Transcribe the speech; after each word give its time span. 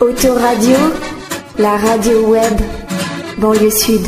Autoradio, 0.00 0.76
la 1.58 1.76
radio 1.76 2.30
web, 2.30 2.60
banlieue 3.36 3.68
sud. 3.68 4.06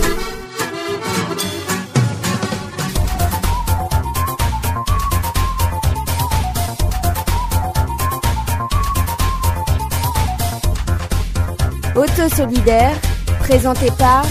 Auto 11.97 12.29
solidaire, 12.37 12.95
présenté 13.41 13.91
par 13.99 14.25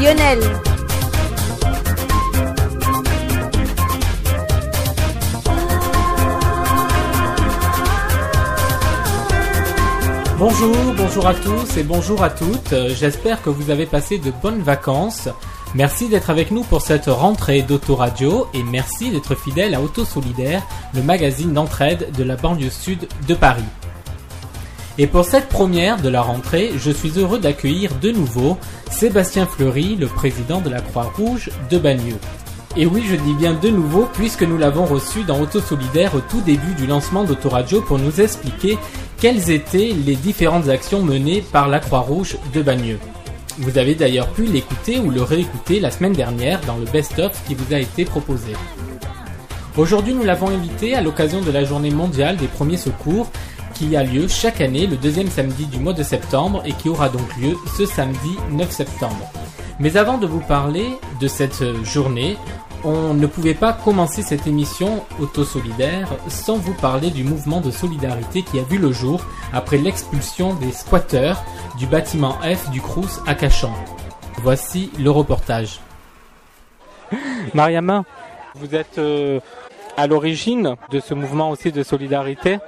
Lionel. 0.00 0.38
Bonjour, 10.40 10.74
bonjour 10.96 11.26
à 11.26 11.34
tous 11.34 11.76
et 11.76 11.82
bonjour 11.82 12.22
à 12.22 12.30
toutes. 12.30 12.72
Euh, 12.72 12.94
J'espère 12.98 13.42
que 13.42 13.50
vous 13.50 13.68
avez 13.68 13.84
passé 13.84 14.16
de 14.16 14.32
bonnes 14.42 14.62
vacances. 14.62 15.28
Merci 15.74 16.08
d'être 16.08 16.30
avec 16.30 16.50
nous 16.50 16.62
pour 16.62 16.80
cette 16.80 17.08
rentrée 17.08 17.60
d'Autoradio 17.60 18.48
et 18.54 18.62
merci 18.62 19.10
d'être 19.10 19.34
fidèle 19.34 19.74
à 19.74 19.82
Auto 19.82 20.06
Solidaire, 20.06 20.62
le 20.94 21.02
magazine 21.02 21.52
d'entraide 21.52 22.10
de 22.16 22.24
la 22.24 22.36
banlieue 22.36 22.70
sud 22.70 23.06
de 23.28 23.34
Paris. 23.34 23.68
Et 24.96 25.06
pour 25.06 25.26
cette 25.26 25.50
première 25.50 26.00
de 26.00 26.08
la 26.08 26.22
rentrée, 26.22 26.70
je 26.74 26.90
suis 26.90 27.18
heureux 27.18 27.38
d'accueillir 27.38 27.94
de 28.00 28.10
nouveau 28.10 28.56
Sébastien 28.90 29.44
Fleury, 29.44 29.94
le 29.96 30.06
président 30.06 30.62
de 30.62 30.70
la 30.70 30.80
Croix-Rouge 30.80 31.50
de 31.70 31.76
Bagneux. 31.76 32.18
Et 32.76 32.86
oui, 32.86 33.02
je 33.04 33.16
dis 33.16 33.34
bien 33.34 33.52
de 33.52 33.68
nouveau 33.68 34.08
puisque 34.12 34.44
nous 34.44 34.56
l'avons 34.56 34.84
reçu 34.84 35.24
dans 35.24 35.40
Auto 35.40 35.60
Solidaire 35.60 36.14
au 36.14 36.20
tout 36.20 36.40
début 36.40 36.74
du 36.74 36.86
lancement 36.86 37.24
d'Autoradio 37.24 37.80
pour 37.80 37.98
nous 37.98 38.20
expliquer 38.20 38.78
quelles 39.18 39.50
étaient 39.50 39.92
les 40.06 40.14
différentes 40.14 40.68
actions 40.68 41.02
menées 41.02 41.42
par 41.42 41.66
la 41.66 41.80
Croix-Rouge 41.80 42.36
de 42.54 42.62
Bagneux. 42.62 43.00
Vous 43.58 43.76
avez 43.76 43.96
d'ailleurs 43.96 44.28
pu 44.28 44.44
l'écouter 44.44 45.00
ou 45.00 45.10
le 45.10 45.22
réécouter 45.22 45.80
la 45.80 45.90
semaine 45.90 46.12
dernière 46.12 46.60
dans 46.60 46.76
le 46.76 46.84
best-of 46.84 47.32
qui 47.44 47.56
vous 47.56 47.74
a 47.74 47.78
été 47.80 48.04
proposé. 48.04 48.52
Aujourd'hui, 49.76 50.14
nous 50.14 50.24
l'avons 50.24 50.48
invité 50.48 50.94
à 50.94 51.00
l'occasion 51.00 51.40
de 51.40 51.50
la 51.50 51.64
journée 51.64 51.90
mondiale 51.90 52.36
des 52.36 52.46
premiers 52.46 52.76
secours 52.76 53.30
qui 53.80 53.96
a 53.96 54.04
lieu 54.04 54.28
chaque 54.28 54.60
année 54.60 54.86
le 54.86 54.98
deuxième 54.98 55.30
samedi 55.30 55.64
du 55.64 55.78
mois 55.78 55.94
de 55.94 56.02
septembre 56.02 56.62
et 56.66 56.72
qui 56.72 56.90
aura 56.90 57.08
donc 57.08 57.34
lieu 57.38 57.56
ce 57.78 57.86
samedi 57.86 58.36
9 58.50 58.70
septembre. 58.70 59.32
Mais 59.78 59.96
avant 59.96 60.18
de 60.18 60.26
vous 60.26 60.40
parler 60.40 60.90
de 61.18 61.26
cette 61.26 61.64
journée, 61.82 62.36
on 62.84 63.14
ne 63.14 63.26
pouvait 63.26 63.54
pas 63.54 63.72
commencer 63.72 64.20
cette 64.20 64.46
émission 64.46 65.02
auto-solidaire 65.18 66.08
sans 66.28 66.56
vous 66.56 66.74
parler 66.74 67.10
du 67.10 67.24
mouvement 67.24 67.62
de 67.62 67.70
solidarité 67.70 68.42
qui 68.42 68.58
a 68.58 68.64
vu 68.64 68.76
le 68.76 68.92
jour 68.92 69.24
après 69.54 69.78
l'expulsion 69.78 70.52
des 70.52 70.72
squatteurs 70.72 71.42
du 71.78 71.86
bâtiment 71.86 72.36
F 72.42 72.70
du 72.70 72.82
Crous 72.82 73.22
à 73.26 73.34
Cachan. 73.34 73.72
Voici 74.42 74.90
le 74.98 75.10
reportage. 75.10 75.80
Mariama, 77.54 78.04
vous 78.56 78.74
êtes 78.74 78.98
euh, 78.98 79.40
à 79.96 80.06
l'origine 80.06 80.76
de 80.90 81.00
ce 81.00 81.14
mouvement 81.14 81.48
aussi 81.48 81.72
de 81.72 81.82
solidarité. 81.82 82.58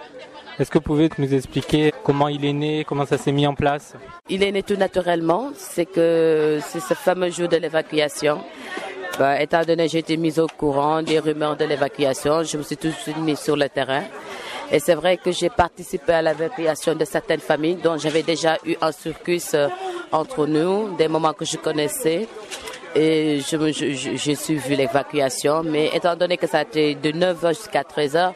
Est-ce 0.63 0.71
que 0.71 0.79
vous 0.79 0.85
pouvez 0.85 1.11
nous 1.19 1.35
expliquer 1.35 1.93
comment 2.05 2.29
il 2.29 2.45
est 2.45 2.53
né, 2.53 2.85
comment 2.85 3.05
ça 3.05 3.19
s'est 3.19 3.33
mis 3.33 3.49
en 3.49 3.55
place 3.57 3.95
Il 4.29 4.45
est 4.45 4.53
né 4.53 4.63
tout 4.63 4.77
naturellement, 4.77 5.51
c'est 5.57 5.87
que 5.87 6.61
c'est 6.65 6.79
ce 6.79 6.95
fameux 6.95 7.31
jour 7.31 7.49
de 7.49 7.57
l'évacuation. 7.57 8.39
Bah, 9.19 9.43
étant 9.43 9.63
donné 9.65 9.87
que 9.87 9.91
j'ai 9.91 9.99
été 9.99 10.17
mise 10.17 10.39
au 10.39 10.47
courant 10.47 11.03
des 11.03 11.19
rumeurs 11.19 11.57
de 11.57 11.65
l'évacuation, 11.65 12.45
je 12.45 12.57
me 12.59 12.63
suis 12.63 12.77
tout 12.77 12.87
de 12.87 12.93
suite 12.93 13.17
mise 13.19 13.41
sur 13.41 13.57
le 13.57 13.69
terrain. 13.69 14.05
Et 14.71 14.79
c'est 14.79 14.95
vrai 14.95 15.17
que 15.17 15.33
j'ai 15.33 15.51
participé 15.51 16.13
à 16.13 16.23
l'évacuation 16.23 16.95
de 16.95 17.05
certaines 17.05 17.41
familles 17.41 17.79
dont 17.83 17.99
j'avais 17.99 18.23
déjà 18.23 18.57
eu 18.65 18.77
un 18.81 18.93
circus 18.93 19.55
euh, 19.55 19.67
entre 20.13 20.47
nous, 20.47 20.95
des 20.97 21.09
moments 21.09 21.33
que 21.33 21.45
je 21.45 21.57
connaissais. 21.57 22.29
Et 22.95 23.41
je 23.41 23.57
je- 23.73 24.17
j'ai 24.17 24.35
suivi 24.37 24.77
l'évacuation, 24.77 25.63
mais 25.65 25.91
étant 25.93 26.15
donné 26.15 26.37
que 26.37 26.47
ça 26.47 26.59
a 26.59 26.63
été 26.63 26.95
de 26.95 27.11
9h 27.11 27.49
jusqu'à 27.49 27.83
13h, 27.83 28.33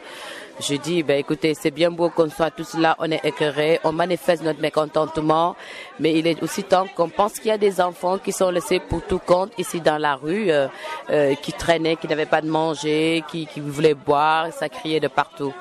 je 0.59 0.75
dis, 0.75 1.03
ben 1.03 1.19
écoutez, 1.19 1.53
c'est 1.53 1.71
bien 1.71 1.91
beau 1.91 2.09
qu'on 2.09 2.29
soit 2.29 2.51
tous 2.51 2.75
là, 2.75 2.95
on 2.99 3.11
est 3.11 3.23
écœurés, 3.23 3.79
on 3.83 3.91
manifeste 3.91 4.43
notre 4.43 4.59
mécontentement, 4.59 5.55
mais 5.99 6.13
il 6.13 6.25
est 6.27 6.41
aussi 6.41 6.63
temps 6.63 6.87
qu'on 6.95 7.09
pense 7.09 7.33
qu'il 7.33 7.47
y 7.47 7.51
a 7.51 7.57
des 7.57 7.79
enfants 7.79 8.17
qui 8.17 8.31
sont 8.31 8.49
laissés 8.49 8.79
pour 8.79 9.03
tout 9.03 9.19
compte 9.19 9.51
ici 9.57 9.81
dans 9.81 9.97
la 9.97 10.15
rue, 10.15 10.49
euh, 10.49 10.67
euh, 11.09 11.35
qui 11.35 11.53
traînaient, 11.53 11.95
qui 11.95 12.07
n'avaient 12.07 12.25
pas 12.25 12.41
de 12.41 12.49
manger, 12.49 13.23
qui, 13.29 13.45
qui 13.45 13.59
voulaient 13.59 13.93
boire, 13.93 14.51
ça 14.51 14.69
criait 14.69 14.99
de 14.99 15.07
partout. 15.07 15.53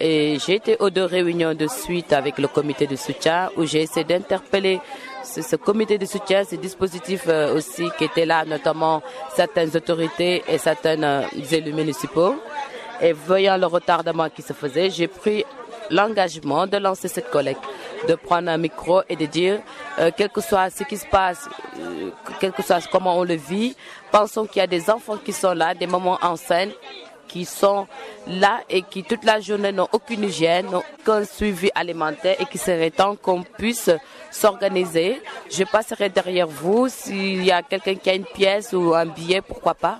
Et 0.00 0.38
j'ai 0.44 0.56
été 0.56 0.76
aux 0.80 0.90
deux 0.90 1.04
réunions 1.04 1.54
de 1.54 1.66
suite 1.66 2.12
avec 2.12 2.38
le 2.38 2.48
comité 2.48 2.86
de 2.86 2.96
soutien 2.96 3.50
où 3.56 3.64
j'ai 3.64 3.82
essayé 3.82 4.04
d'interpeller 4.04 4.80
ce, 5.22 5.40
ce 5.40 5.56
comité 5.56 5.98
de 5.98 6.06
soutien, 6.06 6.44
ces 6.44 6.56
dispositifs 6.56 7.26
euh, 7.28 7.56
aussi 7.56 7.84
qui 7.96 8.04
étaient 8.04 8.26
là, 8.26 8.44
notamment 8.44 9.02
certaines 9.34 9.74
autorités 9.76 10.42
et 10.48 10.58
certains 10.58 11.02
euh, 11.02 11.22
élus 11.50 11.72
municipaux. 11.72 12.34
Et 13.04 13.12
voyant 13.12 13.58
le 13.58 13.66
retardement 13.66 14.30
qui 14.30 14.40
se 14.40 14.54
faisait, 14.54 14.88
j'ai 14.88 15.08
pris 15.08 15.44
l'engagement 15.90 16.66
de 16.66 16.78
lancer 16.78 17.06
cette 17.06 17.28
collecte, 17.28 17.60
de 18.08 18.14
prendre 18.14 18.48
un 18.48 18.56
micro 18.56 19.02
et 19.10 19.14
de 19.14 19.26
dire, 19.26 19.60
euh, 19.98 20.10
quel 20.16 20.30
que 20.30 20.40
soit 20.40 20.70
ce 20.70 20.84
qui 20.84 20.96
se 20.96 21.06
passe, 21.06 21.46
euh, 21.78 22.08
quel 22.40 22.52
que 22.52 22.62
soit 22.62 22.80
comment 22.90 23.18
on 23.18 23.24
le 23.24 23.34
vit, 23.34 23.76
pensons 24.10 24.46
qu'il 24.46 24.60
y 24.60 24.62
a 24.62 24.66
des 24.66 24.88
enfants 24.88 25.18
qui 25.18 25.34
sont 25.34 25.52
là, 25.52 25.74
des 25.74 25.86
moments 25.86 26.18
en 26.22 26.36
scène 26.36 26.70
qui 27.34 27.44
sont 27.44 27.88
là 28.28 28.60
et 28.70 28.82
qui 28.82 29.02
toute 29.02 29.24
la 29.24 29.40
journée 29.40 29.72
n'ont 29.72 29.88
aucune 29.90 30.22
hygiène, 30.22 30.66
n'ont 30.66 30.84
aucun 31.00 31.24
suivi 31.24 31.68
alimentaire 31.74 32.36
et 32.38 32.44
qui 32.44 32.58
serait 32.58 32.92
temps 32.92 33.16
qu'on 33.16 33.42
puisse 33.42 33.90
s'organiser. 34.30 35.20
Je 35.50 35.64
passerai 35.64 36.10
derrière 36.10 36.46
vous 36.46 36.88
s'il 36.88 37.44
y 37.44 37.50
a 37.50 37.60
quelqu'un 37.62 37.96
qui 37.96 38.08
a 38.08 38.14
une 38.14 38.24
pièce 38.24 38.72
ou 38.72 38.94
un 38.94 39.06
billet, 39.06 39.40
pourquoi 39.40 39.74
pas, 39.74 39.98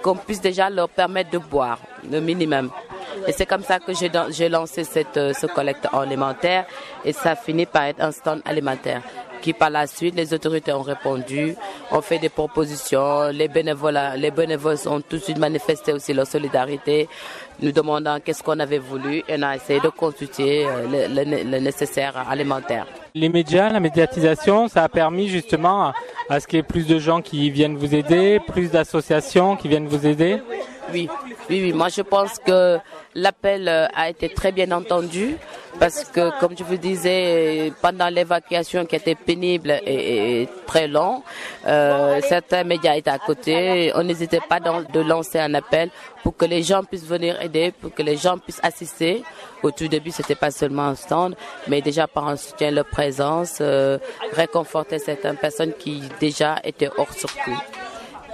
qu'on 0.00 0.14
puisse 0.14 0.40
déjà 0.40 0.70
leur 0.70 0.88
permettre 0.88 1.30
de 1.30 1.38
boire, 1.38 1.80
le 2.08 2.20
minimum. 2.20 2.70
Et 3.26 3.32
c'est 3.32 3.46
comme 3.46 3.64
ça 3.64 3.80
que 3.80 3.92
j'ai 4.30 4.48
lancé 4.48 4.84
cette, 4.84 5.16
euh, 5.16 5.32
ce 5.32 5.46
collecte 5.46 5.88
alimentaire 5.92 6.66
et 7.04 7.12
ça 7.12 7.34
finit 7.34 7.66
par 7.66 7.84
être 7.84 8.00
un 8.00 8.12
stand 8.12 8.42
alimentaire 8.44 9.02
qui 9.46 9.52
par 9.52 9.70
la 9.70 9.86
suite, 9.86 10.16
les 10.16 10.34
autorités 10.34 10.72
ont 10.72 10.82
répondu, 10.82 11.54
ont 11.92 12.00
fait 12.02 12.18
des 12.18 12.28
propositions, 12.28 13.28
les 13.32 13.46
bénévoles, 13.46 14.00
les 14.16 14.32
bénévoles 14.32 14.76
ont 14.86 15.00
tout 15.00 15.18
de 15.18 15.22
suite 15.22 15.38
manifesté 15.38 15.92
aussi 15.92 16.12
leur 16.12 16.26
solidarité, 16.26 17.08
nous 17.62 17.70
demandant 17.70 18.18
qu'est-ce 18.18 18.42
qu'on 18.42 18.58
avait 18.58 18.78
voulu 18.80 19.18
et 19.28 19.36
on 19.38 19.42
a 19.42 19.54
essayé 19.54 19.78
de 19.78 19.88
consulter 19.88 20.66
euh, 20.66 21.08
le, 21.08 21.24
le- 21.24 21.44
le 21.52 21.58
nécessaire 21.60 22.14
alimentaire. 22.28 22.86
Les 23.14 23.28
médias, 23.28 23.68
la 23.70 23.78
médiatisation, 23.78 24.66
ça 24.66 24.82
a 24.82 24.88
permis 24.88 25.28
justement 25.28 25.84
à, 25.84 25.94
à 26.28 26.40
ce 26.40 26.48
qu'il 26.48 26.56
y 26.56 26.60
ait 26.60 26.64
plus 26.64 26.88
de 26.88 26.98
gens 26.98 27.20
qui 27.22 27.48
viennent 27.50 27.76
vous 27.76 27.94
aider, 27.94 28.40
plus 28.48 28.68
d'associations 28.72 29.54
qui 29.54 29.68
viennent 29.68 29.86
vous 29.86 30.06
aider? 30.08 30.42
Oui, 30.92 31.08
oui, 31.50 31.62
oui. 31.62 31.72
Moi, 31.72 31.88
je 31.88 32.02
pense 32.02 32.38
que 32.38 32.78
l'appel 33.16 33.68
euh, 33.68 33.86
a 33.94 34.08
été 34.10 34.28
très 34.28 34.52
bien 34.52 34.70
entendu 34.70 35.36
parce 35.80 36.04
que, 36.04 36.38
comme 36.40 36.56
je 36.56 36.64
vous 36.64 36.76
disais, 36.76 37.72
pendant 37.82 38.08
l'évacuation 38.08 38.86
qui 38.86 38.96
était 38.96 39.14
pénible 39.14 39.70
et, 39.86 40.48
très 40.66 40.88
long, 40.88 41.22
euh, 41.66 42.20
certains 42.26 42.64
médias 42.64 42.94
étaient 42.94 43.10
à 43.10 43.18
côté. 43.18 43.92
On 43.94 44.02
n'hésitait 44.02 44.40
pas 44.48 44.58
de 44.60 45.00
lancer 45.00 45.38
un 45.38 45.52
appel 45.54 45.90
pour 46.22 46.36
que 46.36 46.46
les 46.46 46.62
gens 46.62 46.82
puissent 46.82 47.06
venir 47.06 47.40
aider, 47.42 47.72
pour 47.78 47.92
que 47.92 48.02
les 48.02 48.16
gens 48.16 48.38
puissent 48.38 48.60
assister. 48.62 49.22
Au 49.62 49.70
tout 49.70 49.88
début, 49.88 50.10
c'était 50.10 50.34
pas 50.34 50.50
seulement 50.50 50.84
un 50.84 50.94
stand, 50.94 51.34
mais 51.68 51.82
déjà 51.82 52.06
par 52.06 52.26
un 52.28 52.36
soutien, 52.36 52.70
leur 52.70 52.86
présence, 52.86 53.58
euh, 53.60 53.98
réconforter 54.32 54.98
certaines 54.98 55.36
personnes 55.36 55.72
qui 55.78 56.02
déjà 56.20 56.56
étaient 56.64 56.90
hors 56.96 57.12
circuit. 57.12 57.52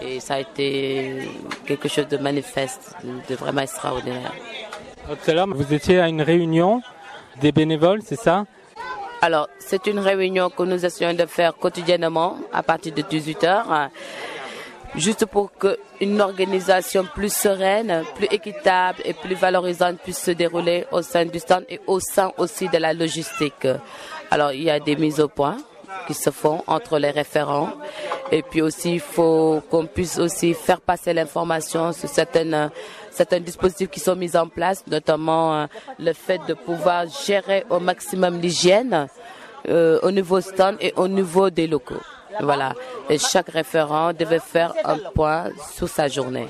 Et 0.00 0.20
ça 0.20 0.34
a 0.34 0.40
été 0.40 1.28
quelque 1.66 1.88
chose 1.88 2.08
de 2.08 2.16
manifeste, 2.16 2.94
de 3.28 3.34
vraiment 3.34 3.60
extraordinaire. 3.60 4.32
Tout 5.08 5.30
à 5.30 5.34
l'heure, 5.34 5.48
vous 5.48 5.74
étiez 5.74 6.00
à 6.00 6.08
une 6.08 6.22
réunion 6.22 6.82
des 7.40 7.52
bénévoles, 7.52 8.00
c'est 8.04 8.18
ça? 8.18 8.44
Alors, 9.20 9.48
c'est 9.58 9.86
une 9.86 9.98
réunion 9.98 10.50
que 10.50 10.62
nous 10.62 10.84
essayons 10.84 11.14
de 11.14 11.26
faire 11.26 11.54
quotidiennement 11.56 12.38
à 12.52 12.62
partir 12.62 12.92
de 12.94 13.02
18h, 13.02 13.88
juste 14.96 15.26
pour 15.26 15.50
qu'une 15.52 16.20
organisation 16.20 17.04
plus 17.14 17.32
sereine, 17.32 18.04
plus 18.14 18.26
équitable 18.30 19.00
et 19.04 19.12
plus 19.12 19.34
valorisante 19.34 19.98
puisse 19.98 20.22
se 20.22 20.30
dérouler 20.32 20.86
au 20.92 21.02
sein 21.02 21.24
du 21.24 21.38
stand 21.38 21.64
et 21.68 21.80
au 21.86 22.00
sein 22.00 22.32
aussi 22.38 22.68
de 22.68 22.78
la 22.78 22.92
logistique. 22.92 23.68
Alors, 24.30 24.52
il 24.52 24.62
y 24.62 24.70
a 24.70 24.80
des 24.80 24.96
mises 24.96 25.20
au 25.20 25.28
point 25.28 25.56
qui 26.06 26.14
se 26.14 26.30
font 26.30 26.64
entre 26.66 26.98
les 26.98 27.10
référents. 27.10 27.70
Et 28.32 28.42
puis 28.42 28.62
aussi, 28.62 28.94
il 28.94 29.00
faut 29.00 29.62
qu'on 29.70 29.86
puisse 29.86 30.18
aussi 30.18 30.54
faire 30.54 30.80
passer 30.80 31.12
l'information 31.12 31.92
sur 31.92 32.08
certaines, 32.08 32.70
certains 33.12 33.40
dispositifs 33.40 33.90
qui 33.90 34.00
sont 34.00 34.16
mis 34.16 34.36
en 34.36 34.48
place, 34.48 34.84
notamment 34.86 35.54
euh, 35.54 35.66
le 35.98 36.12
fait 36.12 36.40
de 36.48 36.54
pouvoir 36.54 37.06
gérer 37.26 37.64
au 37.70 37.78
maximum 37.78 38.40
l'hygiène 38.40 39.08
euh, 39.68 39.98
au 40.02 40.10
niveau 40.10 40.40
stand 40.40 40.76
et 40.80 40.92
au 40.96 41.06
niveau 41.08 41.50
des 41.50 41.66
locaux. 41.66 42.00
Voilà. 42.40 42.74
Et 43.08 43.18
chaque 43.18 43.50
référent 43.50 44.12
devait 44.12 44.40
faire 44.40 44.74
un 44.84 44.98
point 45.14 45.50
sur 45.74 45.88
sa 45.88 46.08
journée. 46.08 46.48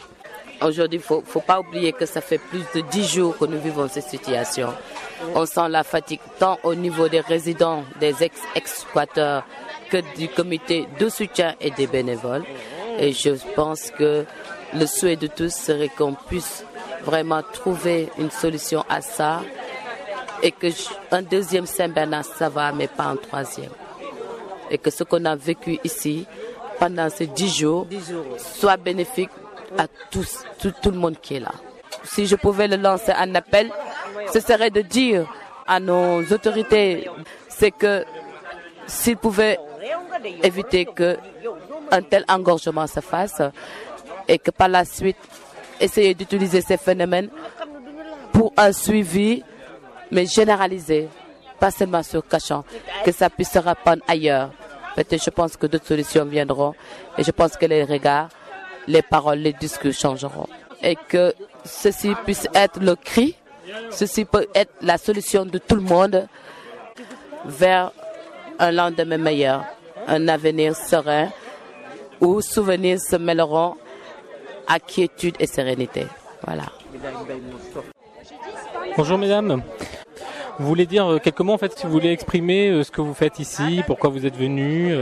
Aujourd'hui, 0.63 1.01
il 1.01 1.03
faut, 1.03 1.23
faut 1.27 1.41
pas 1.41 1.59
oublier 1.59 1.93
que 1.93 2.07
ça 2.07 2.21
fait 2.21 2.39
plus 2.39 2.63
de 2.75 2.83
dix 2.89 3.07
jours 3.13 3.37
que 3.37 3.47
nous 3.47 3.61
vivons 3.61 3.89
cette 3.89 4.09
situation. 4.09 4.69
On 5.35 5.45
sent 5.45 5.69
la 5.69 5.83
fatigue 5.83 6.21
tant 6.39 6.59
au 6.63 6.75
niveau 6.75 7.09
des 7.09 7.21
résidents, 7.21 7.83
des 7.99 8.23
ex-exploiteurs 8.23 9.45
que 9.91 9.99
du 10.17 10.29
comité 10.29 10.87
de 11.01 11.09
soutien 11.09 11.55
et 11.61 11.71
des 11.73 11.89
bénévoles. 11.89 12.45
Et 12.99 13.13
je 13.13 13.31
pense 13.55 13.91
que 13.91 14.25
le 14.75 14.87
souhait 14.87 15.17
de 15.17 15.27
tous 15.27 15.53
serait 15.53 15.89
qu'on 15.89 16.15
puisse 16.15 16.65
vraiment 17.05 17.43
trouver 17.43 18.09
une 18.19 18.31
solution 18.31 18.85
à 18.89 19.01
ça 19.01 19.41
et 20.43 20.51
que 20.51 20.69
un 21.11 21.23
deuxième 21.23 21.67
Saint-Bernard, 21.67 22.25
ça 22.25 22.49
va, 22.49 22.73
mais 22.73 22.89
pas 22.89 23.05
un 23.05 23.17
troisième. 23.17 23.71
Et 24.71 24.79
que 24.79 24.91
ce 24.91 25.05
qu'on 25.05 25.25
a 25.25 25.37
vécu 25.37 25.79
ici 25.85 26.27
pendant 26.79 27.09
ces 27.11 27.27
dix 27.27 27.55
jours 27.55 27.87
soit 28.39 28.77
bénéfique 28.77 29.31
à 29.79 29.87
tous, 30.11 30.45
tout, 30.59 30.73
tout 30.83 30.91
le 30.91 30.99
monde 30.99 31.17
qui 31.21 31.37
est 31.37 31.41
là. 31.41 31.53
Si 32.05 32.27
je 32.27 32.37
pouvais 32.37 32.69
le 32.69 32.77
lancer 32.77 33.13
un 33.13 33.35
appel, 33.35 33.71
ce 34.33 34.41
serait 34.41 34.71
de 34.71 34.81
dire 34.81 35.27
à 35.67 35.79
nos 35.79 36.23
autorités, 36.33 37.09
c'est 37.49 37.71
que 37.71 38.05
s'ils 38.87 39.17
pouvaient 39.17 39.59
éviter 40.43 40.85
que 40.87 41.17
un 41.91 42.03
tel 42.03 42.25
engorgement 42.29 42.87
se 42.87 43.01
fasse 43.01 43.43
et 44.29 44.39
que 44.39 44.51
par 44.51 44.69
la 44.69 44.85
suite 44.85 45.17
essayer 45.81 46.15
d'utiliser 46.15 46.61
ces 46.61 46.77
phénomènes 46.77 47.29
pour 48.33 48.53
un 48.57 48.73
suivi 48.73 49.43
mais 50.11 50.27
généralisé, 50.27 51.09
pas 51.59 51.71
seulement 51.71 52.03
sur 52.03 52.27
Cachan, 52.27 52.65
que 53.05 53.13
ça 53.13 53.31
puisse 53.31 53.51
se 53.51 53.59
répandre 53.59 54.03
ailleurs. 54.07 54.51
Peut-être 54.95 55.25
je 55.25 55.31
pense 55.31 55.57
que 55.57 55.67
d'autres 55.67 55.87
solutions 55.87 56.25
viendront 56.25 56.75
et 57.17 57.25
je 57.25 57.31
pense 57.31 57.57
que 57.57 57.65
les 57.65 57.85
regards, 57.85 58.29
les 58.87 59.03
paroles, 59.03 59.39
les 59.39 59.55
discours 59.55 59.93
changeront 59.93 60.49
et 60.83 60.97
que 61.09 61.35
ceci 61.65 62.15
puisse 62.25 62.47
être 62.55 62.81
le 62.81 62.95
cri, 62.97 63.37
ceci 63.91 64.25
peut 64.25 64.47
être 64.55 64.73
la 64.83 64.99
solution 64.99 65.47
de 65.47 65.59
tout 65.59 65.77
le 65.77 65.83
monde 65.83 66.27
vers 67.47 67.93
un 68.59 68.71
lendemain 68.71 69.19
meilleur, 69.19 69.65
un 70.07 70.29
avenir 70.29 70.77
serein 70.77 71.31
où 72.21 72.41
souvenirs 72.41 73.01
se 73.01 73.17
mêleront 73.17 73.77
à 74.73 74.81
quiétude 74.81 75.37
et 75.39 75.47
sérénité. 75.47 76.07
Voilà. 76.47 76.65
Bonjour 78.97 79.19
mesdames. 79.19 79.63
Vous 80.59 80.67
voulez 80.67 80.87
dire 80.87 81.19
quelques 81.23 81.41
mots 81.41 81.53
en 81.53 81.59
fait 81.59 81.79
si 81.79 81.85
vous 81.85 81.93
voulez 81.93 82.11
exprimer 82.11 82.83
ce 82.83 82.91
que 82.91 83.03
vous 83.03 83.13
faites 83.13 83.39
ici, 83.39 83.83
pourquoi 83.87 84.09
vous 84.09 84.25
êtes 84.25 84.37
venu 84.37 84.95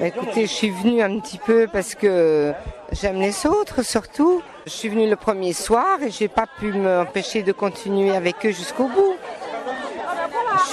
Écoutez, 0.00 0.42
je 0.42 0.52
suis 0.52 0.70
venue 0.70 1.02
un 1.02 1.18
petit 1.18 1.38
peu 1.38 1.66
parce 1.72 1.96
que 1.96 2.52
j'aime 2.92 3.20
les 3.20 3.46
autres 3.46 3.82
surtout. 3.82 4.42
Je 4.66 4.70
suis 4.70 4.88
venue 4.88 5.08
le 5.10 5.16
premier 5.16 5.54
soir 5.54 6.00
et 6.02 6.10
j'ai 6.10 6.28
pas 6.28 6.46
pu 6.46 6.72
m'empêcher 6.72 7.42
de 7.42 7.50
continuer 7.50 8.14
avec 8.14 8.46
eux 8.46 8.52
jusqu'au 8.52 8.86
bout. 8.86 9.16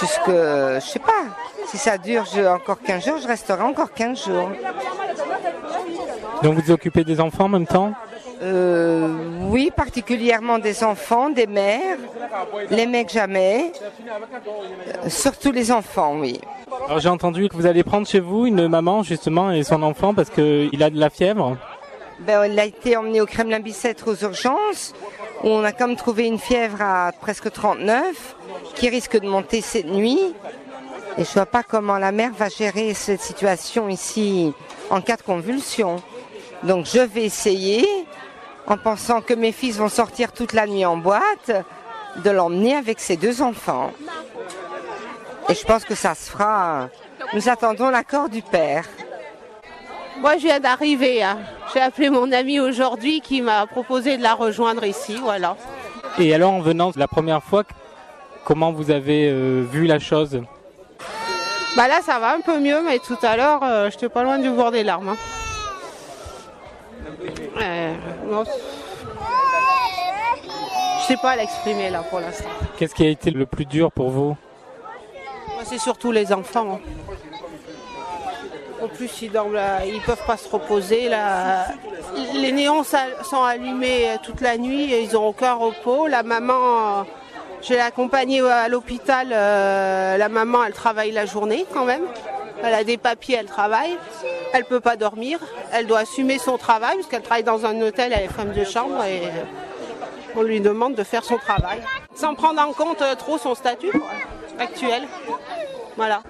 Jusque, 0.00 0.28
je 0.28 0.80
sais 0.80 1.00
pas, 1.00 1.24
si 1.66 1.76
ça 1.76 1.98
dure 1.98 2.24
encore 2.48 2.80
15 2.82 3.04
jours, 3.04 3.18
je 3.20 3.26
resterai 3.26 3.62
encore 3.62 3.92
15 3.92 4.26
jours. 4.26 4.50
Donc 6.42 6.54
vous 6.54 6.62
vous 6.66 6.70
occupez 6.70 7.02
des 7.02 7.20
enfants 7.20 7.46
en 7.46 7.48
même 7.48 7.66
temps? 7.66 7.94
Euh, 8.42 9.08
Oui, 9.48 9.70
particulièrement 9.74 10.58
des 10.58 10.84
enfants, 10.84 11.30
des 11.30 11.46
mères, 11.46 11.98
les 12.70 12.86
mecs 12.86 13.10
jamais, 13.10 13.72
euh, 15.04 15.08
surtout 15.08 15.52
les 15.52 15.72
enfants, 15.72 16.16
oui. 16.18 16.40
Alors 16.86 17.00
j'ai 17.00 17.08
entendu 17.08 17.48
que 17.48 17.56
vous 17.56 17.66
allez 17.66 17.82
prendre 17.82 18.06
chez 18.06 18.20
vous 18.20 18.46
une 18.46 18.68
maman 18.68 19.02
justement 19.02 19.50
et 19.50 19.62
son 19.62 19.82
enfant 19.82 20.14
parce 20.14 20.30
qu'il 20.30 20.82
a 20.82 20.90
de 20.90 20.98
la 20.98 21.10
fièvre. 21.10 21.56
Ben, 22.20 22.44
il 22.46 22.58
a 22.58 22.64
été 22.64 22.96
emmené 22.96 23.20
au 23.20 23.26
Kremlin-Bicêtre 23.26 24.10
aux 24.10 24.24
urgences, 24.24 24.92
où 25.44 25.48
on 25.48 25.62
a 25.62 25.70
comme 25.70 25.94
trouvé 25.94 26.26
une 26.26 26.38
fièvre 26.38 26.82
à 26.82 27.12
presque 27.12 27.50
39, 27.52 28.34
qui 28.74 28.88
risque 28.88 29.20
de 29.20 29.28
monter 29.28 29.60
cette 29.60 29.86
nuit. 29.86 30.34
Et 31.16 31.24
je 31.24 31.32
vois 31.32 31.46
pas 31.46 31.62
comment 31.62 31.96
la 31.96 32.10
mère 32.10 32.32
va 32.32 32.48
gérer 32.48 32.92
cette 32.94 33.20
situation 33.20 33.88
ici 33.88 34.52
en 34.90 35.00
cas 35.00 35.16
de 35.16 35.22
convulsion. 35.22 36.02
Donc 36.64 36.86
je 36.86 37.00
vais 37.00 37.24
essayer, 37.24 37.86
en 38.68 38.76
pensant 38.76 39.22
que 39.22 39.34
mes 39.34 39.52
fils 39.52 39.76
vont 39.76 39.88
sortir 39.88 40.32
toute 40.32 40.52
la 40.52 40.66
nuit 40.66 40.84
en 40.84 40.96
boîte, 40.98 41.50
de 42.22 42.30
l'emmener 42.30 42.76
avec 42.76 43.00
ses 43.00 43.16
deux 43.16 43.42
enfants. 43.42 43.92
Et 45.48 45.54
je 45.54 45.64
pense 45.64 45.84
que 45.84 45.94
ça 45.94 46.14
se 46.14 46.30
fera. 46.30 46.88
Nous 47.32 47.48
attendons 47.48 47.88
l'accord 47.88 48.28
du 48.28 48.42
père. 48.42 48.84
Moi, 50.20 50.36
je 50.36 50.42
viens 50.42 50.60
d'arriver. 50.60 51.22
Hein. 51.22 51.38
J'ai 51.72 51.80
appelé 51.80 52.10
mon 52.10 52.30
ami 52.32 52.60
aujourd'hui 52.60 53.20
qui 53.20 53.40
m'a 53.40 53.66
proposé 53.66 54.18
de 54.18 54.22
la 54.22 54.34
rejoindre 54.34 54.84
ici. 54.84 55.16
Voilà. 55.22 55.56
Et 56.18 56.34
alors, 56.34 56.52
en 56.52 56.60
venant 56.60 56.90
la 56.96 57.08
première 57.08 57.42
fois, 57.42 57.62
comment 58.44 58.72
vous 58.72 58.90
avez 58.90 59.30
euh, 59.30 59.64
vu 59.70 59.86
la 59.86 59.98
chose? 59.98 60.42
Bah 61.76 61.86
là, 61.88 62.00
ça 62.02 62.18
va 62.18 62.34
un 62.34 62.40
peu 62.40 62.58
mieux, 62.58 62.82
mais 62.82 62.98
tout 62.98 63.18
à 63.22 63.36
l'heure, 63.36 63.62
euh, 63.62 63.90
j'étais 63.90 64.08
pas 64.08 64.24
loin 64.24 64.38
du 64.38 64.50
bord 64.50 64.72
des 64.72 64.82
larmes. 64.82 65.10
Hein. 65.10 65.16
Euh, 67.20 67.94
non, 68.26 68.44
je 71.00 71.06
sais 71.06 71.16
pas 71.20 71.36
l'exprimer 71.36 71.90
là 71.90 72.02
pour 72.02 72.20
l'instant. 72.20 72.48
Qu'est-ce 72.76 72.94
qui 72.94 73.04
a 73.04 73.08
été 73.08 73.30
le 73.30 73.46
plus 73.46 73.64
dur 73.64 73.90
pour 73.90 74.10
vous 74.10 74.36
c'est 75.68 75.78
surtout 75.78 76.12
les 76.12 76.32
enfants. 76.32 76.80
Hein. 76.80 76.80
En 78.82 78.88
plus, 78.88 79.22
ils 79.22 79.30
dorment 79.30 79.54
là, 79.54 79.84
ils 79.84 80.00
peuvent 80.00 80.24
pas 80.26 80.36
se 80.36 80.48
reposer 80.48 81.08
là. 81.08 81.66
Les 82.34 82.52
néons 82.52 82.84
sont 82.84 83.42
allumés 83.42 84.16
toute 84.22 84.40
la 84.40 84.56
nuit 84.56 84.92
et 84.92 85.02
ils 85.02 85.16
ont 85.16 85.26
aucun 85.26 85.54
repos. 85.54 86.06
La 86.06 86.22
maman, 86.22 87.04
je 87.60 87.74
l'ai 87.74 87.80
accompagnée 87.80 88.40
à 88.40 88.68
l'hôpital. 88.68 89.28
Euh, 89.32 90.16
la 90.16 90.28
maman, 90.28 90.64
elle 90.64 90.72
travaille 90.72 91.10
la 91.10 91.26
journée 91.26 91.66
quand 91.74 91.84
même. 91.84 92.02
Elle 92.62 92.74
a 92.74 92.84
des 92.84 92.96
papiers, 92.96 93.36
elle 93.38 93.46
travaille. 93.46 93.96
Elle 94.52 94.64
peut 94.64 94.80
pas 94.80 94.96
dormir. 94.96 95.38
Elle 95.72 95.86
doit 95.86 96.00
assumer 96.00 96.38
son 96.38 96.58
travail 96.58 96.96
parce 96.96 97.08
qu'elle 97.08 97.22
travaille 97.22 97.44
dans 97.44 97.66
un 97.66 97.80
hôtel, 97.80 98.12
elle 98.14 98.24
est 98.24 98.28
femme 98.28 98.52
de 98.52 98.64
chambre 98.64 99.02
et 99.04 99.22
on 100.36 100.42
lui 100.42 100.60
demande 100.60 100.94
de 100.94 101.02
faire 101.02 101.24
son 101.24 101.36
travail. 101.36 101.80
Sans 102.14 102.34
prendre 102.34 102.60
en 102.60 102.72
compte 102.72 103.02
trop 103.18 103.38
son 103.38 103.54
statut 103.54 103.92
actuel. 104.58 105.02
Voilà. 105.96 106.22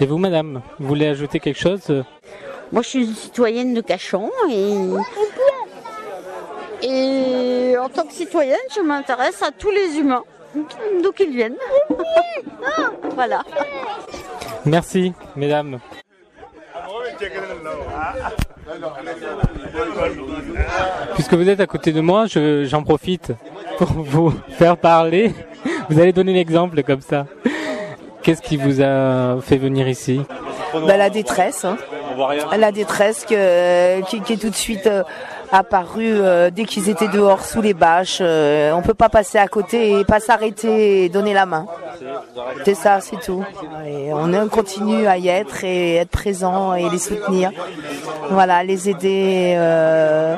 Et 0.00 0.06
vous, 0.06 0.18
madame, 0.18 0.62
vous 0.78 0.88
voulez 0.88 1.06
ajouter 1.06 1.40
quelque 1.40 1.58
chose? 1.58 2.04
Moi, 2.72 2.82
je 2.82 2.88
suis 2.88 3.04
une 3.04 3.14
citoyenne 3.14 3.74
de 3.74 3.80
Cachan 3.80 4.30
et, 4.50 4.74
et 6.82 7.76
en 7.78 7.88
tant 7.88 8.04
que 8.04 8.12
citoyenne, 8.12 8.58
je 8.74 8.80
m'intéresse 8.80 9.42
à 9.42 9.50
tous 9.52 9.70
les 9.70 9.98
humains, 9.98 10.24
d'où 11.02 11.12
qu'ils 11.12 11.30
viennent. 11.30 11.56
voilà. 13.14 13.42
Merci, 14.64 15.12
mesdames. 15.36 15.78
Puisque 21.14 21.34
vous 21.34 21.48
êtes 21.48 21.60
à 21.60 21.66
côté 21.66 21.92
de 21.92 22.00
moi, 22.00 22.26
j'en 22.26 22.82
profite 22.82 23.32
pour 23.78 23.88
vous 23.88 24.32
faire 24.50 24.76
parler. 24.76 25.32
Vous 25.88 26.00
allez 26.00 26.12
donner 26.12 26.32
l'exemple 26.32 26.82
comme 26.82 27.00
ça. 27.00 27.26
Qu'est-ce 28.22 28.42
qui 28.42 28.56
vous 28.56 28.82
a 28.82 29.40
fait 29.40 29.56
venir 29.56 29.88
ici? 29.88 30.20
Bah, 30.74 30.96
La 30.96 31.10
détresse. 31.10 31.64
Hein. 31.64 31.76
La 32.56 32.72
détresse 32.72 33.24
que, 33.24 34.00
qui, 34.02 34.20
qui, 34.20 34.32
est 34.32 34.36
tout 34.36 34.50
de 34.50 34.54
suite 34.54 34.86
euh, 34.86 35.02
apparue 35.52 36.20
euh, 36.20 36.50
dès 36.50 36.64
qu'ils 36.64 36.88
étaient 36.88 37.08
dehors 37.08 37.44
sous 37.44 37.60
les 37.60 37.74
bâches. 37.74 38.18
Euh, 38.20 38.72
on 38.72 38.82
peut 38.82 38.94
pas 38.94 39.08
passer 39.08 39.38
à 39.38 39.48
côté 39.48 40.00
et 40.00 40.04
pas 40.04 40.20
s'arrêter 40.20 41.04
et 41.04 41.08
donner 41.08 41.34
la 41.34 41.46
main. 41.46 41.66
C'est 42.64 42.74
ça, 42.74 43.00
c'est 43.00 43.20
tout. 43.20 43.44
Et 43.86 44.12
on 44.12 44.48
continue 44.48 45.06
à 45.06 45.18
y 45.18 45.28
être 45.28 45.64
et 45.64 45.96
être 45.96 46.10
présent 46.10 46.74
et 46.74 46.88
les 46.88 46.98
soutenir. 46.98 47.52
Voilà, 48.30 48.64
les 48.64 48.88
aider. 48.88 49.54
Euh, 49.56 50.36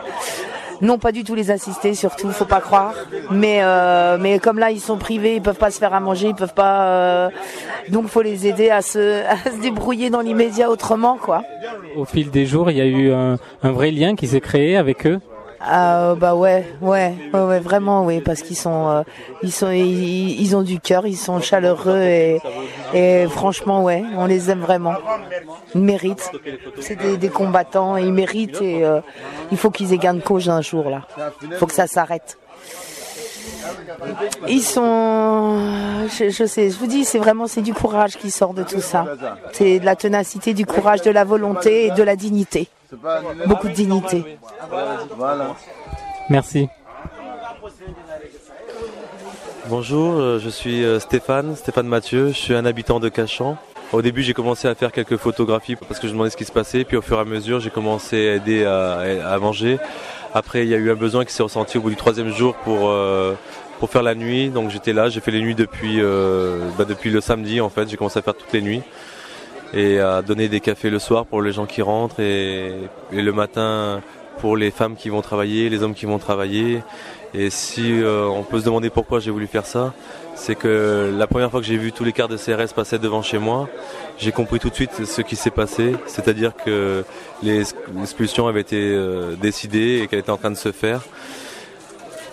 non, 0.80 0.98
pas 0.98 1.12
du 1.12 1.24
tout 1.24 1.34
les 1.34 1.50
assister, 1.50 1.94
surtout, 1.94 2.30
faut 2.30 2.44
pas 2.44 2.60
croire. 2.60 2.94
Mais 3.30 3.58
euh, 3.62 4.16
mais 4.20 4.38
comme 4.38 4.58
là, 4.58 4.70
ils 4.70 4.80
sont 4.80 4.96
privés, 4.96 5.36
ils 5.36 5.42
peuvent 5.42 5.56
pas 5.56 5.70
se 5.70 5.78
faire 5.78 5.94
à 5.94 6.00
manger, 6.00 6.28
ils 6.28 6.34
peuvent 6.34 6.54
pas. 6.54 6.82
Euh, 6.84 7.30
donc, 7.88 8.08
faut 8.08 8.22
les 8.22 8.46
aider 8.46 8.70
à 8.70 8.82
se, 8.82 9.24
à 9.28 9.50
se 9.50 9.60
débrouiller 9.60 10.10
dans 10.10 10.20
l'immédiat 10.20 10.70
autrement, 10.70 11.16
quoi. 11.16 11.42
Au 11.96 12.04
fil 12.04 12.30
des 12.30 12.46
jours, 12.46 12.70
il 12.70 12.76
y 12.76 12.80
a 12.80 12.86
eu 12.86 13.12
un, 13.12 13.38
un 13.62 13.72
vrai 13.72 13.90
lien 13.90 14.14
qui 14.14 14.26
s'est 14.26 14.40
créé 14.40 14.76
avec 14.76 15.06
eux. 15.06 15.20
Ah 15.60 16.14
bah 16.16 16.34
ouais, 16.36 16.64
ouais, 16.80 17.14
ouais, 17.32 17.60
vraiment, 17.60 18.04
oui, 18.04 18.20
parce 18.20 18.42
qu'ils 18.42 18.56
sont, 18.56 18.88
euh, 18.88 19.02
ils 19.42 19.52
sont, 19.52 19.70
ils, 19.72 20.54
ont 20.54 20.62
du 20.62 20.78
cœur, 20.78 21.04
ils 21.06 21.16
sont 21.16 21.40
chaleureux 21.40 22.00
et, 22.00 22.40
et 22.94 23.26
franchement, 23.26 23.82
ouais, 23.82 24.04
on 24.16 24.26
les 24.26 24.50
aime 24.50 24.60
vraiment. 24.60 24.94
Ils 25.74 25.80
méritent. 25.80 26.30
C'est 26.80 26.96
des, 26.96 27.16
des, 27.16 27.28
combattants, 27.28 27.96
ils 27.96 28.12
méritent 28.12 28.62
et 28.62 28.84
euh, 28.84 29.00
il 29.50 29.58
faut 29.58 29.70
qu'ils 29.70 29.92
aient 29.92 29.98
gain 29.98 30.14
de 30.14 30.20
cause 30.20 30.48
un 30.48 30.60
jour 30.60 30.88
là. 30.90 31.02
Il 31.42 31.56
faut 31.56 31.66
que 31.66 31.74
ça 31.74 31.88
s'arrête. 31.88 32.38
Ils 34.46 34.62
sont, 34.62 35.58
je, 36.08 36.30
je, 36.30 36.44
sais, 36.44 36.70
je 36.70 36.78
vous 36.78 36.86
dis, 36.86 37.04
c'est 37.04 37.18
vraiment 37.18 37.48
c'est 37.48 37.62
du 37.62 37.74
courage 37.74 38.16
qui 38.16 38.30
sort 38.30 38.54
de 38.54 38.62
tout 38.62 38.80
ça. 38.80 39.06
C'est 39.52 39.80
de 39.80 39.84
la 39.84 39.96
ténacité, 39.96 40.54
du 40.54 40.66
courage, 40.66 41.02
de 41.02 41.10
la 41.10 41.24
volonté 41.24 41.86
et 41.86 41.90
de 41.90 42.02
la 42.04 42.14
dignité. 42.14 42.68
Beaucoup 43.46 43.68
de 43.68 43.74
dignité. 43.74 44.38
Merci. 46.30 46.68
Bonjour, 49.68 50.14
euh, 50.14 50.38
je 50.38 50.48
suis 50.48 50.82
euh, 50.82 50.98
Stéphane, 50.98 51.54
Stéphane 51.54 51.86
Mathieu, 51.86 52.28
je 52.28 52.38
suis 52.38 52.54
un 52.54 52.64
habitant 52.64 53.00
de 53.00 53.10
Cachan. 53.10 53.58
Au 53.92 54.00
début, 54.00 54.22
j'ai 54.22 54.32
commencé 54.32 54.66
à 54.68 54.74
faire 54.74 54.92
quelques 54.92 55.18
photographies 55.18 55.76
parce 55.76 56.00
que 56.00 56.06
je 56.06 56.12
demandais 56.12 56.30
ce 56.30 56.38
qui 56.38 56.46
se 56.46 56.52
passait, 56.52 56.84
puis 56.84 56.96
au 56.96 57.02
fur 57.02 57.18
et 57.18 57.20
à 57.20 57.24
mesure, 57.24 57.60
j'ai 57.60 57.68
commencé 57.68 58.30
à 58.30 58.34
aider 58.36 58.64
à, 58.64 59.38
manger. 59.38 59.78
Après, 60.32 60.62
il 60.62 60.68
y 60.70 60.74
a 60.74 60.78
eu 60.78 60.90
un 60.90 60.94
besoin 60.94 61.26
qui 61.26 61.32
s'est 61.34 61.42
ressenti 61.42 61.76
au 61.76 61.82
bout 61.82 61.90
du 61.90 61.96
troisième 61.96 62.30
jour 62.30 62.54
pour 62.54 62.88
euh, 62.88 63.34
pour 63.78 63.90
faire 63.90 64.02
la 64.02 64.14
nuit. 64.14 64.48
Donc 64.48 64.70
j'étais 64.70 64.94
là, 64.94 65.10
j'ai 65.10 65.20
fait 65.20 65.30
les 65.30 65.42
nuits 65.42 65.54
depuis 65.54 66.00
bah, 66.78 66.84
depuis 66.86 67.10
le 67.10 67.20
samedi 67.20 67.60
en 67.60 67.68
fait. 67.68 67.90
J'ai 67.90 67.98
commencé 67.98 68.18
à 68.18 68.22
faire 68.22 68.34
toutes 68.34 68.52
les 68.52 68.62
nuits 68.62 68.82
et 69.74 70.00
à 70.00 70.22
donner 70.22 70.48
des 70.48 70.60
cafés 70.60 70.90
le 70.90 70.98
soir 70.98 71.26
pour 71.26 71.42
les 71.42 71.52
gens 71.52 71.66
qui 71.66 71.82
rentrent 71.82 72.20
et, 72.20 72.72
et 73.12 73.22
le 73.22 73.32
matin 73.32 74.00
pour 74.38 74.56
les 74.56 74.70
femmes 74.70 74.96
qui 74.96 75.08
vont 75.08 75.20
travailler, 75.20 75.68
les 75.68 75.82
hommes 75.82 75.94
qui 75.94 76.06
vont 76.06 76.18
travailler. 76.18 76.82
Et 77.34 77.50
si 77.50 78.00
euh, 78.00 78.26
on 78.26 78.42
peut 78.42 78.60
se 78.60 78.64
demander 78.64 78.88
pourquoi 78.88 79.20
j'ai 79.20 79.30
voulu 79.30 79.46
faire 79.46 79.66
ça, 79.66 79.92
c'est 80.34 80.54
que 80.54 81.14
la 81.16 81.26
première 81.26 81.50
fois 81.50 81.60
que 81.60 81.66
j'ai 81.66 81.76
vu 81.76 81.92
tous 81.92 82.04
les 82.04 82.12
quarts 82.12 82.28
de 82.28 82.36
CRS 82.36 82.72
passer 82.74 82.98
devant 82.98 83.22
chez 83.22 83.38
moi, 83.38 83.68
j'ai 84.18 84.32
compris 84.32 84.58
tout 84.58 84.70
de 84.70 84.74
suite 84.74 85.04
ce 85.04 85.20
qui 85.20 85.36
s'est 85.36 85.50
passé, 85.50 85.94
c'est-à-dire 86.06 86.52
que 86.56 87.04
l'expulsion 87.42 88.46
avait 88.46 88.62
été 88.62 88.76
euh, 88.76 89.34
décidée 89.36 90.00
et 90.02 90.06
qu'elle 90.06 90.20
était 90.20 90.30
en 90.30 90.38
train 90.38 90.50
de 90.50 90.56
se 90.56 90.72
faire. 90.72 91.02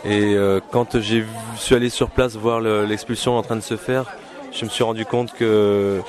Et 0.05 0.35
euh, 0.35 0.59
quand 0.71 0.99
j'ai 0.99 1.25
suis 1.57 1.75
allé 1.75 1.89
sur 1.89 2.11
place 2.11 2.35
voir 2.35 2.61
l'expulsion 2.61 3.37
en 3.37 3.41
train 3.41 3.55
de 3.55 3.61
se 3.61 3.75
faire, 3.75 4.05
je 4.53 4.63
me 4.63 4.69
suis 4.69 4.83
rendu 4.83 5.05
compte 5.05 5.33
que 5.33 5.99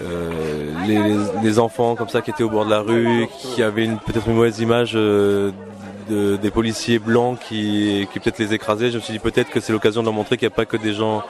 les, 0.00 1.58
enfants 1.58 1.94
comme 1.94 2.08
ça 2.08 2.22
qui 2.22 2.30
étaient 2.30 2.42
au 2.42 2.50
bord 2.50 2.64
de 2.64 2.70
la 2.70 2.80
rue, 2.80 3.26
qui 3.40 3.62
avaient 3.62 3.86
peut-être 4.06 4.26
une 4.28 4.34
mauvaise 4.34 4.58
image 4.60 4.94
des 4.94 6.50
policiers 6.50 6.98
blancs 6.98 7.38
qui, 7.38 8.08
qui 8.12 8.20
peut-être 8.20 8.38
les 8.38 8.54
écrasaient. 8.54 8.90
Je 8.90 8.96
me 8.96 9.00
suis 9.00 9.12
dit 9.12 9.18
peut-être 9.18 9.50
que 9.50 9.60
c'est 9.60 9.72
l'occasion 9.72 10.02
de 10.02 10.06
leur 10.06 10.14
montrer 10.14 10.36
qu'il 10.36 10.48
n'y 10.48 10.52
a 10.52 10.56
pas 10.56 10.66
que 10.66 10.76
des 10.76 10.92
gens 10.92 11.22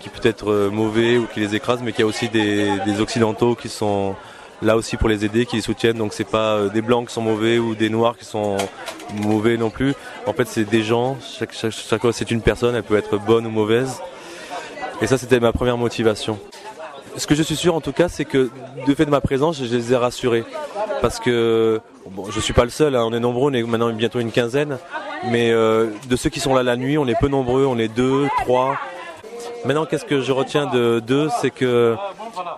qui 0.00 0.08
peut 0.08 0.28
être 0.28 0.50
euh, 0.50 0.70
mauvais 0.70 1.18
ou 1.18 1.26
qui 1.26 1.40
les 1.40 1.54
écrasent, 1.54 1.80
mais 1.82 1.92
qu'il 1.92 2.00
y 2.00 2.04
a 2.04 2.06
aussi 2.06 2.28
des, 2.28 3.00
occidentaux 3.00 3.54
qui 3.54 3.68
sont 3.68 4.14
là 4.62 4.76
aussi 4.76 4.96
pour 4.96 5.08
les 5.08 5.24
aider, 5.24 5.46
qui 5.46 5.56
les 5.56 5.62
soutiennent. 5.62 5.98
Donc 5.98 6.12
c'est 6.12 6.28
pas 6.28 6.54
euh, 6.54 6.68
des 6.68 6.82
blancs 6.82 7.08
qui 7.08 7.14
sont 7.14 7.22
mauvais 7.22 7.58
ou 7.58 7.74
des 7.74 7.90
noirs 7.90 8.16
qui 8.16 8.24
sont 8.24 8.56
mauvais 9.14 9.56
non 9.56 9.70
plus. 9.70 9.94
En 10.26 10.32
fait, 10.32 10.46
c'est 10.46 10.64
des 10.64 10.82
gens. 10.82 11.16
Chaque, 11.20 11.52
chaque, 11.52 11.72
chaque 11.72 12.02
c'est 12.12 12.30
une 12.30 12.42
personne. 12.42 12.74
Elle 12.74 12.82
peut 12.82 12.96
être 12.96 13.18
bonne 13.18 13.46
ou 13.46 13.50
mauvaise. 13.50 14.00
Et 15.02 15.06
ça, 15.06 15.18
c'était 15.18 15.40
ma 15.40 15.52
première 15.52 15.76
motivation. 15.76 16.38
Ce 17.16 17.26
que 17.26 17.34
je 17.34 17.42
suis 17.42 17.56
sûr, 17.56 17.74
en 17.74 17.80
tout 17.80 17.92
cas, 17.92 18.08
c'est 18.08 18.24
que 18.24 18.50
de 18.86 18.94
fait 18.94 19.06
de 19.06 19.10
ma 19.10 19.20
présence, 19.20 19.58
je 19.62 19.64
les 19.64 19.92
ai 19.92 19.96
rassurés 19.96 20.44
parce 21.00 21.18
que 21.18 21.80
bon, 22.10 22.26
je 22.30 22.40
suis 22.40 22.52
pas 22.52 22.64
le 22.64 22.70
seul, 22.70 22.94
hein, 22.94 23.04
on 23.06 23.12
est 23.12 23.20
nombreux, 23.20 23.50
on 23.50 23.54
est 23.54 23.62
maintenant 23.62 23.90
bientôt 23.92 24.20
une 24.20 24.32
quinzaine, 24.32 24.78
mais 25.30 25.50
euh, 25.50 25.88
de 26.08 26.16
ceux 26.16 26.30
qui 26.30 26.40
sont 26.40 26.54
là 26.54 26.62
la 26.62 26.76
nuit, 26.76 26.98
on 26.98 27.06
est 27.06 27.18
peu 27.18 27.28
nombreux, 27.28 27.66
on 27.66 27.78
est 27.78 27.88
deux, 27.88 28.28
trois. 28.42 28.76
Maintenant, 29.64 29.86
qu'est-ce 29.86 30.04
que 30.04 30.20
je 30.20 30.32
retiens 30.32 30.66
de 30.66 31.00
d'eux, 31.00 31.28
c'est 31.40 31.50
que 31.50 31.96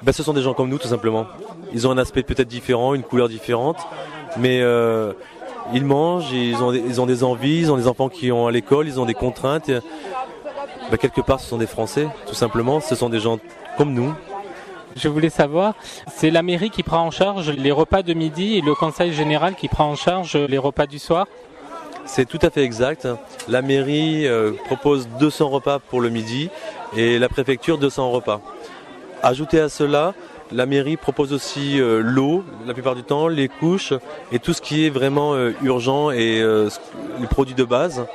ben, 0.03 0.12
ce 0.12 0.23
sont 0.23 0.33
des 0.33 0.43
gens 0.43 0.55
comme 0.55 0.69
nous, 0.69 0.79
tout 0.79 0.88
simplement. 0.88 1.27
Ils 1.73 1.87
ont 1.87 1.91
un 1.91 1.99
aspect 1.99 2.23
peut-être 2.23 2.49
différent, 2.49 2.95
une 2.95 3.03
couleur 3.03 3.29
différente, 3.29 3.79
mais 4.37 4.61
euh, 4.61 5.12
ils 5.73 5.85
mangent, 5.85 6.33
ils 6.33 6.57
ont, 6.57 6.73
ils 6.73 7.00
ont 7.00 7.07
des 7.07 7.23
envies, 7.25 7.61
ils 7.61 7.73
ont 7.73 7.77
des 7.77 7.87
enfants 7.87 8.09
qui 8.09 8.33
ont 8.33 8.47
à 8.47 8.50
l'école, 8.50 8.87
ils 8.87 8.99
ont 8.99 9.07
des 9.07 9.15
contraintes. 9.15 9.71
Ben, 10.91 10.97
quelque 10.97 11.21
part, 11.21 11.41
ce 11.41 11.49
sont 11.49 11.59
des 11.59 11.67
Français, 11.67 12.09
tout 12.27 12.35
simplement. 12.35 12.81
Ce 12.81 12.95
sont 12.95 13.09
des 13.09 13.21
gens 13.21 13.38
comme 13.77 13.93
nous, 13.93 14.12
je 14.97 15.09
voulais 15.09 15.30
savoir, 15.30 15.75
c'est 16.09 16.30
la 16.30 16.42
mairie 16.42 16.71
qui 16.71 16.83
prend 16.83 17.00
en 17.00 17.11
charge 17.11 17.50
les 17.50 17.73
repas 17.73 18.02
de 18.02 18.14
midi 18.14 18.57
et 18.57 18.61
le 18.61 18.75
conseil 18.75 19.12
général 19.12 19.54
qui 19.54 19.68
prend 19.68 19.90
en 19.90 19.97
charge 19.97 20.37
les 20.37 20.59
repas 20.59 20.87
du 20.87 20.99
soir 20.99 21.26
c'est 22.09 22.25
tout 22.25 22.38
à 22.42 22.50
fait 22.50 22.64
exact. 22.64 23.07
La 23.49 23.62
mairie 23.62 24.26
euh, 24.26 24.52
propose 24.64 25.09
200 25.21 25.50
repas 25.50 25.78
pour 25.78 26.00
le 26.00 26.09
midi 26.09 26.49
et 26.97 27.18
la 27.18 27.28
préfecture 27.28 27.78
200 27.78 28.11
repas. 28.11 28.40
Ajouté 29.23 29.61
à 29.61 29.68
cela, 29.68 30.14
la 30.50 30.64
mairie 30.64 30.97
propose 30.97 31.33
aussi 31.33 31.78
euh, 31.78 32.00
l'eau 32.00 32.45
la 32.66 32.73
plupart 32.73 32.95
du 32.95 33.02
temps, 33.02 33.28
les 33.28 33.49
couches 33.49 33.92
et 34.33 34.38
tout 34.38 34.54
ce 34.54 34.62
qui 34.62 34.87
est 34.87 34.90
vraiment 34.90 35.35
euh, 35.35 35.52
urgent 35.62 36.11
et 36.11 36.42
les 37.21 37.26
produits 37.26 37.54
de 37.54 37.64
base. 37.64 38.07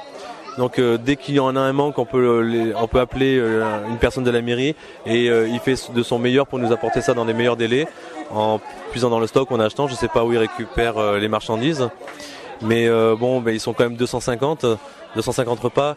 Donc 0.57 0.77
euh, 0.77 0.97
dès 0.97 1.15
qu'il 1.15 1.35
y 1.35 1.39
en 1.39 1.55
a 1.55 1.59
un 1.59 1.73
manque, 1.73 1.97
on 1.97 2.05
peut, 2.05 2.73
on 2.75 2.87
peut 2.87 2.99
appeler 2.99 3.37
euh, 3.39 3.63
une 3.89 3.97
personne 3.97 4.23
de 4.23 4.31
la 4.31 4.41
mairie 4.41 4.75
et 5.05 5.29
euh, 5.29 5.47
il 5.47 5.59
fait 5.59 5.75
de 5.91 6.03
son 6.03 6.19
meilleur 6.19 6.47
pour 6.47 6.59
nous 6.59 6.71
apporter 6.71 7.01
ça 7.01 7.13
dans 7.13 7.25
les 7.25 7.33
meilleurs 7.33 7.57
délais 7.57 7.87
en 8.31 8.59
puisant 8.91 9.09
dans 9.09 9.19
le 9.19 9.27
stock, 9.27 9.51
en 9.51 9.59
achetant. 9.59 9.87
Je 9.87 9.93
ne 9.93 9.97
sais 9.97 10.07
pas 10.07 10.23
où 10.23 10.31
il 10.31 10.37
récupère 10.37 11.13
les 11.13 11.27
marchandises, 11.27 11.87
mais 12.61 12.89
bon, 13.15 13.41
ben, 13.41 13.51
ils 13.51 13.59
sont 13.59 13.73
quand 13.73 13.83
même 13.83 13.95
250, 13.95 14.65
250 15.15 15.59
repas. 15.59 15.95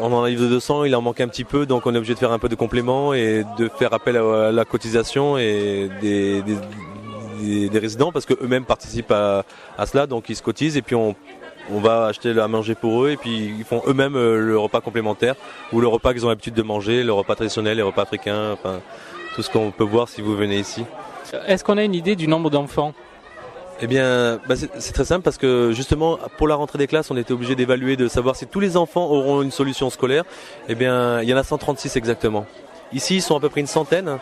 On 0.00 0.12
en 0.12 0.20
arrive 0.20 0.40
de 0.40 0.46
200, 0.48 0.84
il 0.84 0.94
en 0.94 1.02
manque 1.02 1.20
un 1.20 1.28
petit 1.28 1.44
peu, 1.44 1.66
donc 1.66 1.86
on 1.86 1.94
est 1.94 1.98
obligé 1.98 2.14
de 2.14 2.18
faire 2.18 2.32
un 2.32 2.38
peu 2.38 2.48
de 2.48 2.54
complément 2.54 3.12
et 3.12 3.44
de 3.58 3.68
faire 3.68 3.92
appel 3.92 4.16
à, 4.16 4.52
la 4.52 4.64
cotisation 4.64 5.38
et 5.38 5.88
des, 6.00 6.42
résidents 7.78 8.12
parce 8.12 8.26
qu'eux-mêmes 8.26 8.64
participent 8.64 9.12
à, 9.12 9.44
à, 9.76 9.86
cela, 9.86 10.06
donc 10.06 10.28
ils 10.28 10.36
se 10.36 10.42
cotisent 10.42 10.76
et 10.76 10.82
puis 10.82 10.94
on 10.94 11.14
on 11.72 11.80
va 11.80 12.06
acheter 12.06 12.38
à 12.38 12.48
manger 12.48 12.74
pour 12.74 13.04
eux 13.04 13.10
et 13.10 13.16
puis 13.16 13.54
ils 13.58 13.64
font 13.64 13.82
eux-mêmes 13.86 14.16
euh, 14.16 14.38
le 14.38 14.58
repas 14.58 14.80
complémentaire 14.80 15.34
ou 15.72 15.80
le 15.80 15.88
repas 15.88 16.12
qu'ils 16.12 16.24
ont 16.24 16.28
l'habitude 16.28 16.54
de 16.54 16.62
manger, 16.62 17.02
le 17.02 17.12
repas 17.12 17.34
traditionnel, 17.34 17.76
les 17.76 17.82
repas 17.82 18.02
africains, 18.02 18.52
enfin 18.52 18.80
tout 19.34 19.42
ce 19.42 19.50
qu'on 19.50 19.70
peut 19.70 19.84
voir 19.84 20.08
si 20.08 20.20
vous 20.20 20.36
venez 20.36 20.58
ici. 20.58 20.84
Est-ce 21.46 21.62
qu'on 21.62 21.76
a 21.76 21.84
une 21.84 21.94
idée 21.94 22.16
du 22.16 22.26
nombre 22.26 22.50
d'enfants? 22.50 22.94
Eh 23.80 23.86
bien, 23.86 24.40
bah, 24.48 24.56
c'est 24.56 24.92
très 24.92 25.04
simple 25.04 25.22
parce 25.22 25.38
que 25.38 25.70
justement, 25.72 26.18
pour 26.36 26.48
la 26.48 26.56
rentrée 26.56 26.78
des 26.78 26.88
classes, 26.88 27.10
on 27.12 27.16
était 27.16 27.32
obligé 27.32 27.54
d'évaluer, 27.54 27.96
de 27.96 28.08
savoir 28.08 28.34
si 28.34 28.46
tous 28.46 28.58
les 28.58 28.76
enfants 28.76 29.06
auront 29.06 29.42
une 29.42 29.52
solution 29.52 29.88
scolaire. 29.88 30.24
Eh 30.68 30.74
bien, 30.74 31.22
il 31.22 31.28
y 31.28 31.34
en 31.34 31.36
a 31.36 31.44
136 31.44 31.96
exactement. 31.96 32.44
Ici, 32.92 33.16
ils 33.16 33.22
sont 33.22 33.36
à 33.36 33.40
peu 33.40 33.48
près 33.48 33.60
une 33.60 33.66
centaine. 33.66 34.18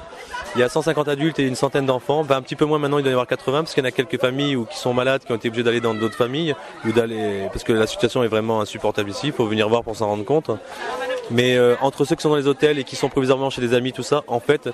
Il 0.54 0.60
y 0.60 0.62
a 0.62 0.68
150 0.68 1.08
adultes 1.08 1.38
et 1.38 1.46
une 1.46 1.54
centaine 1.54 1.86
d'enfants. 1.86 2.24
Ben, 2.24 2.36
un 2.36 2.42
petit 2.42 2.56
peu 2.56 2.64
moins 2.64 2.78
maintenant, 2.78 2.98
il 2.98 3.02
doit 3.02 3.10
y 3.10 3.12
avoir 3.12 3.26
80 3.26 3.62
parce 3.62 3.74
qu'il 3.74 3.82
y 3.82 3.86
en 3.86 3.88
a 3.88 3.92
quelques 3.92 4.20
familles 4.20 4.56
ou 4.56 4.64
qui 4.64 4.78
sont 4.78 4.94
malades, 4.94 5.22
qui 5.24 5.32
ont 5.32 5.36
été 5.36 5.48
obligés 5.48 5.62
d'aller 5.62 5.80
dans 5.80 5.94
d'autres 5.94 6.16
familles 6.16 6.54
ou 6.84 6.92
d'aller 6.92 7.48
parce 7.52 7.62
que 7.62 7.72
la 7.72 7.86
situation 7.86 8.22
est 8.24 8.28
vraiment 8.28 8.60
insupportable 8.60 9.10
ici. 9.10 9.28
Il 9.28 9.32
faut 9.32 9.46
venir 9.46 9.68
voir 9.68 9.82
pour 9.82 9.96
s'en 9.96 10.06
rendre 10.06 10.24
compte. 10.24 10.50
Mais 11.30 11.56
euh, 11.56 11.74
entre 11.80 12.04
ceux 12.04 12.16
qui 12.16 12.22
sont 12.22 12.30
dans 12.30 12.36
les 12.36 12.46
hôtels 12.46 12.78
et 12.78 12.84
qui 12.84 12.96
sont 12.96 13.08
provisoirement 13.08 13.50
chez 13.50 13.60
des 13.60 13.74
amis, 13.74 13.92
tout 13.92 14.02
ça, 14.02 14.24
en 14.28 14.40
fait, 14.40 14.68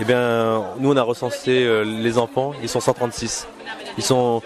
eh 0.00 0.04
bien, 0.04 0.64
nous 0.78 0.92
on 0.92 0.96
a 0.96 1.02
recensé 1.02 1.64
euh, 1.64 1.82
les 1.82 2.18
enfants. 2.18 2.52
Ils 2.62 2.68
sont 2.68 2.80
136. 2.80 3.48
Ils 3.96 4.04
sont 4.04 4.42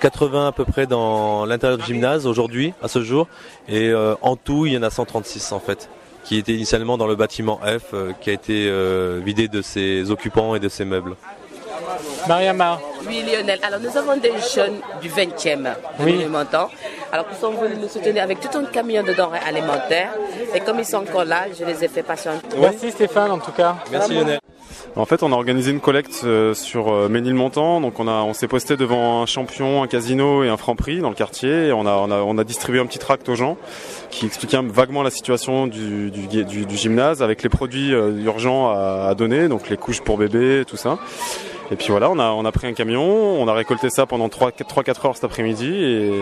80 0.00 0.48
à 0.48 0.52
peu 0.52 0.64
près 0.64 0.86
dans 0.86 1.44
l'intérieur 1.44 1.78
du 1.78 1.84
gymnase 1.84 2.26
aujourd'hui, 2.26 2.72
à 2.82 2.88
ce 2.88 3.02
jour, 3.02 3.28
et 3.68 3.88
euh, 3.88 4.14
en 4.22 4.36
tout, 4.36 4.66
il 4.66 4.72
y 4.72 4.78
en 4.78 4.82
a 4.82 4.90
136 4.90 5.52
en 5.52 5.60
fait 5.60 5.88
qui 6.24 6.38
était 6.38 6.52
initialement 6.52 6.96
dans 6.96 7.06
le 7.06 7.16
bâtiment 7.16 7.60
F, 7.64 7.94
euh, 7.94 8.12
qui 8.20 8.30
a 8.30 8.32
été 8.32 8.68
euh, 8.68 9.20
vidé 9.24 9.48
de 9.48 9.62
ses 9.62 10.10
occupants 10.10 10.54
et 10.54 10.60
de 10.60 10.68
ses 10.68 10.84
meubles. 10.84 11.16
Mariama. 12.28 12.78
Oui, 13.06 13.22
Lionel. 13.22 13.58
Alors, 13.62 13.80
nous 13.80 13.96
avons 13.96 14.16
des 14.16 14.32
jeunes 14.54 14.80
du 15.00 15.08
20e 15.08 15.74
oui. 16.00 16.24
Alors, 17.12 17.26
ils 17.30 17.36
sont 17.36 17.50
venus 17.52 17.78
nous 17.78 17.88
soutenir 17.88 18.22
avec 18.22 18.40
tout 18.40 18.56
un 18.56 18.64
camion 18.64 19.02
de 19.02 19.12
denrées 19.12 19.40
alimentaires. 19.46 20.12
Et 20.54 20.60
comme 20.60 20.78
ils 20.78 20.84
sont 20.84 20.98
encore 20.98 21.24
là, 21.24 21.44
je 21.58 21.64
les 21.64 21.84
ai 21.84 21.88
fait 21.88 22.02
patienter. 22.02 22.56
Merci 22.58 22.90
Stéphane, 22.90 23.32
en 23.32 23.38
tout 23.38 23.52
cas. 23.52 23.76
Merci 23.90 24.14
Lionel. 24.14 24.38
En 24.96 25.06
fait, 25.06 25.22
on 25.22 25.32
a 25.32 25.34
organisé 25.34 25.70
une 25.70 25.80
collecte 25.80 26.22
euh, 26.24 26.54
sur 26.54 26.92
euh, 26.92 27.08
Ménilmontant. 27.08 27.80
Donc, 27.80 27.98
on, 27.98 28.08
a, 28.08 28.22
on 28.22 28.34
s'est 28.34 28.48
posté 28.48 28.76
devant 28.76 29.22
un 29.22 29.26
champion, 29.26 29.82
un 29.82 29.86
casino 29.86 30.44
et 30.44 30.48
un 30.48 30.56
franc 30.56 30.76
prix 30.76 31.00
dans 31.00 31.08
le 31.08 31.14
quartier. 31.14 31.72
On, 31.72 31.86
a, 31.86 31.92
on, 31.92 32.10
a, 32.10 32.16
on 32.16 32.36
a 32.38 32.44
distribué 32.44 32.80
un 32.80 32.86
petit 32.86 32.98
tract 32.98 33.28
aux 33.28 33.34
gens 33.34 33.56
qui 34.10 34.26
expliquait 34.26 34.60
vaguement 34.62 35.02
la 35.02 35.10
situation 35.10 35.66
du, 35.66 36.10
du, 36.10 36.44
du, 36.44 36.76
gymnase 36.76 37.22
avec 37.22 37.42
les 37.42 37.48
produits 37.48 37.94
euh, 37.94 38.12
urgents 38.24 38.70
à, 38.70 39.06
à, 39.08 39.14
donner, 39.14 39.48
donc 39.48 39.70
les 39.70 39.76
couches 39.76 40.02
pour 40.02 40.18
bébé, 40.18 40.64
tout 40.66 40.76
ça. 40.76 40.98
Et 41.70 41.76
puis 41.76 41.86
voilà, 41.88 42.10
on 42.10 42.18
a, 42.18 42.30
on 42.32 42.44
a 42.44 42.52
pris 42.52 42.66
un 42.66 42.74
camion, 42.74 43.02
on 43.02 43.48
a 43.48 43.54
récolté 43.54 43.88
ça 43.88 44.04
pendant 44.04 44.28
3-4 44.28 45.06
heures 45.06 45.14
cet 45.14 45.24
après-midi. 45.24 45.72
Et, 45.72 46.20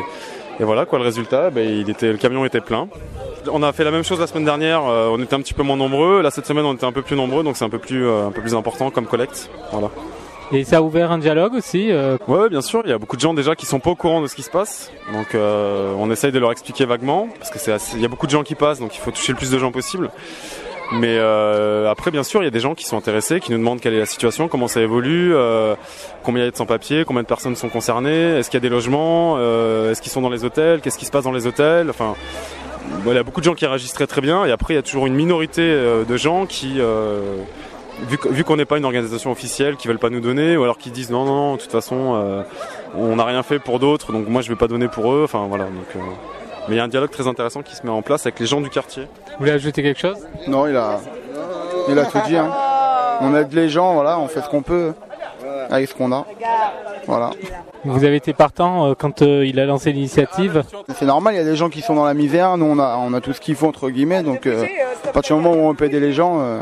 et, 0.60 0.64
voilà, 0.64 0.86
quoi, 0.86 0.98
le 0.98 1.04
résultat, 1.04 1.50
ben, 1.50 1.66
il 1.66 1.88
était, 1.90 2.12
le 2.12 2.18
camion 2.18 2.44
était 2.44 2.60
plein. 2.60 2.88
On 3.50 3.62
a 3.62 3.72
fait 3.72 3.84
la 3.84 3.90
même 3.90 4.04
chose 4.04 4.20
la 4.20 4.26
semaine 4.26 4.44
dernière, 4.44 4.84
euh, 4.86 5.08
on 5.10 5.20
était 5.22 5.34
un 5.34 5.40
petit 5.40 5.54
peu 5.54 5.62
moins 5.62 5.76
nombreux. 5.76 6.20
Là, 6.20 6.30
cette 6.30 6.46
semaine, 6.46 6.64
on 6.64 6.74
était 6.74 6.84
un 6.84 6.92
peu 6.92 7.02
plus 7.02 7.16
nombreux, 7.16 7.42
donc 7.42 7.56
c'est 7.56 7.64
un 7.64 7.70
peu 7.70 7.78
plus, 7.78 8.06
euh, 8.06 8.26
un 8.26 8.30
peu 8.30 8.42
plus 8.42 8.54
important 8.54 8.90
comme 8.90 9.06
collecte. 9.06 9.50
Voilà. 9.72 9.90
Et 10.52 10.64
ça 10.64 10.78
a 10.78 10.82
ouvert 10.82 11.12
un 11.12 11.18
dialogue 11.18 11.54
aussi 11.54 11.92
euh... 11.92 12.16
Ouais, 12.26 12.48
bien 12.48 12.60
sûr. 12.60 12.82
Il 12.84 12.90
y 12.90 12.92
a 12.92 12.98
beaucoup 12.98 13.14
de 13.16 13.20
gens 13.20 13.34
déjà 13.34 13.54
qui 13.54 13.66
sont 13.66 13.78
pas 13.78 13.90
au 13.90 13.94
courant 13.94 14.20
de 14.20 14.26
ce 14.26 14.34
qui 14.34 14.42
se 14.42 14.50
passe. 14.50 14.90
Donc, 15.12 15.34
euh, 15.34 15.94
on 15.96 16.10
essaye 16.10 16.32
de 16.32 16.38
leur 16.40 16.50
expliquer 16.50 16.86
vaguement, 16.86 17.28
parce 17.38 17.50
que 17.50 17.58
c'est 17.58 17.76
il 17.94 18.00
y 18.00 18.04
a 18.04 18.08
beaucoup 18.08 18.26
de 18.26 18.32
gens 18.32 18.42
qui 18.42 18.56
passent, 18.56 18.80
donc 18.80 18.94
il 18.96 18.98
faut 18.98 19.12
toucher 19.12 19.32
le 19.32 19.38
plus 19.38 19.50
de 19.50 19.58
gens 19.58 19.70
possible. 19.70 20.10
Mais 20.92 21.18
euh, 21.18 21.88
après, 21.88 22.10
bien 22.10 22.24
sûr, 22.24 22.42
il 22.42 22.46
y 22.46 22.48
a 22.48 22.50
des 22.50 22.60
gens 22.60 22.74
qui 22.74 22.84
sont 22.84 22.96
intéressés, 22.96 23.38
qui 23.38 23.52
nous 23.52 23.58
demandent 23.58 23.80
quelle 23.80 23.94
est 23.94 24.00
la 24.00 24.06
situation, 24.06 24.48
comment 24.48 24.66
ça 24.66 24.80
évolue, 24.80 25.32
euh, 25.34 25.76
combien 26.24 26.42
il 26.42 26.46
y 26.46 26.48
a 26.48 26.50
de 26.50 26.56
sans-papiers, 26.56 27.04
combien 27.04 27.22
de 27.22 27.28
personnes 27.28 27.54
sont 27.54 27.68
concernées, 27.68 28.38
est-ce 28.38 28.50
qu'il 28.50 28.58
y 28.58 28.62
a 28.62 28.68
des 28.68 28.74
logements, 28.74 29.36
euh, 29.38 29.92
est-ce 29.92 30.02
qu'ils 30.02 30.10
sont 30.10 30.20
dans 30.20 30.30
les 30.30 30.44
hôtels, 30.44 30.80
qu'est-ce 30.80 30.98
qui 30.98 31.06
se 31.06 31.12
passe 31.12 31.24
dans 31.24 31.32
les 31.32 31.46
hôtels. 31.46 31.90
Enfin, 31.90 32.16
il 33.06 33.12
y 33.12 33.18
a 33.18 33.22
beaucoup 33.22 33.40
de 33.40 33.44
gens 33.44 33.54
qui 33.54 33.66
réagissent 33.66 33.92
très 33.92 34.20
bien. 34.20 34.44
Et 34.44 34.52
après, 34.52 34.74
il 34.74 34.76
y 34.76 34.80
a 34.80 34.82
toujours 34.82 35.06
une 35.06 35.14
minorité 35.14 35.62
euh, 35.62 36.04
de 36.04 36.16
gens 36.16 36.46
qui, 36.46 36.76
euh, 36.78 37.36
vu, 38.08 38.18
vu 38.30 38.44
qu'on 38.44 38.56
n'est 38.56 38.64
pas 38.64 38.78
une 38.78 38.84
organisation 38.84 39.30
officielle, 39.30 39.76
qui 39.76 39.88
veulent 39.88 39.98
pas 39.98 40.10
nous 40.10 40.20
donner, 40.20 40.56
ou 40.56 40.62
alors 40.62 40.78
qui 40.78 40.90
disent 40.90 41.10
non, 41.10 41.24
non, 41.24 41.34
non, 41.34 41.54
de 41.56 41.60
toute 41.60 41.72
façon, 41.72 42.14
euh, 42.14 42.42
on 42.94 43.16
n'a 43.16 43.24
rien 43.24 43.42
fait 43.42 43.58
pour 43.58 43.78
d'autres, 43.78 44.12
donc 44.12 44.28
moi 44.28 44.42
je 44.42 44.48
vais 44.48 44.56
pas 44.56 44.68
donner 44.68 44.88
pour 44.88 45.12
eux. 45.12 45.22
Enfin 45.24 45.46
voilà. 45.48 45.64
Donc, 45.64 46.02
Mais 46.70 46.76
il 46.76 46.78
y 46.78 46.80
a 46.80 46.84
un 46.84 46.88
dialogue 46.88 47.10
très 47.10 47.26
intéressant 47.26 47.62
qui 47.62 47.74
se 47.74 47.82
met 47.84 47.90
en 47.90 48.00
place 48.00 48.26
avec 48.26 48.38
les 48.38 48.46
gens 48.46 48.60
du 48.60 48.70
quartier. 48.70 49.02
Vous 49.02 49.38
voulez 49.40 49.50
ajouter 49.50 49.82
quelque 49.82 49.98
chose? 49.98 50.18
Non, 50.46 50.68
il 50.68 50.76
a, 50.76 51.00
il 51.88 51.98
a 51.98 52.04
tout 52.04 52.20
dit. 52.28 52.36
hein. 52.36 52.48
On 53.20 53.34
aide 53.34 53.52
les 53.52 53.68
gens, 53.68 53.94
voilà, 53.94 54.20
on 54.20 54.28
fait 54.28 54.40
ce 54.40 54.48
qu'on 54.48 54.62
peut 54.62 54.92
avec 55.68 55.88
ce 55.88 55.94
qu'on 55.94 56.12
a. 56.12 56.24
Voilà. 57.08 57.30
Vous 57.84 58.04
avez 58.04 58.14
été 58.14 58.32
partant 58.32 58.86
euh, 58.86 58.94
quand 58.96 59.22
euh, 59.22 59.44
il 59.44 59.58
a 59.58 59.66
lancé 59.66 59.90
l'initiative? 59.90 60.62
C'est 60.94 61.06
normal, 61.06 61.34
il 61.34 61.38
y 61.38 61.40
a 61.40 61.44
des 61.44 61.56
gens 61.56 61.70
qui 61.70 61.80
sont 61.80 61.96
dans 61.96 62.04
la 62.04 62.14
misère, 62.14 62.56
nous 62.56 62.66
on 62.66 62.78
a, 62.78 62.96
on 62.98 63.12
a 63.14 63.20
tout 63.20 63.32
ce 63.32 63.40
qu'il 63.40 63.56
faut 63.56 63.66
entre 63.66 63.90
guillemets, 63.90 64.22
donc 64.22 64.46
euh, 64.46 64.64
à 65.08 65.12
partir 65.12 65.36
du 65.36 65.42
moment 65.42 65.56
où 65.56 65.68
on 65.68 65.74
peut 65.74 65.86
aider 65.86 65.98
les 65.98 66.12
gens, 66.12 66.38
euh, 66.40 66.60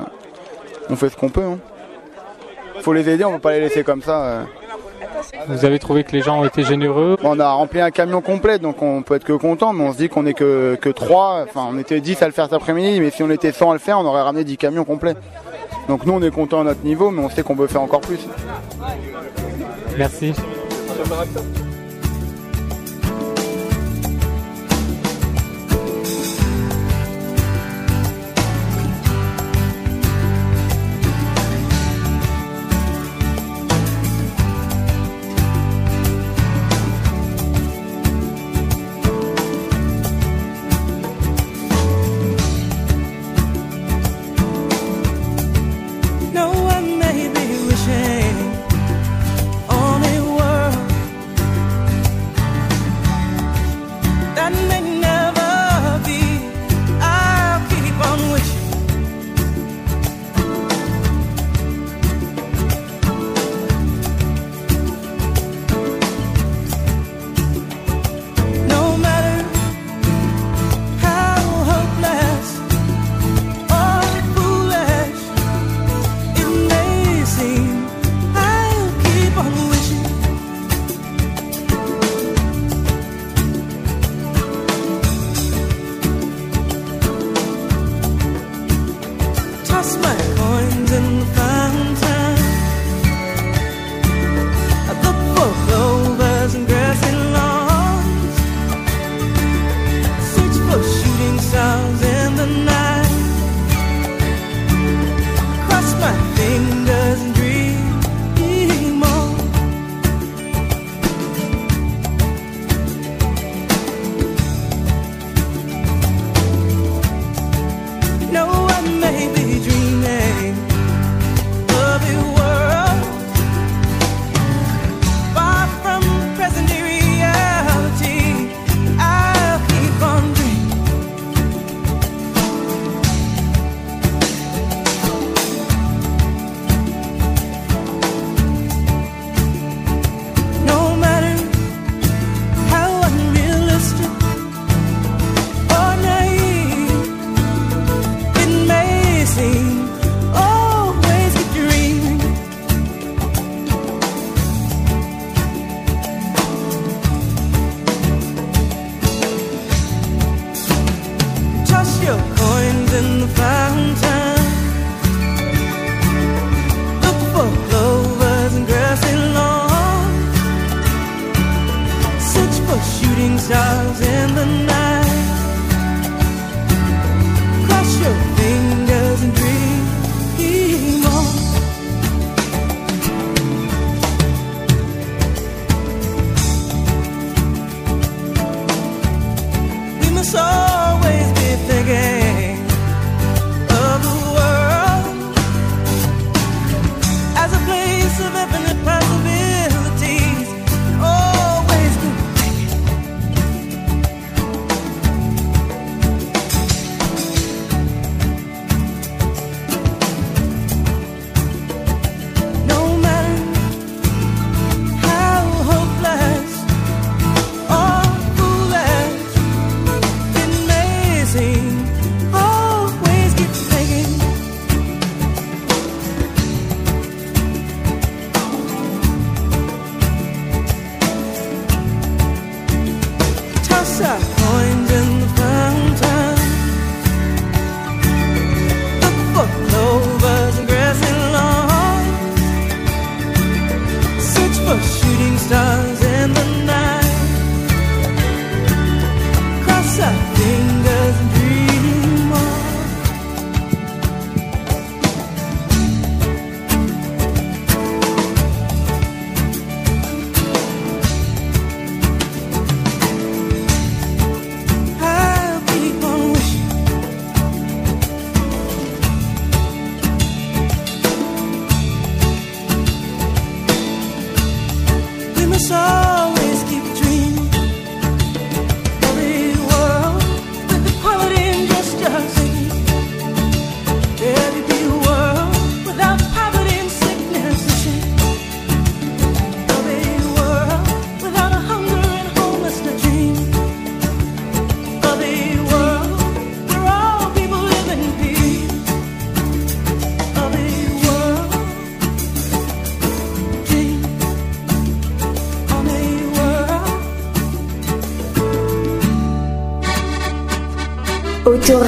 on 0.88 0.96
fait 0.96 1.10
ce 1.10 1.16
qu'on 1.16 1.28
peut. 1.28 1.42
Hein. 1.42 1.58
Faut 2.80 2.94
les 2.94 3.08
aider, 3.10 3.24
on 3.24 3.32
peut 3.32 3.40
pas 3.40 3.52
les 3.52 3.60
laisser 3.60 3.84
comme 3.84 4.00
ça. 4.00 4.46
Vous 5.48 5.64
avez 5.64 5.78
trouvé 5.78 6.04
que 6.04 6.12
les 6.12 6.22
gens 6.22 6.40
ont 6.40 6.44
été 6.44 6.62
généreux 6.62 7.16
On 7.22 7.38
a 7.40 7.50
rempli 7.50 7.80
un 7.80 7.90
camion 7.90 8.20
complet, 8.20 8.58
donc 8.58 8.82
on 8.82 9.02
peut 9.02 9.14
être 9.14 9.24
que 9.24 9.32
content, 9.32 9.72
mais 9.72 9.84
on 9.84 9.92
se 9.92 9.98
dit 9.98 10.08
qu'on 10.08 10.26
est 10.26 10.34
que, 10.34 10.76
que 10.80 10.88
3, 10.88 11.44
enfin 11.44 11.68
on 11.70 11.78
était 11.78 12.00
10 12.00 12.22
à 12.22 12.26
le 12.26 12.32
faire 12.32 12.44
cet 12.44 12.54
après-midi, 12.54 13.00
mais 13.00 13.10
si 13.10 13.22
on 13.22 13.30
était 13.30 13.52
100 13.52 13.70
à 13.70 13.72
le 13.74 13.78
faire, 13.78 13.98
on 13.98 14.04
aurait 14.04 14.22
ramené 14.22 14.44
10 14.44 14.56
camions 14.56 14.84
complets. 14.84 15.14
Donc 15.88 16.04
nous 16.06 16.12
on 16.12 16.22
est 16.22 16.30
content 16.30 16.60
à 16.60 16.64
notre 16.64 16.84
niveau, 16.84 17.10
mais 17.10 17.22
on 17.22 17.30
sait 17.30 17.42
qu'on 17.42 17.56
peut 17.56 17.66
faire 17.66 17.82
encore 17.82 18.00
plus. 18.00 18.20
Merci. 19.96 20.34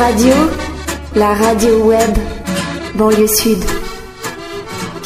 Autoradio, 0.00 0.32
la 1.14 1.34
radio 1.34 1.86
web, 1.86 2.16
banlieue 2.94 3.26
sud. 3.26 3.58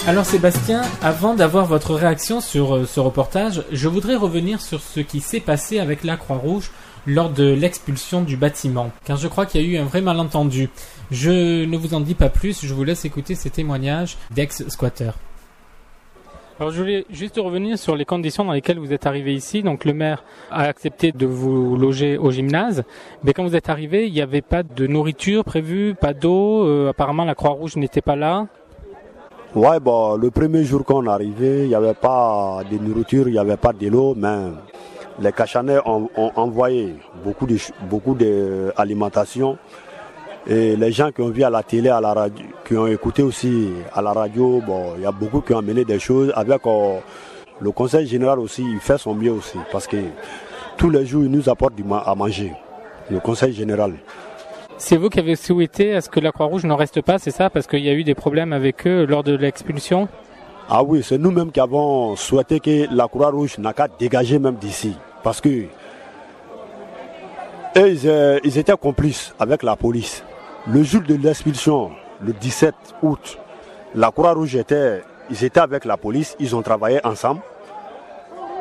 Alors 0.06 0.24
Sébastien, 0.24 0.82
avant 1.02 1.34
d'avoir 1.34 1.66
votre 1.66 1.96
réaction 1.96 2.40
sur 2.40 2.76
euh, 2.76 2.86
ce 2.86 3.00
reportage, 3.00 3.64
je 3.72 3.88
voudrais 3.88 4.14
revenir 4.14 4.60
sur 4.60 4.80
ce 4.80 5.00
qui 5.00 5.20
s'est 5.20 5.40
passé 5.40 5.80
avec 5.80 6.04
la 6.04 6.16
Croix-Rouge 6.16 6.70
lors 7.08 7.30
de 7.30 7.42
l'expulsion 7.42 8.22
du 8.22 8.36
bâtiment, 8.36 8.92
car 9.04 9.16
je 9.16 9.26
crois 9.26 9.46
qu'il 9.46 9.62
y 9.62 9.64
a 9.64 9.66
eu 9.66 9.82
un 9.82 9.84
vrai 9.84 10.00
malentendu. 10.00 10.70
Je 11.10 11.64
ne 11.64 11.76
vous 11.76 11.94
en 11.94 12.00
dis 12.00 12.14
pas 12.14 12.28
plus, 12.28 12.64
je 12.64 12.72
vous 12.72 12.84
laisse 12.84 13.04
écouter 13.04 13.34
ces 13.34 13.50
témoignages 13.50 14.16
d'ex-squatteurs. 14.30 15.14
Alors 16.60 16.70
je 16.70 16.80
voulais 16.80 17.04
juste 17.10 17.36
revenir 17.36 17.76
sur 17.76 17.96
les 17.96 18.04
conditions 18.04 18.44
dans 18.44 18.52
lesquelles 18.52 18.78
vous 18.78 18.92
êtes 18.92 19.06
arrivé 19.06 19.34
ici. 19.34 19.64
Donc 19.64 19.84
le 19.84 19.92
maire 19.92 20.22
a 20.52 20.62
accepté 20.62 21.10
de 21.10 21.26
vous 21.26 21.76
loger 21.76 22.16
au 22.16 22.30
gymnase, 22.30 22.84
mais 23.24 23.32
quand 23.32 23.42
vous 23.42 23.56
êtes 23.56 23.68
arrivé, 23.68 24.06
il 24.06 24.12
n'y 24.12 24.20
avait 24.20 24.40
pas 24.40 24.62
de 24.62 24.86
nourriture 24.86 25.44
prévue, 25.44 25.96
pas 25.96 26.14
d'eau. 26.14 26.64
Euh, 26.64 26.90
apparemment 26.90 27.24
la 27.24 27.34
Croix-Rouge 27.34 27.76
n'était 27.76 28.02
pas 28.02 28.14
là. 28.14 28.46
Ouais, 29.56 29.80
bon, 29.80 30.16
le 30.16 30.30
premier 30.30 30.62
jour 30.64 30.84
qu'on 30.84 31.06
est 31.06 31.10
arrivé, 31.10 31.62
il 31.62 31.68
n'y 31.68 31.74
avait 31.74 31.94
pas 31.94 32.62
de 32.70 32.78
nourriture, 32.78 33.26
il 33.28 33.32
n'y 33.32 33.38
avait 33.38 33.56
pas 33.56 33.72
de 33.72 33.88
l'eau, 33.88 34.14
mais 34.16 34.50
les 35.20 35.32
Cachanais 35.32 35.78
ont, 35.86 36.08
envoyé 36.36 36.94
beaucoup 37.24 37.46
de 37.46 37.56
beaucoup 37.88 38.14
d'alimentation. 38.14 39.58
Et 40.46 40.76
les 40.76 40.92
gens 40.92 41.10
qui 41.10 41.22
ont 41.22 41.30
vu 41.30 41.42
à 41.42 41.48
la 41.48 41.62
télé, 41.62 41.88
à 41.88 42.00
la 42.00 42.12
radio, 42.12 42.44
qui 42.66 42.76
ont 42.76 42.86
écouté 42.86 43.22
aussi 43.22 43.70
à 43.94 44.02
la 44.02 44.12
radio, 44.12 44.60
bon, 44.66 44.92
il 44.96 45.02
y 45.02 45.06
a 45.06 45.12
beaucoup 45.12 45.40
qui 45.40 45.54
ont 45.54 45.58
amené 45.58 45.86
des 45.86 45.98
choses 45.98 46.32
avec 46.36 46.66
euh, 46.66 46.98
le 47.60 47.70
conseil 47.70 48.06
général 48.06 48.38
aussi, 48.40 48.62
il 48.62 48.78
fait 48.78 48.98
son 48.98 49.14
mieux 49.14 49.32
aussi, 49.32 49.56
parce 49.72 49.86
que 49.86 49.96
tous 50.76 50.90
les 50.90 51.06
jours, 51.06 51.24
il 51.24 51.30
nous 51.30 51.48
apporte 51.48 51.74
du 51.74 51.82
à 51.90 52.14
manger, 52.14 52.52
le 53.10 53.20
conseil 53.20 53.54
général. 53.54 53.94
C'est 54.76 54.98
vous 54.98 55.08
qui 55.08 55.18
avez 55.18 55.36
souhaité 55.36 55.94
à 55.94 56.02
ce 56.02 56.10
que 56.10 56.20
la 56.20 56.30
Croix-Rouge 56.30 56.64
n'en 56.64 56.76
reste 56.76 57.00
pas, 57.00 57.18
c'est 57.18 57.30
ça? 57.30 57.48
Parce 57.48 57.66
qu'il 57.66 57.80
y 57.80 57.88
a 57.88 57.94
eu 57.94 58.04
des 58.04 58.14
problèmes 58.14 58.52
avec 58.52 58.86
eux 58.86 59.06
lors 59.06 59.22
de 59.22 59.34
l'expulsion? 59.34 60.08
Ah 60.68 60.82
oui, 60.82 61.02
c'est 61.02 61.16
nous-mêmes 61.16 61.52
qui 61.52 61.60
avons 61.60 62.16
souhaité 62.16 62.60
que 62.60 62.94
la 62.94 63.08
Croix-Rouge 63.08 63.56
n'a 63.58 63.72
qu'à 63.72 63.88
dégager 63.88 64.38
même 64.38 64.56
d'ici. 64.56 64.94
Parce 65.22 65.40
que 65.40 65.64
euh, 67.76 68.38
ils 68.44 68.58
étaient 68.58 68.76
complices 68.76 69.34
avec 69.38 69.62
la 69.62 69.76
police. 69.76 70.22
Le 70.66 70.82
jour 70.82 71.02
de 71.02 71.14
l'expulsion, 71.14 71.90
le 72.22 72.32
17 72.32 72.74
août, 73.02 73.38
la 73.94 74.10
Croix-Rouge 74.10 74.56
était, 74.56 75.02
ils 75.28 75.44
étaient 75.44 75.60
avec 75.60 75.84
la 75.84 75.98
police, 75.98 76.34
ils 76.40 76.56
ont 76.56 76.62
travaillé 76.62 77.04
ensemble. 77.04 77.42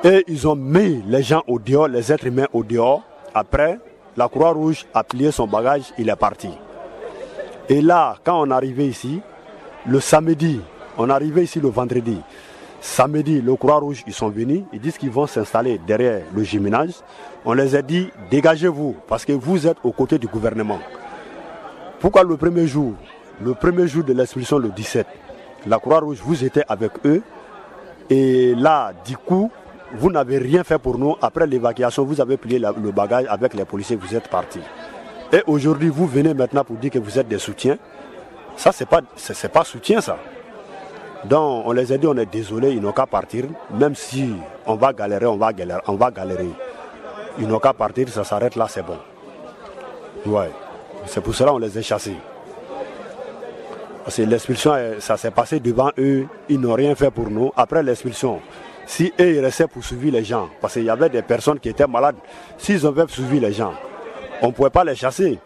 Et 0.03 0.25
ils 0.27 0.45
ont 0.45 0.55
mis 0.57 1.01
les 1.07 1.23
gens 1.23 1.43
au 1.47 1.59
dehors, 1.59 1.87
les 1.87 2.11
êtres 2.11 2.27
humains 2.27 2.47
au 2.51 2.61
dehors. 2.61 3.03
Après, 3.33 3.79
la 4.17 4.27
Croix-Rouge 4.27 4.85
a 4.93 5.05
plié 5.05 5.31
son 5.31 5.47
bagage, 5.47 5.93
il 5.97 6.09
est 6.09 6.15
parti. 6.17 6.49
Et 7.69 7.81
là, 7.81 8.17
quand 8.25 8.45
on 8.45 8.51
arrivé 8.51 8.85
ici, 8.85 9.21
le 9.85 10.01
samedi, 10.01 10.59
on 10.97 11.09
arrivé 11.09 11.43
ici 11.43 11.61
le 11.61 11.69
vendredi. 11.69 12.19
Samedi, 12.81 13.41
le 13.41 13.55
Croix-Rouge, 13.55 14.03
ils 14.05 14.13
sont 14.13 14.27
venus, 14.27 14.63
ils 14.73 14.81
disent 14.81 14.97
qu'ils 14.97 15.09
vont 15.09 15.25
s'installer 15.25 15.79
derrière 15.87 16.23
le 16.35 16.43
gymnase. 16.43 17.01
On 17.45 17.53
les 17.53 17.77
a 17.77 17.81
dit, 17.81 18.09
dégagez-vous, 18.29 18.97
parce 19.07 19.23
que 19.23 19.31
vous 19.31 19.67
êtes 19.67 19.77
aux 19.85 19.93
côtés 19.93 20.17
du 20.17 20.27
gouvernement. 20.27 20.79
Pourquoi 22.03 22.23
le 22.23 22.35
premier 22.35 22.67
jour 22.67 22.95
Le 23.41 23.53
premier 23.53 23.87
jour 23.87 24.03
de 24.03 24.11
l'expulsion, 24.11 24.57
le 24.57 24.67
17, 24.67 25.07
la 25.67 25.79
Croix-Rouge, 25.79 26.19
vous 26.21 26.43
étiez 26.43 26.61
avec 26.67 26.91
eux. 27.05 27.21
Et 28.09 28.53
là, 28.55 28.91
du 29.05 29.15
coup, 29.15 29.49
vous 29.93 30.11
n'avez 30.11 30.37
rien 30.37 30.65
fait 30.65 30.77
pour 30.77 30.97
nous. 30.97 31.15
Après 31.21 31.47
l'évacuation, 31.47 32.03
vous 32.03 32.19
avez 32.19 32.35
plié 32.35 32.59
le 32.59 32.91
bagage 32.91 33.25
avec 33.29 33.53
les 33.53 33.63
policiers, 33.63 33.95
vous 33.95 34.13
êtes 34.13 34.27
partis. 34.27 34.59
Et 35.31 35.43
aujourd'hui, 35.47 35.87
vous 35.87 36.05
venez 36.05 36.33
maintenant 36.33 36.65
pour 36.65 36.75
dire 36.75 36.91
que 36.91 36.99
vous 36.99 37.17
êtes 37.17 37.29
des 37.29 37.39
soutiens. 37.39 37.77
Ça, 38.57 38.73
c'est 38.73 38.85
pas, 38.85 38.99
pas 39.53 39.63
soutien, 39.63 40.01
ça. 40.01 40.17
Donc, 41.23 41.65
on 41.65 41.71
les 41.71 41.89
a 41.93 41.97
dit, 41.97 42.05
on 42.05 42.17
est 42.17 42.29
désolé, 42.29 42.71
ils 42.71 42.81
n'ont 42.81 42.91
qu'à 42.91 43.05
partir. 43.05 43.45
Même 43.73 43.95
si 43.95 44.33
on 44.65 44.75
va 44.75 44.91
galérer, 44.91 45.27
on 45.27 45.37
va 45.37 45.53
galérer, 45.53 45.79
on 45.87 45.95
va 45.95 46.11
galérer. 46.11 46.49
Ils 47.39 47.47
n'ont 47.47 47.59
qu'à 47.59 47.71
partir, 47.71 48.09
ça 48.09 48.25
s'arrête 48.25 48.57
là, 48.57 48.67
c'est 48.67 48.83
bon. 48.83 48.97
Ouais. 50.25 50.51
C'est 51.05 51.21
pour 51.21 51.35
cela 51.35 51.51
qu'on 51.51 51.57
les 51.57 51.77
a 51.77 51.81
chassés. 51.81 52.15
Parce 54.03 54.17
que 54.17 54.23
l'expulsion, 54.23 54.73
ça 54.99 55.15
s'est 55.15 55.31
passé 55.31 55.59
devant 55.59 55.91
eux, 55.97 56.27
ils 56.49 56.59
n'ont 56.59 56.73
rien 56.73 56.93
fait 56.95 57.11
pour 57.11 57.29
nous. 57.29 57.51
Après 57.55 57.81
l'expulsion, 57.81 58.41
si 58.85 59.13
eux 59.19 59.35
ils 59.35 59.39
restaient 59.39 59.67
pour 59.67 59.83
suivre 59.83 60.11
les 60.11 60.23
gens, 60.23 60.49
parce 60.59 60.73
qu'il 60.73 60.83
y 60.83 60.89
avait 60.89 61.09
des 61.09 61.21
personnes 61.21 61.59
qui 61.59 61.69
étaient 61.69 61.87
malades, 61.87 62.17
s'ils 62.57 62.85
avaient 62.85 63.07
suivi 63.07 63.39
les 63.39 63.53
gens, 63.53 63.73
on 64.41 64.47
ne 64.47 64.51
pouvait 64.51 64.69
pas 64.69 64.83
les 64.83 64.95
chasser. 64.95 65.39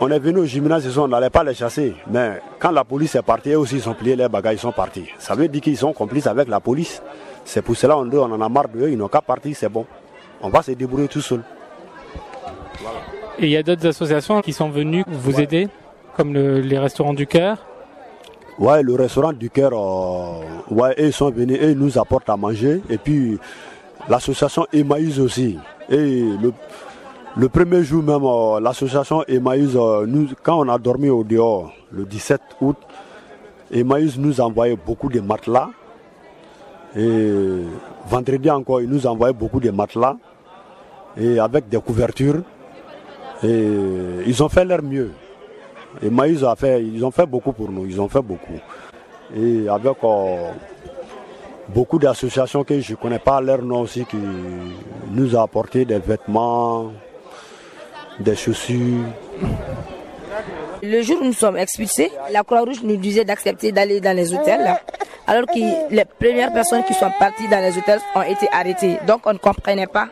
On 0.00 0.10
est 0.10 0.18
venu 0.18 0.40
au 0.40 0.44
gymnase, 0.44 0.98
on 0.98 1.06
n'allait 1.06 1.30
pas 1.30 1.44
les 1.44 1.54
chasser. 1.54 1.94
Mais 2.08 2.40
quand 2.58 2.72
la 2.72 2.82
police 2.82 3.14
est 3.14 3.22
partie, 3.22 3.50
eux 3.50 3.58
aussi 3.58 3.76
ils 3.76 3.88
ont 3.88 3.94
plié 3.94 4.16
les 4.16 4.28
bagages, 4.28 4.54
ils 4.54 4.58
sont 4.58 4.72
partis. 4.72 5.08
Ça 5.18 5.36
veut 5.36 5.46
dire 5.46 5.60
qu'ils 5.60 5.76
sont 5.76 5.92
complices 5.92 6.26
avec 6.26 6.48
la 6.48 6.58
police. 6.58 7.00
C'est 7.44 7.62
pour 7.62 7.76
cela 7.76 7.94
qu'on 7.94 8.10
on 8.10 8.32
en 8.32 8.40
a 8.40 8.48
marre 8.48 8.68
d'eux, 8.68 8.88
ils 8.88 8.98
n'ont 8.98 9.08
qu'à 9.08 9.20
partir, 9.20 9.54
c'est 9.56 9.68
bon. 9.68 9.86
On 10.40 10.48
va 10.48 10.62
se 10.62 10.72
débrouiller 10.72 11.06
tout 11.06 11.20
seul. 11.20 11.44
Et 13.42 13.46
il 13.46 13.50
y 13.50 13.56
a 13.56 13.62
d'autres 13.64 13.88
associations 13.88 14.40
qui 14.40 14.52
sont 14.52 14.70
venues 14.70 15.02
vous 15.08 15.40
aider, 15.40 15.68
comme 16.16 16.32
les 16.32 16.78
restaurants 16.78 17.12
du 17.12 17.26
cœur 17.26 17.58
Ouais, 18.56 18.82
le 18.84 18.94
restaurant 18.94 19.32
du 19.32 19.50
cœur, 19.50 19.72
euh, 19.72 20.44
ouais, 20.70 20.94
ils 20.96 21.12
sont 21.12 21.30
venus 21.30 21.58
et 21.60 21.70
ils 21.72 21.78
nous 21.78 21.98
apportent 21.98 22.30
à 22.30 22.36
manger. 22.36 22.80
Et 22.88 22.98
puis 22.98 23.38
l'association 24.08 24.64
Emmaüs 24.72 25.18
aussi. 25.18 25.58
Et 25.88 26.24
le, 27.36 27.48
premier 27.48 27.82
jour 27.82 28.04
même, 28.04 28.22
euh, 28.24 28.60
l'association 28.60 29.24
Emmaüs, 29.26 29.72
euh, 29.74 30.06
nous, 30.06 30.28
quand 30.44 30.60
on 30.64 30.68
a 30.68 30.78
dormi 30.78 31.10
au 31.10 31.24
dehors, 31.24 31.72
le 31.90 32.04
17 32.04 32.40
août, 32.60 32.76
Emmaüs 33.72 34.18
nous 34.18 34.40
envoyait 34.40 34.76
beaucoup 34.76 35.08
de 35.08 35.18
matelas. 35.18 35.70
Et 36.94 37.30
vendredi 38.06 38.50
encore, 38.50 38.82
ils 38.82 38.88
nous 38.88 39.04
envoyaient 39.06 39.32
beaucoup 39.34 39.58
de 39.58 39.70
matelas. 39.70 40.16
Et 41.16 41.40
avec 41.40 41.68
des 41.68 41.80
couvertures. 41.80 42.42
Et 43.44 43.68
ils 44.26 44.42
ont 44.42 44.48
fait 44.48 44.64
leur 44.64 44.82
mieux. 44.82 45.12
Et 46.02 46.10
Maïs 46.10 46.42
a 46.42 46.56
fait, 46.56 46.82
ils 46.82 47.04
ont 47.04 47.10
fait 47.10 47.26
beaucoup 47.26 47.52
pour 47.52 47.70
nous, 47.70 47.86
ils 47.86 48.00
ont 48.00 48.08
fait 48.08 48.22
beaucoup. 48.22 48.58
Et 49.36 49.68
avec 49.68 49.96
euh, 50.04 50.50
beaucoup 51.68 51.98
d'associations 51.98 52.64
que 52.64 52.80
je 52.80 52.92
ne 52.92 52.96
connais 52.96 53.18
pas 53.18 53.40
leur 53.40 53.62
nom 53.62 53.80
aussi 53.80 54.04
qui 54.04 54.16
nous 55.10 55.36
ont 55.36 55.40
apporté 55.40 55.84
des 55.84 55.98
vêtements, 55.98 56.92
des 58.20 58.36
chaussures. 58.36 59.04
Le 60.82 61.02
jour 61.02 61.18
où 61.20 61.24
nous 61.24 61.32
sommes 61.32 61.56
expulsés, 61.56 62.10
la 62.32 62.42
Croix-Rouge 62.42 62.82
nous 62.82 62.96
disait 62.96 63.24
d'accepter 63.24 63.70
d'aller 63.70 64.00
dans 64.00 64.16
les 64.16 64.34
hôtels, 64.34 64.74
alors 65.26 65.46
que 65.46 65.94
les 65.94 66.04
premières 66.04 66.52
personnes 66.52 66.82
qui 66.84 66.94
sont 66.94 67.10
parties 67.18 67.48
dans 67.48 67.60
les 67.60 67.76
hôtels 67.76 68.00
ont 68.14 68.22
été 68.22 68.48
arrêtées. 68.52 68.98
Donc 69.06 69.26
on 69.26 69.32
ne 69.32 69.38
comprenait 69.38 69.86
pas 69.86 70.08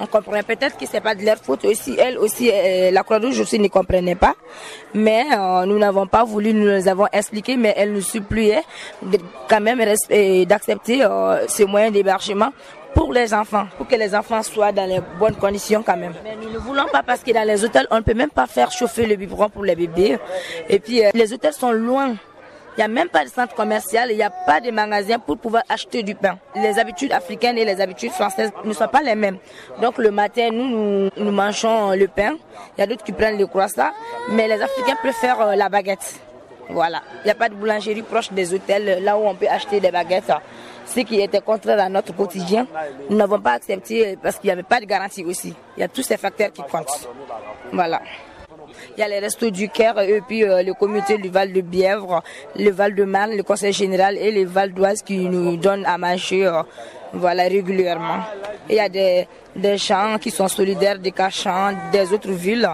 on 0.00 0.06
comprenait 0.06 0.42
peut-être 0.42 0.76
que 0.76 0.86
c'est 0.86 1.00
pas 1.00 1.14
de 1.14 1.24
leur 1.24 1.38
faute 1.38 1.64
aussi. 1.64 1.96
Elle 1.98 2.18
aussi, 2.18 2.50
euh, 2.52 2.90
la 2.90 3.02
Croix-Rouge 3.02 3.40
aussi 3.40 3.58
ne 3.58 3.68
comprenait 3.68 4.14
pas. 4.14 4.34
Mais 4.94 5.24
euh, 5.32 5.66
nous 5.66 5.78
n'avons 5.78 6.06
pas 6.06 6.24
voulu, 6.24 6.52
nous 6.52 6.66
les 6.66 6.88
avons 6.88 7.06
expliqué, 7.12 7.56
mais 7.56 7.74
elle 7.76 7.92
nous 7.92 8.00
suppliait 8.00 8.62
de, 9.02 9.18
quand 9.48 9.60
même 9.60 9.80
d'accepter 10.46 11.04
euh, 11.04 11.46
ce 11.48 11.64
moyen 11.64 11.90
d'hébergement 11.90 12.52
pour 12.94 13.12
les 13.12 13.34
enfants, 13.34 13.66
pour 13.76 13.86
que 13.86 13.96
les 13.96 14.14
enfants 14.14 14.42
soient 14.42 14.72
dans 14.72 14.86
les 14.86 15.00
bonnes 15.18 15.36
conditions 15.36 15.82
quand 15.84 15.96
même. 15.96 16.14
Mais 16.24 16.36
nous 16.36 16.50
ne 16.50 16.58
voulons 16.58 16.86
pas 16.90 17.02
parce 17.02 17.22
que 17.22 17.32
dans 17.32 17.46
les 17.46 17.64
hôtels, 17.64 17.86
on 17.90 17.96
ne 17.96 18.02
peut 18.02 18.14
même 18.14 18.30
pas 18.30 18.46
faire 18.46 18.70
chauffer 18.70 19.06
le 19.06 19.16
biberon 19.16 19.50
pour 19.50 19.64
les 19.64 19.76
bébés. 19.76 20.18
Et 20.68 20.78
puis, 20.80 21.02
les 21.12 21.32
hôtels 21.32 21.52
sont 21.52 21.72
loin 21.72 22.16
il 22.78 22.82
n'y 22.82 22.84
a 22.84 22.88
même 22.88 23.08
pas 23.08 23.24
de 23.24 23.28
centre 23.28 23.56
commercial, 23.56 24.08
il 24.12 24.16
n'y 24.16 24.22
a 24.22 24.30
pas 24.30 24.60
de 24.60 24.70
magasin 24.70 25.18
pour 25.18 25.36
pouvoir 25.36 25.64
acheter 25.68 26.04
du 26.04 26.14
pain. 26.14 26.38
Les 26.54 26.78
habitudes 26.78 27.12
africaines 27.12 27.58
et 27.58 27.64
les 27.64 27.80
habitudes 27.80 28.12
françaises 28.12 28.52
ne 28.64 28.72
sont 28.72 28.86
pas 28.86 29.02
les 29.02 29.16
mêmes. 29.16 29.38
Donc 29.82 29.98
le 29.98 30.12
matin, 30.12 30.50
nous, 30.52 31.10
nous, 31.16 31.32
mangeons 31.32 31.90
le 31.96 32.06
pain. 32.06 32.36
Il 32.76 32.80
y 32.80 32.84
a 32.84 32.86
d'autres 32.86 33.02
qui 33.02 33.10
prennent 33.10 33.36
le 33.36 33.48
croissant, 33.48 33.90
mais 34.30 34.46
les 34.46 34.62
Africains 34.62 34.94
préfèrent 35.02 35.40
euh, 35.40 35.54
la 35.56 35.68
baguette. 35.68 36.20
Voilà. 36.70 37.02
Il 37.22 37.24
n'y 37.24 37.30
a 37.32 37.34
pas 37.34 37.48
de 37.48 37.54
boulangerie 37.56 38.02
proche 38.02 38.30
des 38.30 38.54
hôtels, 38.54 39.02
là 39.02 39.18
où 39.18 39.26
on 39.26 39.34
peut 39.34 39.48
acheter 39.48 39.80
des 39.80 39.90
baguettes. 39.90 40.30
Ce 40.86 41.00
qui 41.00 41.20
était 41.20 41.40
contraire 41.40 41.80
à 41.80 41.88
notre 41.88 42.14
quotidien, 42.14 42.64
nous 43.10 43.16
n'avons 43.16 43.40
pas 43.40 43.54
accepté 43.54 44.16
parce 44.22 44.36
qu'il 44.36 44.46
n'y 44.46 44.52
avait 44.52 44.62
pas 44.62 44.78
de 44.78 44.84
garantie 44.84 45.24
aussi. 45.24 45.52
Il 45.76 45.80
y 45.80 45.82
a 45.82 45.88
tous 45.88 46.02
ces 46.02 46.16
facteurs 46.16 46.52
qui 46.52 46.62
comptent. 46.62 47.08
Voilà. 47.72 48.00
Il 48.96 49.00
y 49.00 49.02
a 49.02 49.08
les 49.08 49.18
restos 49.18 49.50
du 49.50 49.68
Caire 49.68 49.98
et 50.00 50.20
puis 50.26 50.44
euh, 50.44 50.62
le 50.62 50.74
comité 50.74 51.18
du 51.18 51.28
Val 51.28 51.52
de 51.52 51.60
Bièvre, 51.60 52.22
le 52.56 52.70
Val 52.70 52.94
de 52.94 53.04
Marne, 53.04 53.32
le 53.36 53.42
conseil 53.42 53.72
général 53.72 54.16
et 54.16 54.30
les 54.30 54.44
Val 54.44 54.72
d'Oise 54.72 55.02
qui 55.02 55.18
nous 55.18 55.56
donnent 55.56 55.86
à 55.86 55.98
manger 55.98 56.46
euh, 56.46 56.62
voilà, 57.12 57.44
régulièrement. 57.44 58.18
il 58.68 58.76
y 58.76 58.80
a 58.80 58.88
des, 58.88 59.26
des 59.56 59.78
gens 59.78 60.16
qui 60.20 60.30
sont 60.30 60.48
solidaires 60.48 60.98
des 60.98 61.12
cachants 61.12 61.72
des 61.90 62.12
autres 62.12 62.30
villes 62.30 62.68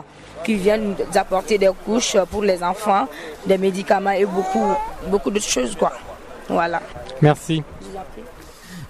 qui 0.45 0.55
viennent 0.55 0.95
nous 0.99 1.19
apporter 1.19 1.57
des 1.57 1.71
couches 1.85 2.17
pour 2.31 2.43
les 2.43 2.63
enfants, 2.63 3.09
des 3.47 3.57
médicaments 3.57 4.11
et 4.11 4.27
beaucoup, 4.27 4.75
beaucoup 5.09 5.31
d'autres 5.31 5.49
choses. 5.49 5.75
Quoi. 5.77 5.93
Voilà. 6.49 6.83
Merci. 7.23 7.63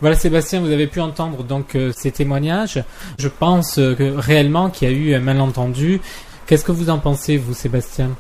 Voilà 0.00 0.16
Sébastien, 0.16 0.61
vous 0.61 0.70
avez 0.70 0.87
pu 0.87 1.00
entendre 1.00 1.44
donc 1.44 1.77
euh, 1.77 1.92
ces 1.96 2.11
témoignages. 2.11 2.83
Je 3.18 3.29
pense 3.29 3.79
réellement 3.79 4.68
qu'il 4.68 4.90
y 4.90 4.92
a 4.92 4.94
eu 4.94 5.14
un 5.14 5.20
malentendu 5.20 6.00
Qu'est-ce 6.47 6.65
que 6.65 6.73
vous 6.73 6.91
en 6.91 6.99
pensez, 6.99 7.39
vous, 7.39 7.55
Sébastien? 7.55 8.11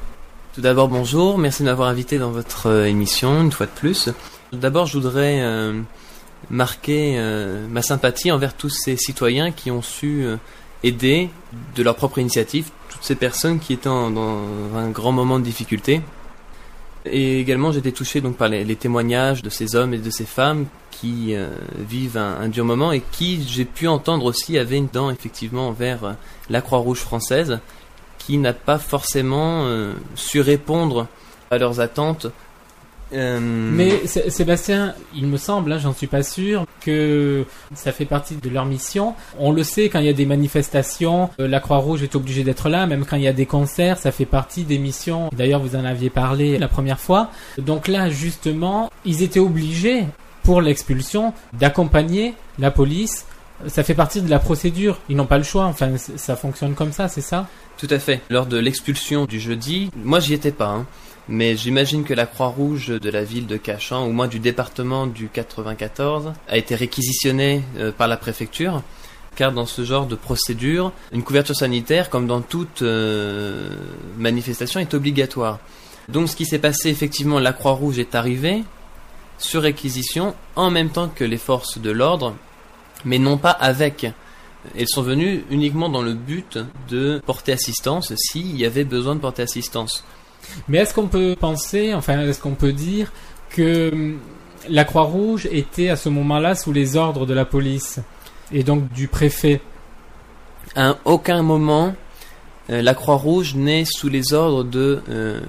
Tout 0.54 0.62
d'abord, 0.62 0.88
bonjour. 0.88 1.36
Merci 1.36 1.62
de 1.62 1.68
m'avoir 1.68 1.90
invité 1.90 2.16
dans 2.16 2.30
votre 2.30 2.68
euh, 2.68 2.86
émission, 2.86 3.42
une 3.42 3.52
fois 3.52 3.66
de 3.66 3.72
plus. 3.72 4.08
D'abord, 4.50 4.86
je 4.86 4.96
voudrais 4.96 5.42
euh, 5.42 5.78
marquer 6.48 7.16
euh, 7.18 7.66
ma 7.68 7.82
sympathie 7.82 8.32
envers 8.32 8.56
tous 8.56 8.70
ces 8.70 8.96
citoyens 8.96 9.52
qui 9.52 9.70
ont 9.70 9.82
su 9.82 10.24
aider 10.82 11.28
de 11.76 11.82
leur 11.82 11.96
propre 11.96 12.18
initiative 12.18 12.70
toutes 12.88 13.04
ces 13.04 13.14
personnes 13.14 13.58
qui 13.58 13.74
étaient 13.74 13.90
dans 13.90 14.38
un 14.74 14.88
grand 14.88 15.12
moment 15.12 15.38
de 15.38 15.44
difficulté. 15.44 16.00
Et 17.04 17.40
également, 17.40 17.72
été 17.72 17.92
touché 17.92 18.22
donc 18.22 18.38
par 18.38 18.48
les, 18.48 18.76
témoignages 18.76 19.42
de 19.42 19.50
ces 19.50 19.76
hommes 19.76 19.92
et 19.92 19.98
de 19.98 20.08
ces 20.08 20.24
femmes 20.24 20.64
qui 20.90 21.34
vivent 21.78 22.16
un, 22.16 22.48
dur 22.48 22.64
moment 22.64 22.92
et 22.92 23.02
qui, 23.12 23.44
j'ai 23.46 23.66
pu 23.66 23.86
entendre 23.86 24.24
aussi, 24.24 24.56
avaient 24.56 24.78
une 24.78 24.88
dent 24.90 25.10
effectivement 25.10 25.68
envers 25.68 26.16
la 26.48 26.62
Croix-Rouge 26.62 27.00
française 27.00 27.60
qui 28.24 28.38
n'a 28.38 28.52
pas 28.52 28.78
forcément 28.78 29.64
euh, 29.64 29.92
su 30.14 30.40
répondre 30.40 31.06
à 31.50 31.58
leurs 31.58 31.80
attentes. 31.80 32.26
Euh, 33.12 33.38
Mais 33.40 34.06
Sébastien, 34.06 34.94
il 35.14 35.26
me 35.26 35.36
semble, 35.36 35.72
hein, 35.72 35.78
j'en 35.78 35.92
suis 35.92 36.06
pas 36.06 36.22
sûr, 36.22 36.66
que 36.80 37.44
ça 37.74 37.92
fait 37.92 38.06
partie 38.06 38.36
de 38.36 38.48
leur 38.48 38.64
mission. 38.64 39.14
On 39.38 39.52
le 39.52 39.62
sait, 39.62 39.88
quand 39.88 40.00
il 40.00 40.06
y 40.06 40.08
a 40.08 40.14
des 40.14 40.26
manifestations, 40.26 41.30
euh, 41.38 41.46
la 41.46 41.60
Croix-Rouge 41.60 42.02
est 42.02 42.16
obligée 42.16 42.44
d'être 42.44 42.68
là, 42.68 42.86
même 42.86 43.04
quand 43.04 43.16
il 43.16 43.22
y 43.22 43.28
a 43.28 43.32
des 43.32 43.46
concerts, 43.46 43.98
ça 43.98 44.10
fait 44.10 44.24
partie 44.24 44.64
des 44.64 44.78
missions. 44.78 45.28
D'ailleurs, 45.36 45.60
vous 45.60 45.76
en 45.76 45.84
aviez 45.84 46.10
parlé 46.10 46.58
la 46.58 46.68
première 46.68 46.98
fois. 46.98 47.30
Donc 47.58 47.88
là, 47.88 48.08
justement, 48.08 48.90
ils 49.04 49.22
étaient 49.22 49.38
obligés, 49.38 50.06
pour 50.42 50.60
l'expulsion, 50.60 51.34
d'accompagner 51.52 52.34
la 52.58 52.70
police 52.70 53.26
ça 53.68 53.82
fait 53.82 53.94
partie 53.94 54.20
de 54.20 54.28
la 54.28 54.38
procédure. 54.38 54.98
Ils 55.08 55.16
n'ont 55.16 55.26
pas 55.26 55.38
le 55.38 55.44
choix. 55.44 55.64
Enfin, 55.64 55.92
ça 55.96 56.36
fonctionne 56.36 56.74
comme 56.74 56.92
ça, 56.92 57.08
c'est 57.08 57.20
ça? 57.20 57.46
Tout 57.78 57.88
à 57.90 57.98
fait. 57.98 58.20
Lors 58.30 58.46
de 58.46 58.56
l'expulsion 58.56 59.26
du 59.26 59.40
jeudi, 59.40 59.90
moi 59.96 60.20
j'y 60.20 60.34
étais 60.34 60.52
pas, 60.52 60.68
hein. 60.68 60.86
mais 61.28 61.56
j'imagine 61.56 62.04
que 62.04 62.14
la 62.14 62.26
Croix-Rouge 62.26 62.88
de 62.88 63.10
la 63.10 63.24
ville 63.24 63.46
de 63.46 63.56
Cachan, 63.56 64.06
ou 64.06 64.12
moins 64.12 64.28
du 64.28 64.38
département 64.38 65.06
du 65.06 65.28
94, 65.28 66.32
a 66.48 66.56
été 66.56 66.74
réquisitionnée 66.74 67.62
euh, 67.78 67.92
par 67.92 68.08
la 68.08 68.16
préfecture. 68.16 68.82
Car 69.36 69.50
dans 69.50 69.66
ce 69.66 69.84
genre 69.84 70.06
de 70.06 70.14
procédure, 70.14 70.92
une 71.12 71.24
couverture 71.24 71.56
sanitaire, 71.56 72.08
comme 72.08 72.28
dans 72.28 72.40
toute 72.40 72.82
euh, 72.82 73.68
manifestation, 74.16 74.78
est 74.78 74.94
obligatoire. 74.94 75.58
Donc 76.08 76.28
ce 76.28 76.36
qui 76.36 76.44
s'est 76.44 76.60
passé, 76.60 76.88
effectivement, 76.88 77.40
la 77.40 77.52
Croix-Rouge 77.52 77.98
est 77.98 78.14
arrivée 78.14 78.62
sur 79.38 79.62
réquisition 79.62 80.36
en 80.54 80.70
même 80.70 80.90
temps 80.90 81.08
que 81.08 81.24
les 81.24 81.38
forces 81.38 81.78
de 81.78 81.90
l'ordre 81.90 82.36
mais 83.04 83.18
non 83.18 83.36
pas 83.36 83.50
avec. 83.50 84.06
Elles 84.76 84.88
sont 84.88 85.02
venues 85.02 85.44
uniquement 85.50 85.88
dans 85.88 86.02
le 86.02 86.14
but 86.14 86.58
de 86.88 87.20
porter 87.24 87.52
assistance 87.52 88.12
s'il 88.16 88.56
y 88.56 88.64
avait 88.64 88.84
besoin 88.84 89.14
de 89.14 89.20
porter 89.20 89.42
assistance. 89.42 90.04
Mais 90.68 90.78
est-ce 90.78 90.94
qu'on 90.94 91.08
peut 91.08 91.36
penser, 91.38 91.94
enfin, 91.94 92.20
est-ce 92.20 92.40
qu'on 92.40 92.54
peut 92.54 92.72
dire 92.72 93.12
que 93.50 93.90
hum, 93.92 94.18
la 94.68 94.84
Croix-Rouge 94.84 95.48
était 95.50 95.88
à 95.88 95.96
ce 95.96 96.08
moment-là 96.08 96.54
sous 96.54 96.72
les 96.72 96.96
ordres 96.96 97.26
de 97.26 97.34
la 97.34 97.44
police 97.44 98.00
et 98.52 98.62
donc 98.62 98.90
du 98.92 99.08
préfet? 99.08 99.60
À 100.76 100.96
aucun 101.04 101.42
moment, 101.42 101.94
euh, 102.70 102.82
la 102.82 102.94
Croix-Rouge 102.94 103.54
n'est 103.54 103.84
sous 103.84 104.08
les 104.08 104.32
ordres 104.32 104.64
de 104.64 105.00
euh, 105.08 105.40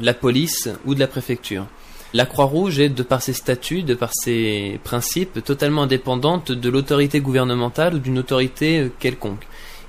la 0.00 0.14
police 0.14 0.68
ou 0.86 0.94
de 0.94 1.00
la 1.00 1.06
préfecture. 1.06 1.66
La 2.14 2.26
Croix-Rouge 2.26 2.78
est, 2.78 2.90
de 2.90 3.02
par 3.02 3.20
ses 3.20 3.32
statuts, 3.32 3.82
de 3.82 3.94
par 3.94 4.10
ses 4.14 4.78
principes, 4.84 5.42
totalement 5.42 5.82
indépendante 5.82 6.52
de 6.52 6.70
l'autorité 6.70 7.18
gouvernementale 7.18 7.96
ou 7.96 7.98
d'une 7.98 8.20
autorité 8.20 8.78
euh, 8.78 8.92
quelconque. 9.00 9.44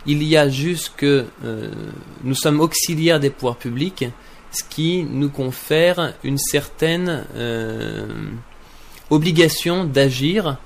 Il 0.08 0.24
y 0.24 0.36
a 0.36 0.50
juste 0.50 0.94
que 0.98 1.26
euh, 1.44 1.70
nous 2.24 2.34
sommes 2.34 2.62
auxiliaires 2.62 3.20
des 3.20 3.30
pouvoirs 3.30 3.58
publics, 3.58 4.06
ce 4.52 4.64
qui 4.68 5.04
nous 5.04 5.30
confère 5.30 6.16
une 6.24 6.40
certaine 6.40 7.26
euh, 7.36 8.08
obligation 9.12 9.86
d'agir 9.86 10.58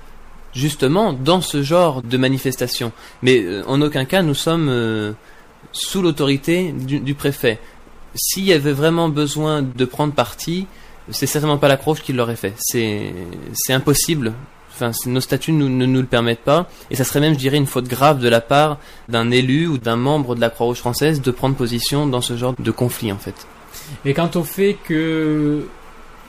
justement 0.54 1.12
dans 1.12 1.42
ce 1.42 1.62
genre 1.62 2.00
de 2.00 2.16
manifestation. 2.16 2.90
Mais 3.22 3.44
en 3.66 3.82
aucun 3.82 4.06
cas 4.06 4.22
nous 4.22 4.34
sommes 4.34 5.14
sous 5.72 6.02
l'autorité 6.02 6.72
du, 6.72 7.00
du, 7.00 7.14
préfet. 7.14 7.60
S'il 8.14 8.44
y 8.44 8.52
avait 8.52 8.72
vraiment 8.72 9.08
besoin 9.08 9.62
de 9.62 9.84
prendre 9.84 10.12
parti, 10.12 10.66
c'est 11.10 11.26
certainement 11.26 11.58
pas 11.58 11.68
la 11.68 11.76
Croix 11.76 11.94
qui 11.96 12.12
l'aurait 12.12 12.36
fait. 12.36 12.54
C'est, 12.58 13.14
c'est 13.54 13.72
impossible. 13.72 14.32
Enfin, 14.72 14.92
nos 15.06 15.20
statuts 15.20 15.52
ne 15.52 15.86
nous 15.86 16.00
le 16.00 16.06
permettent 16.06 16.40
pas. 16.44 16.68
Et 16.90 16.96
ça 16.96 17.04
serait 17.04 17.20
même, 17.20 17.34
je 17.34 17.38
dirais, 17.38 17.58
une 17.58 17.66
faute 17.66 17.88
grave 17.88 18.18
de 18.18 18.28
la 18.28 18.40
part 18.40 18.78
d'un 19.08 19.30
élu 19.30 19.66
ou 19.66 19.78
d'un 19.78 19.96
membre 19.96 20.34
de 20.34 20.40
la 20.40 20.50
Croix-Rouge 20.50 20.78
française 20.78 21.20
de 21.20 21.30
prendre 21.30 21.54
position 21.54 22.06
dans 22.06 22.20
ce 22.20 22.36
genre 22.36 22.54
de 22.58 22.70
conflit, 22.70 23.12
en 23.12 23.18
fait. 23.18 23.46
Et 24.04 24.14
quant 24.14 24.30
au 24.34 24.42
fait 24.42 24.76
que 24.84 25.66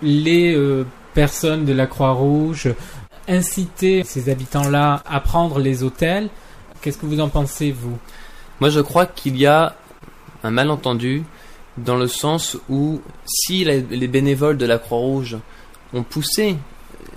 les 0.01 0.53
euh, 0.53 0.85
personnes 1.13 1.65
de 1.65 1.73
la 1.73 1.87
Croix-Rouge 1.87 2.73
incitaient 3.27 4.01
ces 4.03 4.29
habitants-là 4.29 5.03
à 5.05 5.19
prendre 5.21 5.59
les 5.59 5.83
hôtels, 5.83 6.29
qu'est-ce 6.81 6.97
que 6.97 7.05
vous 7.05 7.19
en 7.19 7.29
pensez, 7.29 7.71
vous? 7.71 7.97
Moi, 8.59 8.69
je 8.69 8.79
crois 8.79 9.05
qu'il 9.05 9.37
y 9.37 9.45
a 9.45 9.75
un 10.43 10.51
malentendu 10.51 11.23
dans 11.77 11.97
le 11.97 12.07
sens 12.07 12.57
où 12.69 13.01
si 13.25 13.63
les 13.63 14.07
bénévoles 14.07 14.57
de 14.57 14.65
la 14.65 14.77
Croix-Rouge 14.77 15.37
ont 15.93 16.03
poussé, 16.03 16.57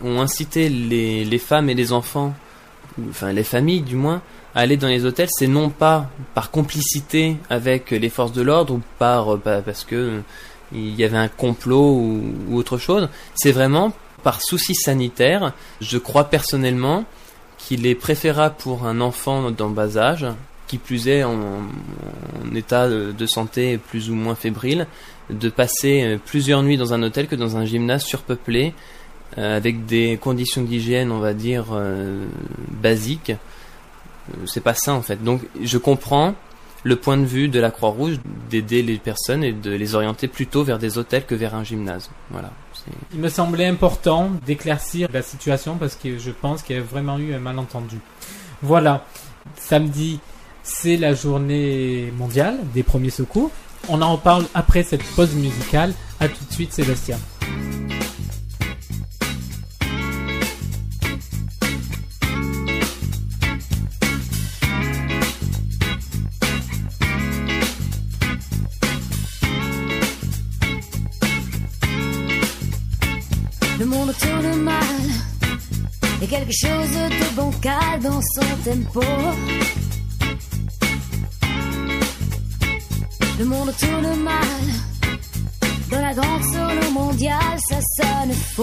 ont 0.03 0.21
incité 0.21 0.69
les, 0.69 1.39
femmes 1.39 1.71
et 1.71 1.75
les 1.75 1.93
enfants, 1.93 2.35
enfin 3.09 3.33
les 3.33 3.45
familles 3.45 3.83
du 3.83 3.97
moins, 3.97 4.23
à 4.55 4.61
aller 4.61 4.77
dans 4.77 4.89
les 4.89 5.05
hôtels, 5.05 5.29
c'est 5.31 5.49
non 5.49 5.69
pas 5.71 6.11
par 6.35 6.51
complicité 6.51 7.37
avec 7.51 7.91
les 7.91 8.09
forces 8.09 8.33
de 8.33 8.43
l'ordre 8.43 8.75
ou 8.75 8.83
par 8.99 9.37
bah, 9.39 9.63
parce 9.63 9.85
que 9.85 10.23
il 10.73 10.95
y 10.95 11.05
avait 11.05 11.19
un 11.19 11.29
complot 11.29 11.93
ou, 11.93 12.57
autre 12.57 12.79
chose, 12.79 13.09
c'est 13.35 13.53
vraiment 13.53 13.93
par 14.23 14.41
souci 14.41 14.75
sanitaire. 14.75 15.53
Je 15.81 15.99
crois 15.99 16.25
personnellement 16.25 17.05
qu'il 17.59 17.87
est 17.87 17.95
préférable 17.95 18.57
pour 18.59 18.87
un 18.87 19.01
enfant 19.01 19.51
dans 19.51 19.69
bas 19.69 19.97
âge 19.97 20.27
qui 20.75 20.79
plus 20.79 21.07
est 21.07 21.23
en, 21.23 21.63
état 22.55 22.89
de 22.89 23.27
santé 23.27 23.79
plus 23.79 24.11
ou 24.11 24.15
moins 24.15 24.35
fébrile, 24.35 24.89
de 25.31 25.49
passer 25.49 26.03
euh, 26.03 26.19
plusieurs 26.25 26.63
nuits 26.63 26.77
dans 26.77 26.93
un 26.93 27.03
hôtel 27.03 27.29
que 27.29 27.37
dans 27.37 27.57
un 27.57 27.65
gymnase 27.65 28.03
surpeuplé, 28.03 28.75
euh, 29.39 29.57
avec 29.57 29.87
des 29.87 30.19
conditions 30.21 30.63
d'hygiène, 30.63 31.13
on 31.13 31.21
va 31.21 31.33
dire, 31.33 31.67
euh, 31.73 32.27
basiques. 32.83 33.33
C'est 34.47 34.63
pas 34.63 34.75
ça 34.75 34.95
en 34.95 35.03
fait. 35.03 35.23
Donc 35.23 35.43
je 35.63 35.79
comprends 35.79 36.35
le 36.83 36.97
point 36.97 37.17
de 37.17 37.25
vue 37.25 37.49
de 37.49 37.61
la 37.61 37.71
Croix-Rouge 37.71 38.19
d'aider 38.51 38.83
les 38.83 38.99
personnes 38.99 39.45
et 39.45 39.53
de 39.53 39.71
les 39.71 39.95
orienter 39.95 40.29
plutôt 40.29 40.65
vers 40.65 40.79
des 40.79 40.99
hôtels 40.99 41.25
que 41.25 41.35
vers 41.35 41.55
un 41.55 41.63
gymnase. 41.63 42.11
Voilà. 42.31 42.51
Il 43.13 43.21
me 43.21 43.29
semblait 43.29 43.67
important 43.67 44.31
d'éclaircir 44.45 45.09
la 45.13 45.23
situation 45.23 45.77
parce 45.77 45.95
que 45.95 46.19
je 46.19 46.31
pense 46.31 46.63
qu'il 46.63 46.77
y 46.77 46.79
a 46.79 46.83
vraiment 46.83 47.19
eu 47.19 47.33
un 47.33 47.39
malentendu. 47.39 47.99
Voilà. 48.63 49.07
Samedi 49.57 50.21
c'est 50.65 50.97
la 50.97 51.15
journée 51.15 52.13
mondiale 52.17 52.59
des 52.75 52.83
premiers 52.83 53.11
secours. 53.11 53.51
On 53.89 54.01
en 54.03 54.17
parle 54.17 54.47
après 54.55 54.83
cette 54.83 55.05
pause 55.15 55.35
musicale. 55.35 55.93
A 56.19 56.29
tout 56.29 56.45
de 56.49 56.53
suite, 56.53 56.73
Sébastien. 56.73 57.19
Le 73.79 73.87
monde 73.87 74.15
tourne 74.19 74.63
mal 74.63 74.83
et 76.23 76.27
quelque 76.27 76.53
chose 76.53 76.91
de 76.91 77.37
bancal 77.37 78.01
dans 78.01 78.21
son 78.21 78.71
tempo. 78.71 79.03
Le 83.39 83.45
monde 83.47 83.73
tourne 83.77 84.21
mal. 84.23 84.65
Dans 85.91 86.01
la 86.01 86.15
grande 86.15 86.43
solo 86.45 86.91
mondiale, 86.93 87.59
ça 87.69 87.79
sonne 87.97 88.33
faux. 88.33 88.63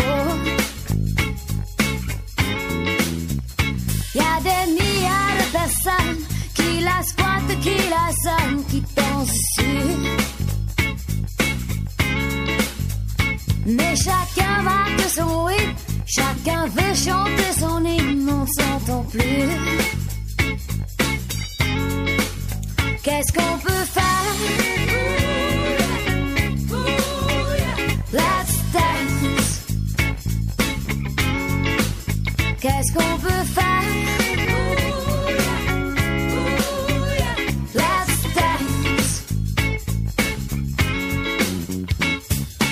Y 4.15 4.19
a 4.19 4.39
des 4.41 4.71
milliards 4.71 5.37
de 5.39 5.51
personnes 5.51 6.19
qui 6.55 6.79
la 6.79 7.03
squattent, 7.03 7.59
qui 7.59 7.77
la 7.89 8.11
sonnent, 8.23 8.63
qui 8.69 8.81
pensent 8.95 9.27
dessus. 9.27 10.21
Mais 13.65 13.95
chacun 13.95 14.61
marque 14.63 15.01
son 15.13 15.43
rythme, 15.45 15.75
chacun 16.05 16.65
veut 16.67 16.95
chanter 16.95 17.59
son 17.59 17.83
hymne, 17.83 18.29
on 18.29 18.41
ne 18.41 18.47
s'entend 18.47 19.03
plus. 19.03 19.49
Qu'est-ce 23.03 23.33
qu'on 23.33 23.57
peut 23.57 23.71
faire. 23.71 23.90
Qu'est-ce 32.61 32.93
qu'on 32.93 33.17
peut 33.17 33.43
faire? 33.55 33.81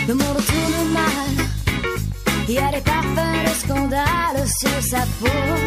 Le 0.08 0.14
monde 0.16 0.38
tourne 0.38 0.92
mal, 0.92 1.46
il 2.48 2.54
y 2.56 2.58
a 2.58 2.72
des 2.72 2.82
sur 4.46 4.82
sa 4.82 5.02
peau. 5.20 5.59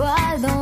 Étoiles 0.00 0.59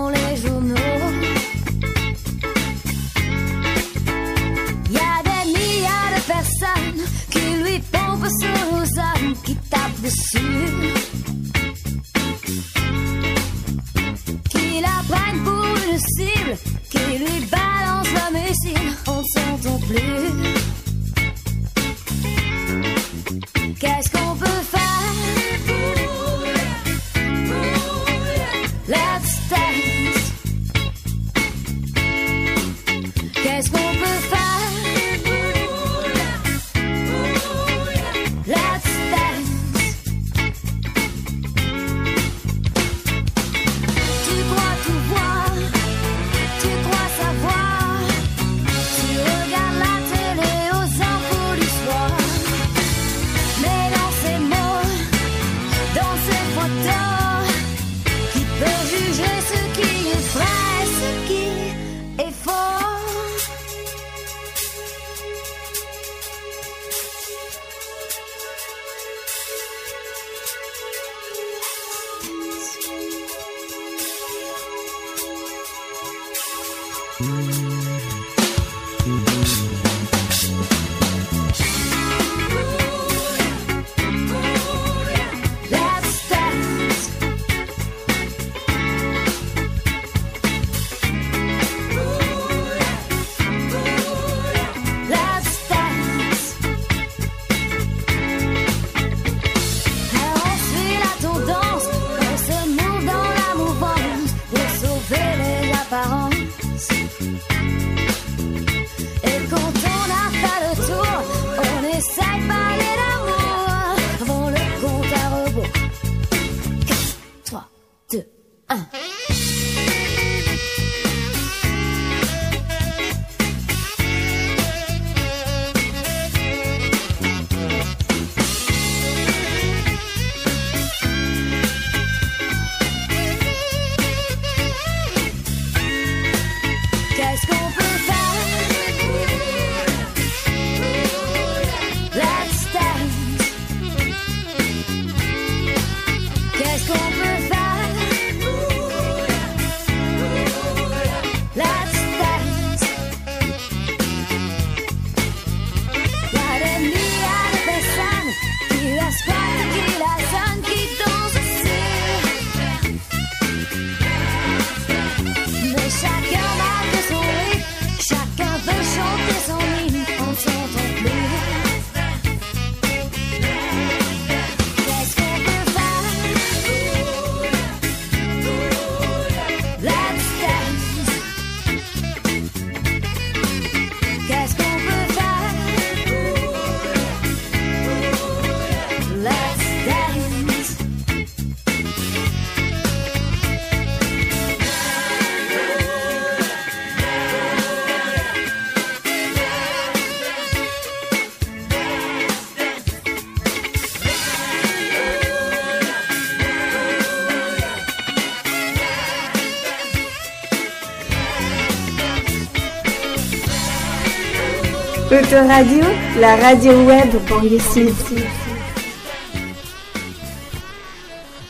Autoradio, 215.38 215.84
la 216.18 216.34
radio 216.34 216.72
web 216.84 217.10
banlieue 217.28 217.60
sud. 217.60 217.94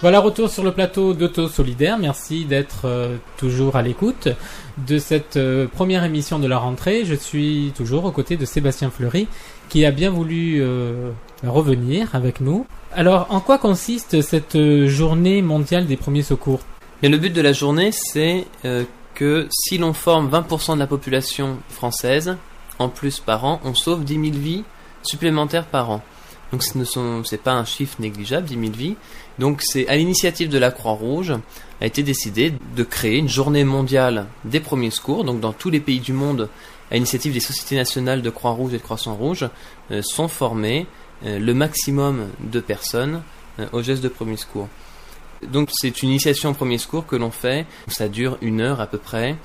Voilà, 0.03 0.20
retour 0.20 0.51
sur 0.51 0.62
le 0.62 0.72
plateau 0.72 1.14
d'Auto 1.14 1.49
Solidaire. 1.49 1.99
Merci 1.99 2.45
d'être 2.45 2.82
euh, 2.84 3.16
toujours 3.39 3.76
à 3.76 3.82
l'écoute 3.82 4.28
de 4.86 4.99
cette 4.99 5.39
euh, 5.39 5.66
première 5.68 6.05
émission 6.05 6.39
de 6.39 6.47
la 6.47 6.59
rentrée. 6.59 7.07
Je 7.07 7.14
suis 7.14 7.72
toujours 7.74 8.05
aux 8.05 8.11
côtés 8.11 8.36
de 8.36 8.45
Sébastien 8.45 8.91
Fleury 8.91 9.26
qui 9.70 9.86
a 9.86 9.91
bien 9.91 10.11
voulu 10.11 10.59
euh, 10.61 11.12
revenir 11.47 12.14
avec 12.14 12.43
nous. 12.43 12.66
Alors, 12.95 13.26
en 13.30 13.41
quoi 13.41 13.57
consiste 13.57 14.20
cette 14.20 14.59
journée 14.84 15.41
mondiale 15.41 15.86
des 15.86 15.97
premiers 15.97 16.22
secours? 16.22 16.61
Et 17.03 17.09
le 17.09 17.16
but 17.16 17.32
de 17.32 17.41
la 17.41 17.53
journée, 17.53 17.93
c'est 17.93 18.45
euh, 18.66 18.84
que 19.14 19.47
si 19.51 19.78
l'on 19.78 19.95
forme 19.95 20.28
20% 20.28 20.74
de 20.74 20.78
la 20.78 20.86
population 20.86 21.57
française, 21.70 22.36
en 22.79 22.89
plus 22.89 23.20
par 23.20 23.45
an, 23.45 23.61
on 23.64 23.74
sauve 23.74 24.05
10 24.05 24.14
000 24.14 24.24
vies 24.33 24.64
supplémentaires 25.03 25.66
par 25.66 25.91
an. 25.91 26.03
Donc 26.53 26.62
ce 26.62 26.79
ne 26.79 27.22
c'est 27.24 27.43
pas 27.43 27.53
un 27.53 27.64
chiffre 27.64 28.01
négligeable, 28.01 28.47
10 28.47 28.55
000 28.55 28.72
vies. 28.72 28.97
Donc 29.39 29.61
c'est 29.62 29.87
à 29.89 29.97
l'initiative 29.97 30.49
de 30.49 30.59
la 30.59 30.70
Croix-Rouge 30.70 31.35
a 31.81 31.87
été 31.87 32.03
décidé 32.03 32.53
de 32.74 32.83
créer 32.83 33.18
une 33.18 33.29
journée 33.29 33.64
mondiale 33.64 34.26
des 34.45 34.61
premiers 34.61 34.91
secours. 34.91 35.24
Donc 35.24 35.41
dans 35.41 35.53
tous 35.53 35.70
les 35.70 35.81
pays 35.81 36.01
du 36.01 36.12
monde, 36.12 36.49
à 36.91 36.95
l'initiative 36.95 37.35
des 37.35 37.41
sociétés 37.41 37.76
nationales 37.76 38.22
de 38.22 38.31
Croix-Rouge 38.31 38.74
et 38.74 38.79
de 38.79 38.83
Croissant-Rouge, 38.83 39.49
euh, 39.91 40.03
sont 40.03 40.29
formés 40.29 40.87
euh, 41.24 41.39
le 41.39 41.55
maximum 41.55 42.29
de 42.41 42.61
personnes 42.61 43.22
euh, 43.59 43.66
aux 43.72 43.83
gestes 43.83 44.03
de 44.03 44.09
premiers 44.09 44.37
secours. 44.37 44.68
Donc 45.47 45.68
c'est 45.72 46.03
une 46.03 46.09
initiation 46.09 46.51
au 46.51 46.55
premier 46.55 46.79
secours 46.79 47.07
que 47.07 47.14
l'on 47.14 47.31
fait. 47.31 47.66
Ça 47.89 48.09
dure 48.09 48.39
une 48.41 48.61
heure 48.61 48.81
à 48.81 48.87
peu 48.87 48.99
près. 48.99 49.37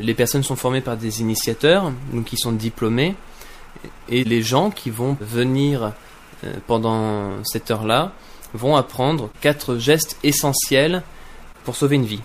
Les 0.00 0.14
personnes 0.14 0.42
sont 0.42 0.56
formées 0.56 0.80
par 0.80 0.96
des 0.96 1.20
initiateurs, 1.20 1.92
donc 2.12 2.24
qui 2.24 2.36
sont 2.36 2.52
diplômés, 2.52 3.14
et 4.08 4.24
les 4.24 4.42
gens 4.42 4.70
qui 4.70 4.90
vont 4.90 5.16
venir 5.20 5.92
euh, 6.44 6.52
pendant 6.66 7.44
cette 7.44 7.70
heure-là 7.70 8.12
vont 8.54 8.76
apprendre 8.76 9.30
quatre 9.40 9.76
gestes 9.76 10.16
essentiels 10.22 11.02
pour 11.64 11.76
sauver 11.76 11.96
une 11.96 12.06
vie. 12.06 12.22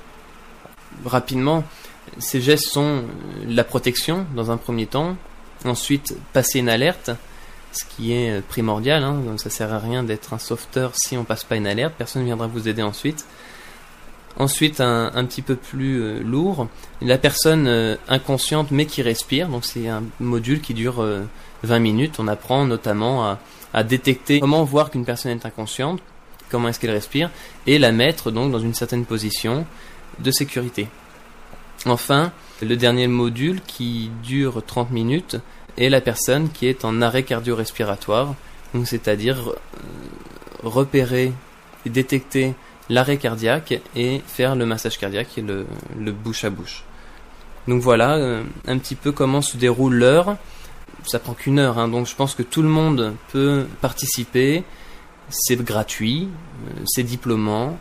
Rapidement, 1.06 1.64
Ces 2.18 2.42
gestes 2.42 2.70
sont 2.70 2.82
euh, 2.82 3.04
la 3.48 3.64
protection 3.64 4.26
dans 4.36 4.52
un 4.52 4.58
premier 4.58 4.88
temps, 4.88 5.16
ensuite 5.66 6.16
passer 6.34 6.60
une 6.60 6.70
alerte, 6.70 7.12
ce 7.72 7.84
qui 7.86 8.14
est 8.14 8.32
euh, 8.32 8.42
primordial. 8.42 9.04
Hein, 9.04 9.22
donc 9.26 9.40
ça 9.40 9.50
sert 9.50 9.74
à 9.74 9.80
rien 9.80 10.04
d'être 10.04 10.34
un 10.34 10.40
sauveteur 10.40 10.94
si 10.96 11.18
on 11.18 11.24
passe 11.24 11.44
pas 11.44 11.56
une 11.56 11.68
alerte, 11.68 11.94
personne 11.98 12.24
ne 12.24 12.28
viendra 12.28 12.48
vous 12.48 12.68
aider 12.68 12.82
ensuite. 12.82 13.26
Ensuite, 14.38 14.80
un, 14.80 15.26
petit 15.26 15.42
peu 15.42 15.56
plus 15.56 16.02
euh, 16.02 16.22
lourd, 16.22 16.68
la 17.02 17.18
personne 17.18 17.68
euh, 17.68 17.96
inconsciente 18.08 18.72
mais 18.72 18.86
qui 18.86 19.02
respire. 19.02 19.50
Donc 19.50 19.66
c'est 19.66 19.90
un 19.90 20.04
module 20.20 20.62
qui 20.62 20.74
dure 20.74 21.02
euh, 21.02 21.24
20 21.64 21.80
minutes. 21.80 22.16
On 22.20 22.28
apprend 22.28 22.66
notamment 22.66 23.26
à, 23.26 23.40
à 23.74 23.84
détecter 23.84 24.40
comment 24.40 24.64
voir 24.64 24.92
qu'une 24.92 25.06
personne 25.06 25.32
est 25.32 25.46
inconsciente, 25.46 26.00
comment 26.50 26.70
est-ce 26.70 26.80
qu'elle 26.80 26.92
respire, 26.92 27.30
et 27.68 27.80
la 27.80 27.92
mettre 27.92 28.32
donc 28.32 28.52
dans 28.52 28.60
une 28.60 28.74
certaine 28.74 29.06
position 29.06 29.66
de 30.20 30.32
sécurité. 30.32 30.88
Enfin, 31.86 32.32
le 32.62 32.76
dernier 32.76 33.08
module 33.08 33.62
qui 33.66 34.12
dure 34.24 34.64
30 34.66 34.92
minutes 34.92 35.38
est 35.78 35.90
la 35.90 36.02
personne 36.02 36.50
qui 36.50 36.68
est 36.68 36.84
en 36.84 37.02
arrêt 37.02 37.24
cardio-respiratoire, 37.24 38.36
donc 38.74 38.88
c'est-à-dire 38.88 39.50
euh, 39.50 39.54
repérer 40.64 41.32
et 41.86 41.90
détecter 41.90 42.54
l'arrêt 42.90 43.18
cardiaque 43.18 43.80
et 43.96 44.22
faire 44.28 44.56
le 44.56 44.66
massage 44.66 44.98
cardiaque 44.98 45.38
et 45.38 45.42
le, 45.42 45.66
bouche 46.12 46.44
à 46.44 46.50
bouche. 46.50 46.84
Donc 47.68 47.82
voilà 47.82 48.16
euh, 48.16 48.44
un 48.68 48.78
petit 48.78 48.96
peu 48.96 49.12
comment 49.12 49.42
se 49.42 49.58
déroule 49.58 49.96
l'heure. 49.96 50.38
Ça 51.06 51.20
prend 51.20 51.34
qu'une 51.34 51.60
heure, 51.60 51.78
hein, 51.78 51.88
donc 51.88 52.08
je 52.08 52.16
pense 52.16 52.36
que 52.36 52.44
tout 52.44 52.62
le 52.62 52.68
monde 52.68 53.14
peut 53.32 53.66
participer. 53.82 54.64
C'est 55.30 55.56
gratuit, 55.64 56.28
euh, 56.68 56.82
c'est 56.86 57.04
diplômant 57.04 57.78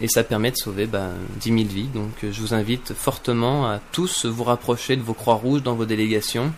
et 0.00 0.08
ça 0.08 0.22
permet 0.22 0.50
de 0.52 0.56
sauver 0.56 0.86
bah, 0.86 1.08
10 1.40 1.48
000 1.48 1.64
vies. 1.64 1.88
Donc 1.92 2.12
euh, 2.22 2.30
je 2.32 2.40
vous 2.40 2.54
invite 2.54 2.94
fortement 2.94 3.66
à 3.66 3.80
tous 3.92 4.26
vous 4.26 4.44
rapprocher 4.44 4.96
de 4.96 5.02
vos 5.02 5.14
Croix-Rouges 5.14 5.62
dans 5.62 5.74
vos 5.74 5.86
délégations 5.86 6.52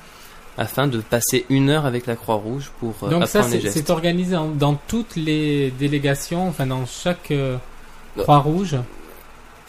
afin 0.58 0.86
de 0.86 0.98
passer 1.00 1.46
une 1.48 1.70
heure 1.70 1.86
avec 1.86 2.06
la 2.06 2.14
Croix-Rouge 2.16 2.70
pour 2.78 2.94
euh, 3.04 3.08
Donc 3.10 3.26
ça, 3.26 3.38
apprendre 3.40 3.54
les 3.54 3.60
c'est 3.60 3.66
gestes. 3.72 3.76
c'est 3.86 3.90
organisé 3.90 4.36
en- 4.36 4.48
dans 4.48 4.74
toutes 4.74 5.16
les 5.16 5.70
délégations, 5.70 6.48
enfin 6.48 6.66
dans 6.66 6.84
chaque 6.86 7.30
euh, 7.30 7.56
Croix-Rouge. 8.18 8.76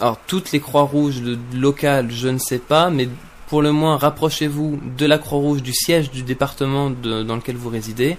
Alors 0.02 0.18
toutes 0.28 0.52
les 0.52 0.60
Croix-Rouges 0.60 1.22
locales, 1.54 2.12
je 2.12 2.28
ne 2.28 2.38
sais 2.40 2.58
pas, 2.60 2.90
mais 2.90 3.08
pour 3.48 3.62
le 3.62 3.72
moins 3.72 3.98
rapprochez-vous 3.98 4.80
de 4.98 5.06
la 5.06 5.18
Croix-Rouge, 5.18 5.62
du 5.62 5.74
siège 5.74 6.12
du 6.12 6.24
département 6.24 6.90
de- 6.90 7.24
dans 7.24 7.36
lequel 7.36 7.56
vous 7.56 7.70
résidez, 7.70 8.18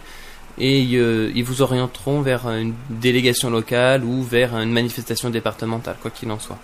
et 0.58 0.86
euh, 0.94 1.32
ils 1.34 1.42
vous 1.44 1.60
orienteront 1.62 2.20
vers 2.22 2.48
une 2.48 2.72
délégation 2.88 3.50
locale 3.50 4.04
ou 4.04 4.22
vers 4.22 4.56
une 4.56 4.70
manifestation 4.70 5.28
départementale, 5.30 5.96
quoi 6.00 6.10
qu'il 6.12 6.30
en 6.30 6.38
soit. 6.38 6.58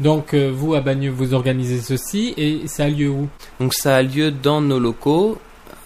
Donc 0.00 0.34
euh, 0.34 0.50
vous 0.54 0.74
à 0.74 0.80
Bagneux, 0.80 1.10
vous 1.10 1.34
organisez 1.34 1.80
ceci 1.80 2.34
et 2.36 2.66
ça 2.66 2.84
a 2.84 2.88
lieu 2.88 3.08
où 3.08 3.28
Donc 3.60 3.74
ça 3.74 3.96
a 3.96 4.02
lieu 4.02 4.30
dans 4.30 4.60
nos 4.60 4.78
locaux, 4.78 5.38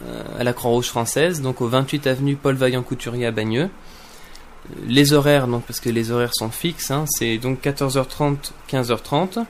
euh, 0.04 0.22
à 0.38 0.44
la 0.44 0.52
Croix-Rouge 0.52 0.88
française, 0.88 1.42
donc 1.42 1.60
au 1.60 1.68
28 1.68 2.06
avenue 2.06 2.36
Paul 2.36 2.54
Vaillant 2.54 2.82
Couturier 2.82 3.26
à 3.26 3.30
Bagneux. 3.30 3.68
Les 4.86 5.12
horaires, 5.12 5.46
donc 5.46 5.64
parce 5.64 5.80
que 5.80 5.88
les 5.88 6.10
horaires 6.10 6.34
sont 6.34 6.50
fixes, 6.50 6.90
hein, 6.90 7.04
c'est 7.08 7.38
donc 7.38 7.62
14h30, 7.62 8.52
15h30 8.70 9.44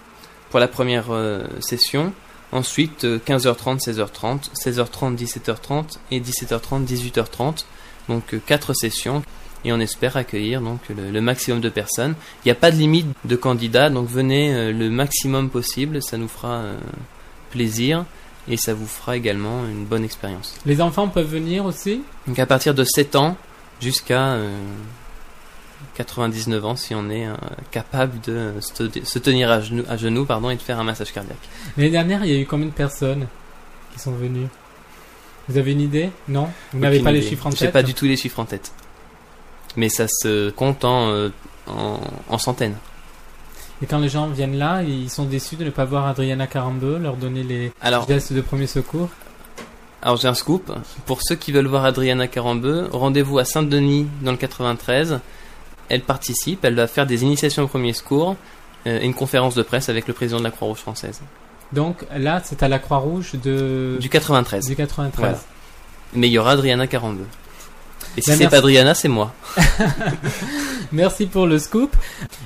pour 0.51 0.61
la 0.61 0.69
première 0.69 1.07
euh, 1.11 1.45
session. 1.61 2.13
Ensuite, 2.51 3.05
euh, 3.05 3.19
15h30, 3.19 3.81
16h30, 3.81 4.51
16h30, 4.55 5.17
17h30 5.17 5.99
et 6.11 6.21
17h30, 6.21 6.87
18h30. 6.87 7.65
Donc 8.09 8.35
euh, 8.35 8.41
quatre 8.45 8.73
sessions 8.73 9.23
et 9.65 9.73
on 9.73 9.81
espère 9.81 10.17
accueillir 10.17 10.61
donc 10.61 10.81
le, 10.89 11.11
le 11.11 11.21
maximum 11.21 11.61
de 11.61 11.69
personnes. 11.69 12.15
Il 12.45 12.49
n'y 12.49 12.53
a 12.53 12.55
pas 12.55 12.71
de 12.71 12.77
limite 12.77 13.07
de 13.25 13.37
candidats, 13.37 13.91
donc 13.91 14.09
venez 14.09 14.55
euh, 14.55 14.73
le 14.73 14.91
maximum 14.91 15.51
possible, 15.51 16.03
ça 16.03 16.17
nous 16.17 16.29
fera 16.29 16.55
euh, 16.59 16.77
plaisir 17.51 18.05
et 18.49 18.57
ça 18.57 18.73
vous 18.75 18.87
fera 18.87 19.17
également 19.17 19.65
une 19.67 19.85
bonne 19.85 20.05
expérience. 20.05 20.57
Les 20.65 20.81
enfants 20.81 21.09
peuvent 21.09 21.29
venir 21.31 21.65
aussi? 21.65 22.03
Donc 22.27 22.39
à 22.39 22.47
partir 22.47 22.75
de 22.75 22.85
7 22.85 23.17
ans 23.17 23.37
jusqu'à 23.81 24.29
euh, 24.35 24.57
99 25.95 26.65
ans 26.65 26.77
si 26.77 26.95
on 26.95 27.11
est 27.11 27.27
euh, 27.27 27.35
capable 27.71 28.21
de 28.23 28.53
se, 28.61 28.83
te- 28.85 29.05
se 29.05 29.19
tenir 29.19 29.51
à 29.51 29.61
genoux, 29.61 29.85
à 29.89 29.97
genoux 29.97 30.25
pardon, 30.25 30.51
et 30.51 30.57
de 30.57 30.63
faire 30.63 30.79
un 30.79 30.85
massage 30.85 31.13
cardiaque. 31.13 31.37
L'année 31.77 31.91
dernière, 31.91 32.25
il 32.25 32.33
y 32.33 32.37
a 32.37 32.41
eu 32.41 32.47
combien 32.47 32.67
de 32.67 32.73
personnes 32.73 33.27
qui 33.93 34.01
sont 34.01 34.13
venues? 34.13 34.47
Vous 35.49 35.57
avez 35.59 35.73
une 35.73 35.81
idée? 35.81 36.11
Non? 36.29 36.49
Vous 36.73 36.79
n'avez 36.81 37.01
pas 37.01 37.11
les 37.13 37.23
chiffres 37.23 37.47
en 37.47 37.51
J'ai 37.51 37.57
tête? 37.59 37.73
pas 37.73 37.83
du 37.83 37.95
tout 37.95 38.05
les 38.05 38.17
chiffres 38.17 38.39
en 38.41 38.45
tête. 38.45 38.71
Mais 39.79 39.89
ça 39.89 40.07
se 40.09 40.51
compte 40.51 40.85
en, 40.85 41.09
euh, 41.11 41.29
en, 41.69 42.01
en 42.29 42.39
centaines. 42.39 42.75
Et 43.81 43.87
quand 43.87 44.01
les 44.01 44.09
gens 44.09 44.27
viennent 44.27 44.59
là, 44.59 44.83
ils 44.83 45.09
sont 45.09 45.25
déçus 45.25 45.55
de 45.55 45.65
ne 45.65 45.71
pas 45.71 45.85
voir 45.85 46.07
Adriana 46.09 46.49
Carambeu, 46.49 46.99
leur 46.99 47.15
donner 47.17 47.45
les 47.45 47.73
Alors- 47.81 48.09
gestes 48.09 48.33
de 48.33 48.41
premier 48.41 48.67
secours. 48.67 49.09
Alors 50.03 50.17
j'ai 50.17 50.27
un 50.27 50.35
scoop. 50.35 50.73
Pour 51.07 51.23
ceux 51.23 51.37
qui 51.37 51.53
veulent 51.53 51.67
voir 51.69 51.85
Adriana 51.85 52.27
Carambeu, 52.27 52.89
rendez-vous 52.93 53.39
à 53.39 53.45
Saint-Denis 53.45 54.09
dans 54.23 54.33
le 54.33 54.37
93. 54.37 55.21
Elle 55.89 56.03
participe, 56.03 56.65
elle 56.65 56.75
va 56.75 56.89
faire 56.89 57.07
des 57.07 57.23
initiations 57.23 57.63
au 57.63 57.69
premier 57.69 57.93
secours 57.93 58.35
euh, 58.89 58.99
et 59.01 59.05
une 59.07 59.15
conférence 59.15 59.55
de 59.55 59.63
presse 59.63 59.89
avec 59.89 60.09
le 60.09 60.13
président 60.15 60.39
de 60.41 60.45
la 60.45 60.51
Croix-Rouge 60.51 60.79
française. 60.79 61.21
Donc 61.73 62.05
là, 62.17 62.41
c'est 62.45 62.63
à 62.65 62.69
la 62.69 62.79
Croix-Rouge 62.81 63.33
de... 63.43 63.97
Du 64.01 64.09
93. 64.09 64.67
Du 64.67 64.75
93. 64.75 65.21
Voilà. 65.21 65.39
Mais 66.15 66.27
il 66.29 66.33
y 66.33 66.39
aura 66.39 66.53
Adriana 66.53 66.87
Carambeu. 66.89 67.27
Et 68.17 68.21
si 68.21 68.31
Ben, 68.31 68.37
c'est 68.37 68.49
pas 68.49 68.59
Adriana, 68.59 68.95
c'est 68.95 69.09
moi. 69.09 69.33
Merci 70.93 71.27
pour 71.27 71.47
le 71.47 71.59
scoop. 71.59 71.95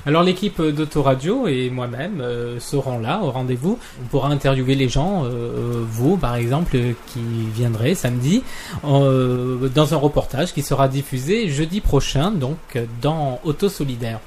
Alors 0.05 0.23
l'équipe 0.23 0.61
d'Autoradio 0.61 1.47
et 1.47 1.69
moi-même 1.69 2.19
euh, 2.21 2.59
seront 2.59 2.99
là 2.99 3.21
au 3.23 3.31
rendez-vous. 3.31 3.79
On 4.03 4.07
pourra 4.07 4.29
interviewer 4.29 4.75
les 4.75 4.89
gens, 4.89 5.23
euh, 5.25 5.83
vous 5.89 6.17
par 6.17 6.35
exemple, 6.35 6.75
euh, 6.75 6.93
qui 7.07 7.21
viendrez 7.53 7.95
samedi, 7.95 8.43
euh, 8.85 9.69
dans 9.69 9.93
un 9.93 9.97
reportage 9.97 10.53
qui 10.53 10.61
sera 10.61 10.87
diffusé 10.87 11.47
jeudi 11.49 11.79
prochain, 11.79 12.31
donc 12.31 12.57
euh, 12.75 12.85
dans 13.01 13.39
Auto 13.43 13.69
Solidaire. 13.69 14.19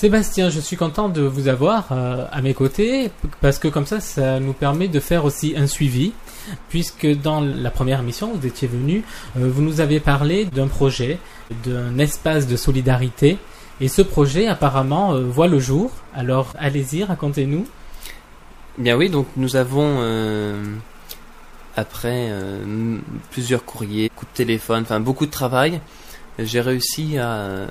Sébastien, 0.00 0.48
je 0.48 0.60
suis 0.60 0.78
content 0.78 1.10
de 1.10 1.20
vous 1.20 1.48
avoir 1.48 1.88
euh, 1.92 2.24
à 2.32 2.40
mes 2.40 2.54
côtés 2.54 3.10
parce 3.42 3.58
que 3.58 3.68
comme 3.68 3.84
ça, 3.84 4.00
ça 4.00 4.40
nous 4.40 4.54
permet 4.54 4.88
de 4.88 4.98
faire 4.98 5.26
aussi 5.26 5.52
un 5.58 5.66
suivi. 5.66 6.14
Puisque 6.70 7.06
dans 7.06 7.42
la 7.42 7.70
première 7.70 8.00
émission, 8.00 8.32
vous 8.34 8.46
étiez 8.46 8.66
venu, 8.66 9.04
euh, 9.36 9.50
vous 9.52 9.60
nous 9.60 9.82
avez 9.82 10.00
parlé 10.00 10.46
d'un 10.46 10.68
projet, 10.68 11.18
d'un 11.66 11.98
espace 11.98 12.46
de 12.46 12.56
solidarité. 12.56 13.36
Et 13.82 13.88
ce 13.88 14.00
projet, 14.00 14.46
apparemment, 14.46 15.12
euh, 15.12 15.24
voit 15.24 15.48
le 15.48 15.58
jour. 15.58 15.90
Alors, 16.14 16.54
allez-y, 16.58 17.04
racontez-nous. 17.04 17.66
Bien 18.78 18.96
oui, 18.96 19.10
donc 19.10 19.26
nous 19.36 19.54
avons, 19.56 20.00
après 21.76 22.32
plusieurs 23.32 23.66
courriers, 23.66 24.08
coups 24.16 24.32
de 24.32 24.36
téléphone, 24.36 24.84
enfin 24.84 24.98
beaucoup 24.98 25.26
de 25.26 25.30
travail, 25.30 25.82
j'ai 26.44 26.60
réussi 26.60 27.18
à, 27.18 27.66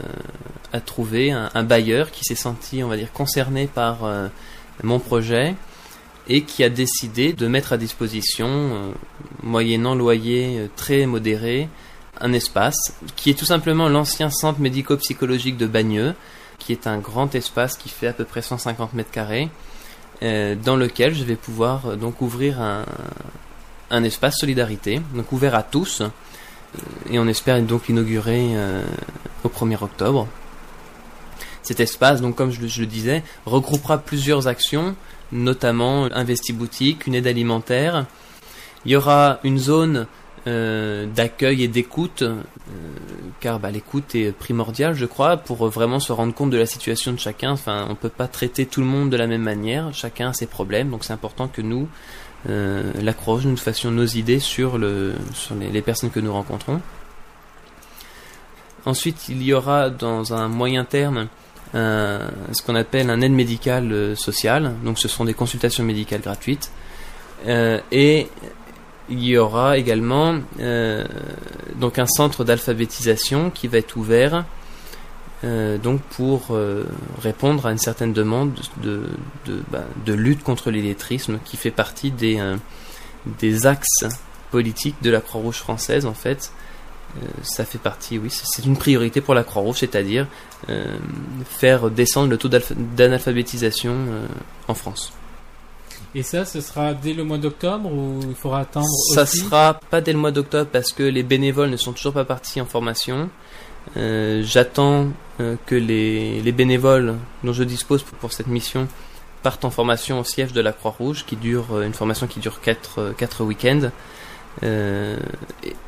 trouver 0.86 1.32
un, 1.32 1.63
bailleur 1.63 2.11
qui 2.11 2.24
s'est 2.24 2.36
senti, 2.36 2.84
on 2.84 2.88
va 2.88 2.97
dire, 2.97 3.11
concerné 3.11 3.67
par 3.67 4.03
euh, 4.03 4.28
mon 4.84 4.99
projet 4.99 5.55
et 6.28 6.43
qui 6.43 6.63
a 6.63 6.70
décidé 6.70 7.34
de 7.34 7.47
mettre 7.47 7.74
à 7.74 7.78
disposition, 7.78 8.47
euh, 8.47 8.91
moyennant 9.41 9.95
loyer 9.95 10.59
euh, 10.59 10.67
très 10.76 11.05
modéré, 11.05 11.67
un 12.22 12.34
espace 12.34 12.93
qui 13.15 13.30
est 13.30 13.34
tout 13.34 13.45
simplement 13.45 13.89
l'ancien 13.89 14.30
centre 14.30 14.59
médico-psychologique 14.59 15.57
de 15.57 15.65
Bagneux, 15.65 16.13
qui 16.59 16.72
est 16.72 16.86
un 16.86 16.99
grand 16.99 17.34
espace 17.34 17.78
qui 17.78 17.89
fait 17.89 18.07
à 18.07 18.13
peu 18.13 18.26
près 18.26 18.41
150 18.41 18.93
mètres 18.93 19.11
carrés, 19.11 19.49
dans 20.22 20.76
lequel 20.76 21.15
je 21.15 21.24
vais 21.24 21.38
pouvoir 21.38 21.95
donc 21.95 22.22
ouvrir 22.22 22.61
un, 22.61 22.84
un 23.89 24.03
espace 24.03 24.38
solidarité, 24.38 25.01
donc 25.15 25.32
ouvert 25.32 25.55
à 25.55 25.63
tous, 25.63 26.03
et 27.09 27.20
on 27.20 27.28
espère 27.28 27.61
donc 27.61 27.88
l'inaugurer 27.88 28.49
euh, 28.55 28.84
au 29.43 29.49
1er 29.49 29.84
octobre. 29.84 30.28
Cet 31.61 31.80
espace, 31.80 32.22
donc 32.22 32.36
comme 32.36 32.51
je, 32.51 32.61
le- 32.61 32.86
disais, 32.88 33.24
regroupera 33.45 33.97
plusieurs 33.99 34.47
actions, 34.47 34.95
notamment 35.32 36.05
Investi 36.05 36.53
Boutique, 36.53 37.05
une 37.07 37.15
aide 37.15 37.28
alimentaire. 37.28 38.05
Il 38.86 38.91
y 38.91 38.95
aura 38.95 39.39
une 39.43 39.59
zone 39.59 40.07
euh, 40.47 41.05
d'accueil 41.05 41.63
et 41.63 41.67
d'écoute, 41.67 42.22
euh, 42.24 42.41
car 43.39 43.59
bah, 43.59 43.72
l'écoute 43.72 44.15
est 44.15 44.32
primordiale, 44.32 44.95
je 44.95 45.05
crois, 45.05 45.38
pour 45.38 45.67
vraiment 45.67 45.99
se 45.99 46.11
rendre 46.11 46.34
compte 46.34 46.49
de 46.49 46.57
la 46.57 46.65
situation 46.65 47.11
de 47.11 47.20
chacun. 47.20 47.55
On 47.67 47.95
peut 47.95 48.09
pas 48.09 48.28
traiter 48.28 48.65
tout 48.65 48.80
le 48.80 48.88
monde 48.88 49.09
de 49.09 49.17
la 49.17 49.28
même 49.28 49.43
manière. 49.43 49.93
Chacun 49.93 50.30
a 50.30 50.34
ses 50.34 50.47
problèmes, 50.47 50.89
donc 50.89 51.03
c'est 51.03 51.13
important 51.13 51.47
que 51.49 51.61
nous, 51.61 51.88
euh, 52.47 52.91
la 53.01 53.13
Croix-Rouge, 53.13 53.45
nous 53.45 53.57
fassions 53.57 53.91
nos 53.91 54.05
idées 54.05 54.39
sur 54.39 54.77
le 54.77 55.13
sur 55.33 55.55
les, 55.55 55.81
personnes 55.81 56.11
que 56.11 56.19
nous 56.19 56.31
rencontrons. 56.31 56.81
Ensuite, 58.85 59.27
il 59.29 59.43
y 59.43 59.53
aura 59.53 59.89
dans 59.89 60.33
un 60.33 60.47
moyen 60.47 60.85
terme 60.85 61.27
ce 61.73 62.61
qu'on 62.65 62.75
appelle 62.75 63.09
un 63.09 63.21
aide 63.21 63.33
médicale 63.33 63.91
euh, 63.91 64.15
sociale. 64.15 64.73
Donc, 64.83 64.97
ce 64.97 65.07
sont 65.07 65.25
des 65.25 65.35
consultations 65.35 65.83
médicales 65.83 66.21
gratuites. 66.21 66.71
Euh, 67.47 67.79
et 67.91 68.27
il 69.09 69.23
y 69.23 69.37
aura 69.37 69.77
également 69.77 70.35
euh, 70.59 71.05
donc 71.75 71.97
un 71.97 72.05
centre 72.05 72.43
d'alphabétisation 72.43 73.49
qui 73.49 73.67
va 73.67 73.79
être 73.79 73.97
ouvert 73.97 74.45
euh, 75.43 75.77
donc 75.77 76.01
pour 76.01 76.47
euh, 76.51 76.83
répondre 77.21 77.65
à 77.65 77.71
une 77.71 77.77
certaine 77.77 78.13
demande 78.13 78.51
de, 78.83 79.03
de, 79.45 79.61
bah, 79.71 79.83
de 80.05 80.13
lutte 80.13 80.43
contre 80.43 80.69
l'illettrisme 80.71 81.39
qui 81.45 81.55
fait 81.57 81.71
partie 81.71 82.11
des, 82.11 82.39
euh, 82.39 82.57
des 83.39 83.65
axes 83.65 84.05
politiques 84.51 84.95
de 85.01 85.09
la 85.09 85.21
Croix-Rouge 85.21 85.57
française 85.57 86.05
en 86.05 86.13
fait. 86.13 86.51
Ça 87.41 87.65
fait 87.65 87.79
partie, 87.79 88.19
oui, 88.19 88.29
c'est- 88.29 88.63
une 88.65 88.77
priorité 88.77 89.19
pour 89.19 89.33
la 89.33 89.43
Croix-Rouge, 89.43 89.77
c'est-à-dire 89.79 90.27
faire 91.49 91.89
descendre 91.89 92.29
le 92.29 92.37
taux 92.37 92.49
d'analphabétisation 92.49 93.95
en 94.67 94.73
France. 94.75 95.11
Et 96.15 96.21
ça, 96.23 96.45
ce 96.45 96.61
sera 96.61 96.93
dès 96.93 97.13
le 97.13 97.23
mois 97.23 97.37
d'octobre 97.39 97.91
ou 97.91 98.19
il 98.27 98.35
faudra 98.35 98.59
attendre 98.61 98.85
Ça 99.15 99.23
aussi? 99.23 99.37
sera 99.39 99.79
pas 99.89 100.01
dès 100.01 100.13
le 100.13 100.19
mois 100.19 100.31
d'octobre 100.31 100.69
parce 100.71 100.91
que 100.91 101.01
les 101.03 101.23
bénévoles 101.23 101.69
ne 101.69 101.77
sont 101.77 101.93
toujours 101.93 102.13
pas 102.13 102.25
partis 102.25 102.61
en 102.61 102.65
formation. 102.65 103.29
Euh, 103.97 104.41
J'attends 104.43 105.07
que 105.65 105.75
les, 105.75 106.41
les 106.41 106.51
bénévoles 106.51 107.15
dont 107.43 107.53
je 107.53 107.63
dispose 107.63 108.03
pour, 108.03 108.33
cette 108.33 108.47
mission 108.47 108.87
partent 109.41 109.63
en 109.65 109.69
formation 109.69 110.19
au 110.19 110.23
siège 110.23 110.51
de 110.51 110.61
la 110.61 110.73
Croix-Rouge, 110.73 111.25
qui 111.25 111.35
dure 111.35 111.67
euh, 111.73 111.85
une 111.85 111.93
formation 111.93 112.27
qui 112.27 112.39
dure 112.39 112.59
4 112.61 113.13
quatre 113.17 113.43
week-ends. 113.43 113.89
Euh, 114.63 115.17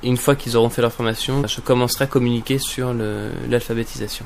une 0.03 0.17
fois 0.17 0.35
qu'ils 0.35 0.55
auront 0.55 0.69
fait 0.69 0.81
leur 0.81 0.93
formation, 0.93 1.45
je 1.47 1.59
commencerai 1.59 2.05
à 2.05 2.07
communiquer 2.07 2.59
sur 2.59 2.93
l'alphabétisation. 2.93 4.25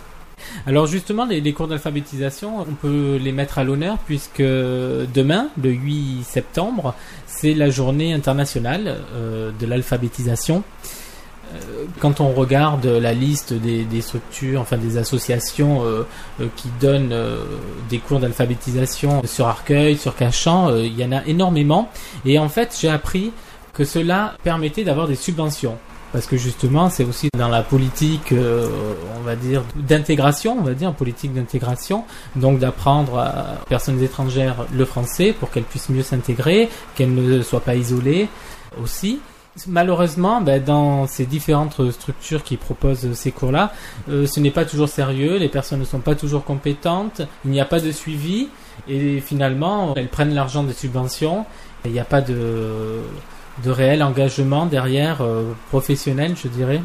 Alors 0.67 0.87
justement, 0.87 1.25
les, 1.25 1.53
cours 1.53 1.67
d'alphabétisation, 1.67 2.59
on 2.59 2.73
peut 2.73 3.17
les 3.21 3.31
mettre 3.31 3.57
à 3.57 3.63
l'honneur 3.63 3.97
puisque 4.05 4.41
demain, 4.41 5.49
le 5.61 5.69
8 5.71 6.23
septembre, 6.23 6.95
c'est 7.25 7.53
la 7.53 7.69
journée 7.69 8.13
internationale 8.13 8.97
euh, 9.13 9.51
de 9.59 9.65
l'alphabétisation. 9.65 10.63
Euh, 11.53 11.85
Quand 11.99 12.19
on 12.19 12.31
regarde 12.31 12.85
la 12.85 13.13
liste 13.13 13.53
des, 13.53 14.01
structures, 14.01 14.61
enfin 14.61 14.77
des 14.77 14.97
associations 14.97 15.83
euh, 15.83 16.03
euh, 16.41 16.47
qui 16.55 16.69
donnent 16.79 17.15
des 17.89 17.99
cours 17.99 18.19
d'alphabétisation 18.19 19.21
sur 19.25 19.47
Arcueil, 19.47 19.97
sur 19.97 20.15
Cachan, 20.15 20.75
il 20.75 20.97
y 20.97 21.05
en 21.05 21.11
a 21.11 21.23
énormément. 21.25 21.89
Et 22.25 22.39
en 22.39 22.49
fait, 22.49 22.77
j'ai 22.79 22.89
appris 22.89 23.31
que 23.73 23.83
cela 23.83 24.35
permettait 24.43 24.83
d'avoir 24.83 25.07
des 25.07 25.15
subventions. 25.15 25.77
Parce 26.13 26.27
que 26.27 26.37
justement, 26.37 26.89
c'est 26.89 27.03
aussi 27.03 27.27
dans 27.37 27.49
la 27.49 27.61
politique, 27.61 28.33
on 28.33 29.21
va 29.21 29.35
dire, 29.35 29.63
d'intégration, 29.75 30.55
on 30.57 30.63
va 30.63 30.73
dire, 30.73 30.93
politique 30.93 31.33
d'intégration, 31.33 32.05
donc 32.37 32.59
d'apprendre 32.59 33.19
à 33.19 33.65
personnes 33.67 34.01
étrangères 34.01 34.65
le 34.73 34.85
français 34.85 35.33
pour 35.37 35.51
qu'elles 35.51 35.63
puissent 35.63 35.89
mieux 35.89 36.03
s'intégrer, 36.03 36.69
qu'elles 36.95 37.13
ne 37.13 37.41
soient 37.41 37.59
pas 37.59 37.75
isolées 37.75 38.29
aussi. 38.81 39.19
Malheureusement, 39.67 40.41
ben, 40.41 40.61
dans 40.61 41.07
ces 41.07 41.25
différentes 41.25 41.91
structures 41.91 42.43
qui 42.43 42.57
proposent 42.57 43.13
ces 43.13 43.31
cours-là, 43.31 43.71
euh, 44.09 44.27
ce 44.27 44.41
n'est 44.41 44.51
pas 44.51 44.65
toujours 44.65 44.89
sérieux, 44.89 45.37
les 45.37 45.47
personnes 45.47 45.79
ne 45.79 45.85
sont 45.85 46.01
pas 46.01 46.15
toujours 46.15 46.43
compétentes, 46.43 47.21
il 47.45 47.51
n'y 47.51 47.61
a 47.61 47.65
pas 47.65 47.79
de 47.79 47.91
suivi, 47.91 48.49
et 48.89 49.21
finalement, 49.21 49.93
elles 49.95 50.09
prennent 50.09 50.33
l'argent 50.33 50.63
des 50.63 50.73
subventions, 50.73 51.45
et 51.85 51.87
il 51.87 51.93
n'y 51.93 51.99
a 51.99 52.05
pas 52.05 52.19
de, 52.19 52.99
réel 53.65 54.03
engagement 54.03 54.65
derrière 54.65 55.21
euh, 55.21 55.53
professionnel, 55.69 56.35
je 56.35 56.49
dirais. 56.49 56.81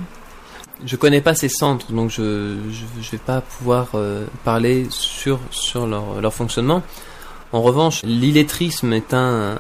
Je 0.87 0.95
connais 0.95 1.21
pas 1.21 1.35
ces 1.35 1.49
centres, 1.49 1.93
donc 1.93 2.11
je 2.11 2.57
je 3.01 3.11
vais 3.11 3.19
pas 3.19 3.43
pouvoir 3.43 3.89
euh, 3.95 4.25
parler 4.45 4.87
sur 4.89 5.41
sur 5.51 5.87
leur, 5.87 6.21
leur 6.23 6.33
fonctionnement. 6.33 6.83
En 7.53 7.63
revanche, 7.63 8.03
l'illettrisme 8.05 8.93
est 8.93 9.13
un 9.13 9.59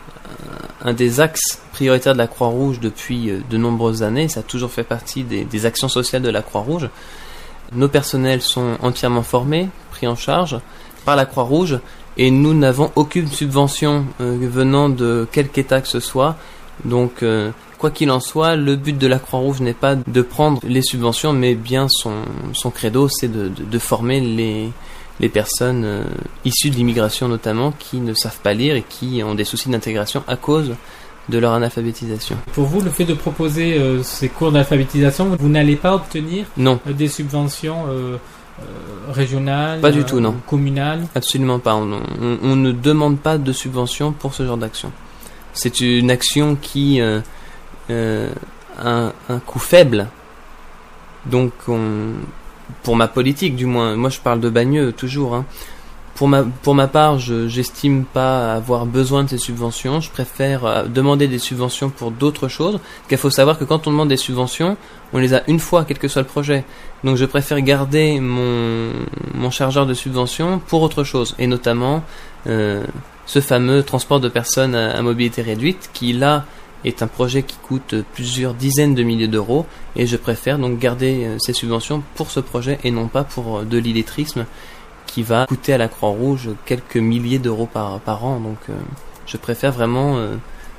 un 0.82 0.93
des 0.93 1.20
axes 1.20 1.61
prioritaires 1.72 2.14
de 2.14 2.18
la 2.18 2.26
Croix-Rouge 2.26 2.80
depuis 2.80 3.30
euh, 3.30 3.41
de 3.51 3.57
nombreuses 3.57 4.03
années. 4.03 4.28
Ça 4.28 4.41
a 4.41 4.43
toujours 4.43 4.70
fait 4.70 4.84
partie 4.84 5.24
des, 5.24 5.66
actions 5.66 5.88
sociales 5.88 6.22
de 6.22 6.30
la 6.30 6.43
Croix-Rouge. 6.43 6.88
Nos 7.72 7.88
personnels 7.88 8.43
sont 8.43 8.76
entièrement 8.82 9.22
formés, 9.22 9.68
pris 9.91 10.07
en 10.07 10.16
charge 10.16 10.59
par 11.05 11.16
la 11.16 11.26
Croix-Rouge, 11.26 11.78
et 12.16 12.30
nous 12.30 12.55
n'avons 12.55 12.91
aucune 12.97 13.28
subvention 13.28 14.07
euh, 14.20 14.36
venant 14.41 14.88
de 14.88 15.26
quelque 15.30 15.59
État 15.59 15.80
que 15.80 15.88
ce 15.88 16.01
soit. 16.01 16.36
Donc, 16.84 17.22
euh, 17.22 17.51
quoi 17.78 17.91
qu'il 17.91 18.11
en 18.11 18.20
soit, 18.20 18.57
le 18.57 18.76
but 18.76 18.97
de 18.97 19.07
la 19.07 19.18
Croix-Rouge 19.18 19.61
n'est 19.61 19.74
pas 19.74 19.95
de 19.95 20.22
prendre 20.22 20.61
les 20.64 20.82
subventions, 20.82 21.32
mais 21.32 21.55
bien 21.55 21.88
son, 21.88 22.22
son 22.53 22.70
credo, 22.70 23.09
c'est 23.09 23.28
de, 23.28 23.49
de 23.49 23.78
former 23.78 24.20
les, 24.20 24.70
les 25.20 25.28
personnes 25.28 25.84
euh, 25.84 26.04
issues 26.44 26.70
de 26.70 26.76
l'immigration 26.76 27.28
notamment, 27.28 27.72
qui 27.78 27.98
ne 27.98 28.14
savent 28.14 28.40
pas 28.40 28.54
lire 28.54 28.74
et 28.74 28.82
qui 28.88 29.22
ont 29.22 29.34
des 29.34 29.44
soucis 29.44 29.68
d'intégration 29.68 30.24
à 30.26 30.36
cause 30.36 30.74
de 31.28 31.38
leur 31.38 31.52
analphabétisation. 31.52 32.36
Pour 32.54 32.64
vous, 32.64 32.80
le 32.80 32.90
fait 32.90 33.04
de 33.04 33.14
proposer 33.14 33.78
euh, 33.78 34.02
ces 34.02 34.28
cours 34.28 34.50
d'alphabétisation, 34.50 35.36
vous 35.38 35.48
n'allez 35.48 35.76
pas 35.76 35.94
obtenir 35.94 36.46
Non. 36.56 36.80
euh, 36.88 36.92
des 36.92 37.06
subventions 37.08 37.84
euh, 37.88 38.16
régionales 39.10 39.80
Pas 39.80 39.92
du 39.92 40.04
tout, 40.04 40.18
non. 40.20 40.34
communales? 40.46 41.06
Absolument 41.14 41.58
pas. 41.60 41.74
On, 41.76 41.92
on- 41.92 42.38
on 42.42 42.56
ne 42.56 42.72
demande 42.72 43.18
pas 43.18 43.38
de 43.38 43.52
subvention 43.52 44.12
pour 44.12 44.34
ce 44.34 44.44
genre 44.46 44.56
d'action. 44.56 44.90
C'est 45.52 45.80
une 45.80 46.10
action 46.10 46.56
qui 46.60 47.00
a 47.00 47.22
un, 47.88 49.12
un 49.28 49.38
coût 49.40 49.58
faible. 49.58 50.06
Donc, 51.26 51.52
on- 51.68 52.14
pour 52.82 52.96
ma 52.96 53.08
politique, 53.08 53.56
du 53.56 53.66
moins, 53.66 53.96
moi 53.96 54.10
je 54.10 54.20
parle 54.20 54.40
de 54.40 54.48
Bagneux 54.50 54.92
toujours. 54.92 55.34
hein. 55.34 55.44
Pour 56.16 56.28
ma 56.28 56.42
pour 56.42 56.74
ma 56.74 56.86
part, 56.86 57.18
je 57.18 57.48
j'estime 57.48 58.04
pas 58.04 58.52
avoir 58.52 58.84
besoin 58.84 59.24
de 59.24 59.30
ces 59.30 59.38
subventions. 59.38 60.00
Je 60.00 60.10
préfère 60.10 60.66
euh, 60.66 60.84
demander 60.84 61.28
des 61.28 61.38
subventions 61.38 61.88
pour 61.88 62.10
d'autres 62.10 62.48
choses. 62.48 62.78
Qu'il 63.08 63.16
faut 63.16 63.30
savoir 63.30 63.58
que 63.58 63.64
quand 63.64 63.86
on 63.86 63.90
demande 63.90 64.10
des 64.10 64.18
subventions, 64.18 64.76
on 65.14 65.18
les 65.18 65.32
a 65.32 65.42
une 65.48 65.58
fois, 65.58 65.86
quel 65.86 65.98
que 65.98 66.08
soit 66.08 66.20
le 66.20 66.28
projet. 66.28 66.64
Donc 67.04 67.16
je 67.16 67.24
préfère 67.24 67.58
garder 67.62 68.20
mon, 68.20 68.90
mon 69.34 69.50
chargeur 69.50 69.86
de 69.86 69.94
subventions 69.94 70.58
pour 70.58 70.82
autre 70.82 71.04
chose, 71.04 71.34
et 71.38 71.46
notamment 71.46 72.02
euh, 72.46 72.84
ce 73.24 73.40
fameux 73.40 73.82
transport 73.82 74.20
de 74.20 74.28
personnes 74.28 74.74
à, 74.74 74.98
à 74.98 75.00
mobilité 75.00 75.40
réduite, 75.40 75.88
qui 75.94 76.12
là 76.12 76.44
est 76.84 77.02
un 77.02 77.06
projet 77.06 77.42
qui 77.42 77.56
coûte 77.56 77.94
plusieurs 78.14 78.54
dizaines 78.54 78.94
de 78.94 79.02
milliers 79.02 79.28
d'euros, 79.28 79.66
et 79.96 80.06
je 80.06 80.16
préfère 80.16 80.58
donc 80.58 80.78
garder 80.78 81.24
euh, 81.24 81.36
ces 81.38 81.52
subventions 81.52 82.02
pour 82.14 82.30
ce 82.30 82.40
projet 82.40 82.78
et 82.84 82.90
non 82.90 83.08
pas 83.08 83.24
pour 83.24 83.58
euh, 83.58 83.64
de 83.64 83.78
l'illettrisme 83.78 84.46
qui 85.06 85.22
va 85.22 85.46
coûter 85.46 85.72
à 85.72 85.78
la 85.78 85.88
Croix-Rouge 85.88 86.50
quelques 86.64 86.96
milliers 86.96 87.38
d'euros 87.38 87.66
par, 87.66 88.00
par 88.00 88.24
an. 88.24 88.40
Donc 88.40 88.58
euh, 88.68 88.74
je 89.26 89.36
préfère 89.36 89.72
vraiment 89.72 90.16
euh, 90.16 90.36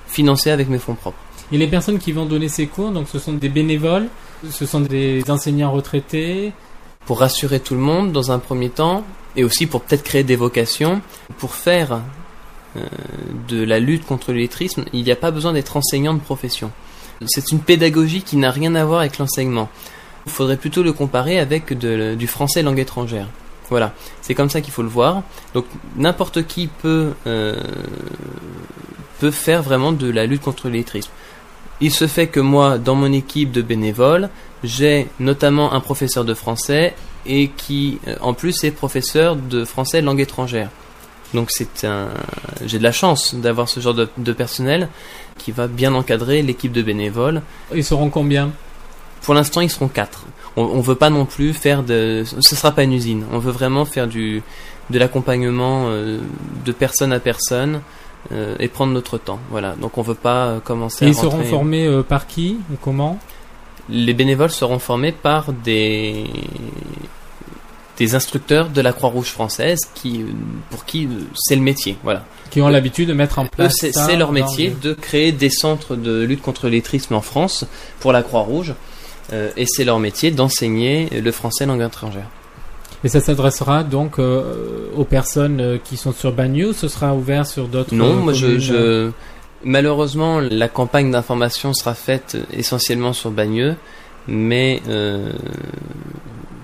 financer 0.07 0.49
avec 0.49 0.69
mes 0.69 0.79
fonds 0.79 0.95
propres. 0.95 1.19
Et 1.51 1.57
les 1.57 1.67
personnes 1.67 1.99
qui 1.99 2.13
vont 2.13 2.25
donner 2.25 2.47
ces 2.47 2.67
cours, 2.67 2.91
donc 2.91 3.07
ce 3.09 3.19
sont 3.19 3.33
des 3.33 3.49
bénévoles, 3.49 4.07
ce 4.49 4.65
sont 4.65 4.79
des 4.79 5.29
enseignants 5.29 5.71
retraités. 5.71 6.53
pour 7.05 7.19
rassurer 7.19 7.59
tout 7.59 7.73
le 7.73 7.81
monde 7.81 8.11
dans 8.11 8.31
un 8.31 8.39
premier 8.39 8.69
temps, 8.69 9.03
et 9.35 9.43
aussi 9.43 9.65
pour 9.65 9.81
peut-être 9.81 10.03
créer 10.03 10.23
des 10.23 10.35
vocations, 10.35 11.01
pour 11.37 11.55
faire 11.55 12.01
de 13.47 13.63
la 13.63 13.79
lutte 13.79 14.05
contre 14.05 14.31
l'illettrisme, 14.31 14.85
il 14.93 15.03
n'y 15.03 15.11
a 15.11 15.15
pas 15.15 15.31
besoin 15.31 15.53
d'être 15.53 15.75
enseignant 15.77 16.13
de 16.13 16.19
profession. 16.19 16.71
C'est 17.25 17.51
une 17.51 17.59
pédagogie 17.59 18.21
qui 18.21 18.37
n'a 18.37 18.51
rien 18.51 18.75
à 18.75 18.85
voir 18.85 19.01
avec 19.01 19.17
l'enseignement. 19.17 19.69
Il 20.25 20.31
faudrait 20.31 20.57
plutôt 20.57 20.83
le 20.83 20.93
comparer 20.93 21.39
avec 21.39 21.73
du 21.73 22.27
français 22.27 22.63
langue 22.63 22.79
étrangère. 22.79 23.27
Voilà, 23.69 23.93
c'est 24.21 24.35
comme 24.35 24.49
ça 24.49 24.59
qu'il 24.59 24.73
faut 24.73 24.83
le 24.83 24.89
voir. 24.89 25.23
Donc 25.53 25.65
n'importe 25.95 26.45
qui 26.45 26.67
peut 26.67 27.13
euh, 27.25 27.55
peut 29.19 29.31
faire 29.31 29.63
vraiment 29.63 29.93
de 29.93 30.09
la 30.09 30.25
lutte 30.25 30.41
contre 30.41 30.67
l'illettrisme. 30.67 31.11
Il 31.79 31.91
se 31.91 32.05
fait 32.05 32.27
que 32.27 32.39
moi, 32.39 32.77
dans 32.77 32.95
mon 32.95 33.11
équipe 33.13 33.51
de 33.51 33.61
bénévoles, 33.61 34.29
j'ai 34.63 35.07
notamment 35.19 35.73
un 35.73 35.79
professeur 35.79 36.25
de 36.25 36.33
français 36.33 36.93
et 37.25 37.49
qui, 37.49 37.99
euh, 38.07 38.15
en 38.21 38.33
plus, 38.33 38.63
est 38.63 38.71
professeur 38.71 39.35
de 39.35 39.63
français 39.63 40.01
langue 40.01 40.19
étrangère. 40.19 40.69
Donc 41.33 41.49
c'est 41.49 41.85
un, 41.85 42.09
j'ai 42.65 42.77
de 42.77 42.83
la 42.83 42.91
chance 42.91 43.35
d'avoir 43.35 43.69
ce 43.69 43.79
genre 43.79 43.93
de, 43.93 44.09
de 44.17 44.33
personnel 44.33 44.89
qui 45.37 45.51
va 45.51 45.67
bien 45.67 45.93
encadrer 45.93 46.41
l'équipe 46.41 46.71
de 46.71 46.81
bénévoles. 46.81 47.41
Ils 47.73 47.85
seront 47.85 48.09
combien? 48.09 48.51
Pour 49.21 49.33
l'instant, 49.33 49.61
ils 49.61 49.69
seront 49.69 49.87
quatre. 49.87 50.25
On, 50.57 50.63
on 50.63 50.81
veut 50.81 50.95
pas 50.95 51.09
non 51.09 51.25
plus 51.25 51.53
faire 51.53 51.83
de, 51.83 52.23
ce 52.25 52.55
sera 52.55 52.71
pas 52.71 52.83
une 52.83 52.93
usine. 52.93 53.23
On 53.31 53.39
veut 53.39 53.51
vraiment 53.51 53.85
faire 53.85 54.07
du, 54.07 54.43
de 54.89 54.99
l'accompagnement 54.99 55.85
euh, 55.85 56.19
de 56.65 56.71
personne 56.71 57.13
à 57.13 57.19
personne 57.19 57.81
euh, 58.31 58.55
et 58.59 58.67
prendre 58.67 58.91
notre 58.91 59.17
temps. 59.17 59.39
Voilà. 59.49 59.75
Donc 59.79 59.97
on 59.97 60.01
veut 60.01 60.15
pas 60.15 60.47
euh, 60.47 60.59
commencer 60.59 61.05
Et 61.05 61.07
à 61.07 61.11
ils 61.11 61.15
seront 61.15 61.43
formés 61.43 61.85
euh, 61.85 62.03
par 62.03 62.27
qui? 62.27 62.57
Et 62.73 62.77
comment? 62.81 63.19
Les 63.89 64.13
bénévoles 64.13 64.51
seront 64.51 64.79
formés 64.79 65.11
par 65.11 65.53
des 65.53 66.25
des 68.01 68.15
instructeurs 68.15 68.69
de 68.69 68.81
la 68.81 68.93
Croix-Rouge 68.93 69.27
française 69.27 69.79
qui 69.93 70.25
pour 70.71 70.85
qui 70.85 71.05
euh, 71.05 71.09
c'est 71.35 71.55
le 71.55 71.61
métier 71.61 71.97
voilà 72.03 72.25
Qui 72.49 72.59
ont 72.61 72.67
l'habitude 72.67 73.07
de 73.09 73.13
mettre 73.13 73.37
en 73.37 73.45
place. 73.45 73.75
c'est 73.77 74.15
leur 74.15 74.31
métier 74.31 74.75
de 74.81 74.93
créer 74.93 75.31
des 75.31 75.51
centres 75.51 75.95
de 75.95 76.23
lutte 76.23 76.41
contre 76.41 76.67
l'illettrisme 76.67 77.13
en 77.13 77.21
France 77.21 77.63
pour 77.99 78.11
la 78.11 78.23
Croix-Rouge 78.23 78.73
euh, 79.33 79.51
et 79.55 79.65
c'est 79.67 79.83
leur 79.83 79.99
métier 79.99 80.31
d'enseigner 80.31 81.09
le 81.11 81.31
français 81.31 81.67
langue 81.67 81.83
étrangère 81.83 82.27
Et 83.03 83.07
ça 83.07 83.21
s'adressera 83.21 83.83
donc 83.83 84.17
euh, 84.17 84.87
aux 84.95 85.05
personnes 85.05 85.61
euh, 85.61 85.77
qui 85.77 85.95
sont 85.95 86.11
sur 86.11 86.31
Bagneux 86.31 86.69
ou 86.69 86.73
ce 86.73 86.87
sera 86.87 87.13
ouvert 87.13 87.45
sur 87.45 87.67
d'autres 87.67 87.93
Non, 87.93 88.17
euh, 88.17 88.25
moi 88.25 88.33
je, 88.33 89.11
malheureusement 89.63 90.39
la 90.39 90.67
campagne 90.67 91.11
d'information 91.11 91.71
sera 91.75 91.93
faite 91.93 92.35
essentiellement 92.51 93.13
sur 93.13 93.29
Bagneux, 93.29 93.75
mais 94.27 94.81
euh, 94.87 95.31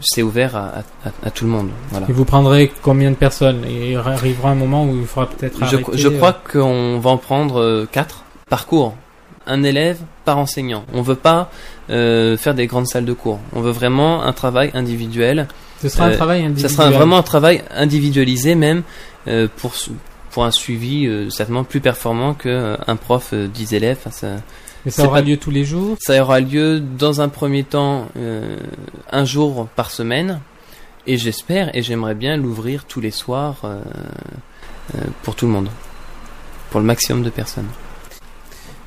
c'est 0.01 0.21
ouvert 0.21 0.55
à, 0.55 0.65
à- 1.05 1.27
à 1.27 1.31
tout 1.31 1.45
le 1.45 1.51
monde. 1.51 1.69
Voilà. 1.91 2.05
Et 2.09 2.11
vous 2.13 2.25
prendrez 2.25 2.71
combien 2.81 3.09
de 3.11 3.15
personnes? 3.15 3.63
Et 3.67 3.91
il 3.91 3.97
arrivera 3.97 4.51
un 4.51 4.55
moment 4.55 4.85
où 4.85 4.95
il 4.99 5.05
faudra 5.05 5.29
peut-être 5.29 5.65
Je, 5.65 5.77
je 5.97 6.07
crois 6.09 6.37
euh, 6.55 6.61
qu'on 6.61 6.99
va 6.99 7.09
en 7.09 7.17
prendre 7.17 7.59
euh, 7.61 7.87
quatre 7.91 8.23
par 8.49 8.67
cours. 8.67 8.95
Un 9.45 9.63
élève 9.63 9.97
par 10.25 10.37
enseignant. 10.37 10.83
On 10.93 11.01
veut 11.01 11.15
pas 11.15 11.49
euh, 11.89 12.35
faire 12.37 12.53
des 12.53 12.67
grandes 12.67 12.87
salles 12.87 13.05
de 13.05 13.13
cours. 13.13 13.39
On 13.53 13.61
veut 13.61 13.71
vraiment 13.71 14.23
un 14.23 14.33
travail 14.33 14.71
individuel. 14.73 15.47
Ce 15.81 15.87
sera 15.89 16.05
un 16.05 16.11
travail 16.11 16.41
Ça 16.57 16.67
sera 16.69 16.83
individuel. 16.83 16.93
vraiment 16.93 17.17
un 17.17 17.23
travail 17.23 17.63
individualisé 17.73 18.55
même 18.55 18.83
euh, 19.27 19.47
pour 19.57 19.73
pour 20.31 20.43
un 20.45 20.51
suivi 20.51 21.07
euh, 21.07 21.29
certainement 21.29 21.63
plus 21.63 21.79
performant 21.79 22.33
que 22.33 22.49
euh, 22.49 22.77
un 22.87 22.95
prof 22.97 23.29
euh, 23.33 23.47
10 23.47 23.73
élèves. 23.73 23.97
Enfin, 24.01 24.11
ça, 24.11 24.27
Mais 24.87 24.91
ça 24.91 25.03
aura 25.05 25.19
pas- 25.19 25.21
lieu 25.27 25.37
tous 25.37 25.51
les 25.51 25.65
jours? 25.65 25.97
Ça 25.99 26.21
aura 26.21 26.39
lieu 26.39 26.79
dans 26.79 27.19
un 27.21 27.29
premier 27.29 27.63
temps 27.63 28.07
euh, 28.17 28.57
un 29.11 29.25
jour 29.25 29.67
par 29.75 29.91
semaine. 29.91 30.39
Et 31.05 31.17
j'espère 31.17 31.75
et 31.75 31.81
j'aimerais 31.83 32.15
bien 32.15 32.35
l'ouvrir 32.37 32.85
tous 32.85 32.99
les 33.01 33.11
soirs 33.11 33.57
euh, 33.63 33.81
euh, 34.95 34.99
pour 35.23 35.35
tout 35.35 35.45
le 35.45 35.51
monde. 35.51 35.69
Pour 36.71 36.79
le 36.79 36.85
maximum 36.85 37.23
de 37.23 37.29
personnes. 37.29 37.67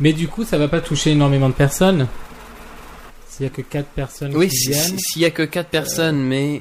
Mais 0.01 0.13
du 0.13 0.29
coup, 0.29 0.45
ça 0.45 0.57
va 0.59 0.69
pas 0.69 0.81
toucher 0.81 1.11
énormément 1.13 1.49
de 1.49 1.55
personnes? 1.55 2.07
S'il 3.29 3.45
y 3.45 3.47
a 3.47 3.53
que 3.53 3.63
4 3.63 3.87
personnes 3.89 4.35
Oui, 4.37 4.49
qui 4.49 4.57
si- 4.57 4.99
s'il 4.99 5.23
y 5.23 5.25
a 5.25 5.31
que 5.31 5.43
quatre 5.43 5.69
personnes, 5.71 6.19
mais 6.21 6.61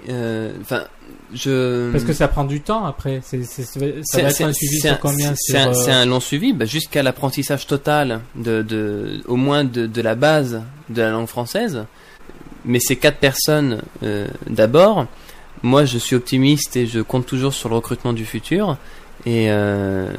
enfin, 0.62 0.84
je. 1.34 1.92
Parce 1.92 2.04
que 2.04 2.14
ça 2.14 2.28
prend 2.28 2.44
du 2.46 2.62
temps 2.62 2.86
après. 2.86 3.22
C'est, 3.24 3.44
c'est- 3.44 3.64
ça 3.64 3.80
va 3.80 3.86
ça 4.04 4.22
va 4.22 4.30
être 4.30 4.42
un 4.42 4.54
suivi 4.54 4.80
sur 4.80 5.00
combien 5.00 5.34
C'est 5.36 5.58
un, 5.58 5.74
euh, 5.74 6.02
un 6.02 6.06
long 6.06 6.20
suivi, 6.20 6.54
bah, 6.54 6.66
jusqu'à 6.66 7.04
l'apprentissage 7.04 7.68
total 7.68 8.22
de, 8.36 8.62
de, 8.62 9.22
au 9.28 9.36
moins 9.36 9.64
de, 9.64 9.86
de 9.88 10.02
la 10.02 10.16
base 10.16 10.62
de 10.90 11.02
la 11.02 11.10
langue 11.12 11.28
française. 11.28 11.86
Mais 12.66 12.80
ces 12.80 12.96
quatre 12.98 13.18
personnes, 13.18 13.82
euh, 14.04 14.28
d'abord, 14.50 15.06
moi 15.64 15.86
je 15.86 15.98
suis 15.98 16.16
optimiste 16.16 16.76
et 16.76 16.88
je 16.88 17.00
compte 17.00 17.26
toujours 17.26 17.54
sur 17.54 17.70
le 17.70 17.76
recrutement 17.76 18.14
du 18.14 18.26
futur. 18.26 18.78
Et 19.26 19.48
euh, 19.52 20.14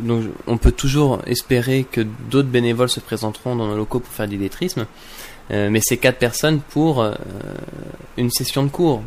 donc 0.00 0.24
on 0.46 0.58
peut 0.58 0.72
toujours 0.72 1.20
espérer 1.26 1.84
que 1.90 2.00
d'autres 2.30 2.48
bénévoles 2.48 2.88
se 2.88 3.00
présenteront 3.00 3.54
dans 3.56 3.66
nos 3.68 3.76
locaux 3.76 4.00
pour 4.00 4.12
faire 4.12 4.28
du 4.28 4.36
lettrisme. 4.38 4.86
Mais 5.52 5.80
c'est 5.82 5.96
quatre 5.96 6.18
personnes 6.18 6.60
pour 6.60 7.04
une 8.16 8.30
session 8.30 8.62
de 8.62 8.68
cours. 8.68 9.02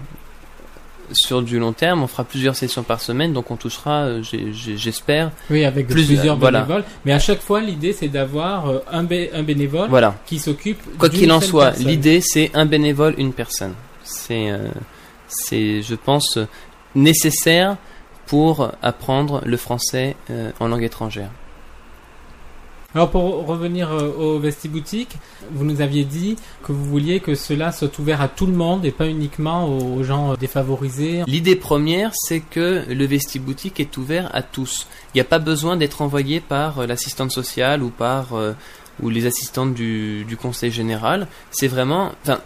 Sur 1.12 1.42
du 1.42 1.60
long 1.60 1.74
terme, 1.74 2.02
on 2.02 2.08
fera 2.08 2.24
plusieurs 2.24 2.56
sessions 2.56 2.82
par 2.84 3.02
semaine, 3.02 3.34
donc 3.34 3.52
on 3.52 3.56
touchera, 3.58 4.04
euh, 4.06 4.24
j'espère, 4.24 5.32
Oui, 5.50 5.66
avec 5.66 5.88
plus- 5.88 6.06
plusieurs 6.06 6.38
voilà. 6.38 6.62
bénévoles. 6.62 6.84
Mais 7.06 7.12
à 7.12 7.20
chaque 7.20 7.42
fois, 7.42 7.60
l'idée, 7.62 7.94
c'est 7.94 8.08
d'avoir 8.08 8.70
euh, 8.70 8.80
un, 8.92 9.04
bé- 9.04 9.30
un 9.34 9.44
bénévole 9.44 9.90
Voilà. 9.90 10.16
qui 10.26 10.40
s'occupe. 10.40 10.80
Quoi 10.98 11.10
qu'il 11.10 11.32
en 11.32 11.42
soit, 11.42 11.72
l'idée 11.80 12.22
c'est 12.22 12.50
un 12.54 12.66
bénévole, 12.66 13.14
une 13.18 13.34
personne. 13.34 13.74
C'est, 14.04 14.50
euh, 14.50 14.70
c'est, 15.28 15.82
je 15.82 15.96
pense, 15.96 16.40
nécessaire 16.96 17.78
pour 18.28 18.72
apprendre 18.82 19.42
le 19.46 19.58
français 19.58 20.16
euh, 20.30 20.52
en 20.60 20.68
langue 20.68 20.84
étrangère. 20.84 21.30
Alors 22.96 23.10
pour 23.10 23.46
revenir 23.48 23.92
euh, 23.92 24.12
au 24.18 24.40
Vestiboutique, 24.40 25.16
vous 25.52 25.66
nous 25.66 25.82
aviez 25.82 26.04
dit 26.04 26.36
que 26.64 26.72
vous 26.72 26.86
vouliez 26.86 27.20
que 27.22 27.34
cela 27.34 27.72
soit 27.72 27.98
ouvert 27.98 28.22
à 28.22 28.28
tout 28.28 28.46
le 28.46 28.54
monde 28.54 28.86
et 28.86 28.92
pas 28.92 29.08
uniquement 29.08 29.68
aux 29.68 30.04
gens 30.04 30.32
euh, 30.32 30.36
défavorisés. 30.36 31.24
L'idée 31.26 31.56
première, 31.56 32.12
c'est 32.14 32.40
que 32.42 32.84
le 32.88 33.06
vestiboutique 33.06 33.80
est 33.80 33.98
ouvert 33.98 34.30
à 34.36 34.44
tous. 34.44 34.86
Il 35.14 35.18
n'y 35.18 35.22
a 35.22 35.26
pas 35.26 35.40
besoin 35.40 35.76
d'être 35.76 36.02
envoyé 36.04 36.40
par 36.40 36.80
euh, 36.80 36.86
l'assistante 36.86 37.32
sociale 37.32 37.82
ou 37.82 37.90
par 37.90 38.28
ou 39.02 39.10
les 39.10 39.26
assistantes 39.26 39.74
du, 39.74 40.24
du 40.26 40.38
conseil 40.38 40.70
général. 40.70 41.28
C'est 41.50 41.68
vraiment, 41.68 42.12
enfin, 42.22 42.40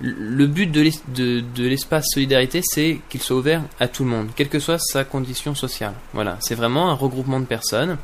le 0.00 0.46
but 0.46 0.66
de 0.70 0.82
l'es- 0.82 1.00
de- 1.14 1.40
de 1.40 1.66
l'espace 1.66 2.04
solidarité, 2.12 2.60
c'est 2.62 3.00
qu'il 3.08 3.22
soit 3.22 3.36
ouvert 3.36 3.62
à 3.80 3.88
tout 3.88 4.04
le 4.04 4.10
monde, 4.10 4.28
quelle 4.36 4.50
que 4.50 4.58
soit 4.58 4.78
sa 4.78 5.04
condition 5.04 5.54
sociale. 5.54 5.94
Voilà, 6.12 6.36
c'est 6.40 6.54
vraiment 6.54 6.90
un 6.90 6.94
regroupement 6.94 7.40
de 7.40 7.46
personnes 7.46 7.96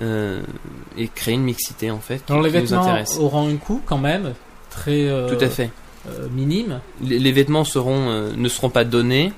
et 0.00 1.08
créer 1.14 1.34
une 1.34 1.42
mixité 1.44 1.90
en 1.90 2.00
fait 2.00 2.24
qui, 2.24 2.32
les 2.32 2.38
qui 2.38 2.44
nous 2.44 2.50
vêtements 2.50 2.82
intéresse. 2.82 3.16
auront 3.18 3.48
un 3.48 3.56
coût 3.56 3.80
quand 3.86 3.98
même 3.98 4.34
très 4.70 5.08
euh, 5.08 5.28
Tout 5.28 5.44
à 5.44 5.48
fait. 5.48 5.70
euh, 6.08 6.28
minime. 6.32 6.80
Les, 7.00 7.18
les 7.18 7.32
vêtements 7.32 7.64
seront, 7.64 8.08
euh, 8.10 8.30
ne 8.36 8.48
seront 8.48 8.70
pas 8.70 8.84
donnés. 8.84 9.32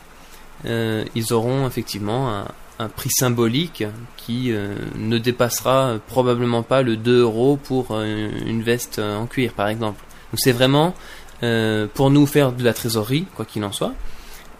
Euh, 0.64 1.04
ils 1.14 1.32
auront 1.34 1.66
effectivement 1.66 2.30
un, 2.34 2.46
un 2.78 2.88
prix 2.88 3.10
symbolique 3.10 3.84
qui 4.16 4.50
euh, 4.52 4.74
ne 4.96 5.18
dépassera 5.18 5.88
euh, 5.88 5.98
probablement 6.06 6.62
pas 6.62 6.82
le 6.82 6.96
2 6.96 7.20
euros 7.20 7.58
pour 7.62 7.88
euh, 7.90 8.30
une 8.46 8.62
veste 8.62 8.98
euh, 8.98 9.16
en 9.18 9.26
cuir, 9.26 9.52
par 9.52 9.68
exemple. 9.68 10.02
Donc 10.32 10.40
c'est 10.40 10.52
vraiment 10.52 10.94
euh, 11.42 11.86
pour 11.92 12.10
nous 12.10 12.26
faire 12.26 12.52
de 12.52 12.64
la 12.64 12.72
trésorerie, 12.72 13.26
quoi 13.36 13.44
qu'il 13.44 13.62
en 13.64 13.72
soit, 13.72 13.92
euh, 13.92 13.92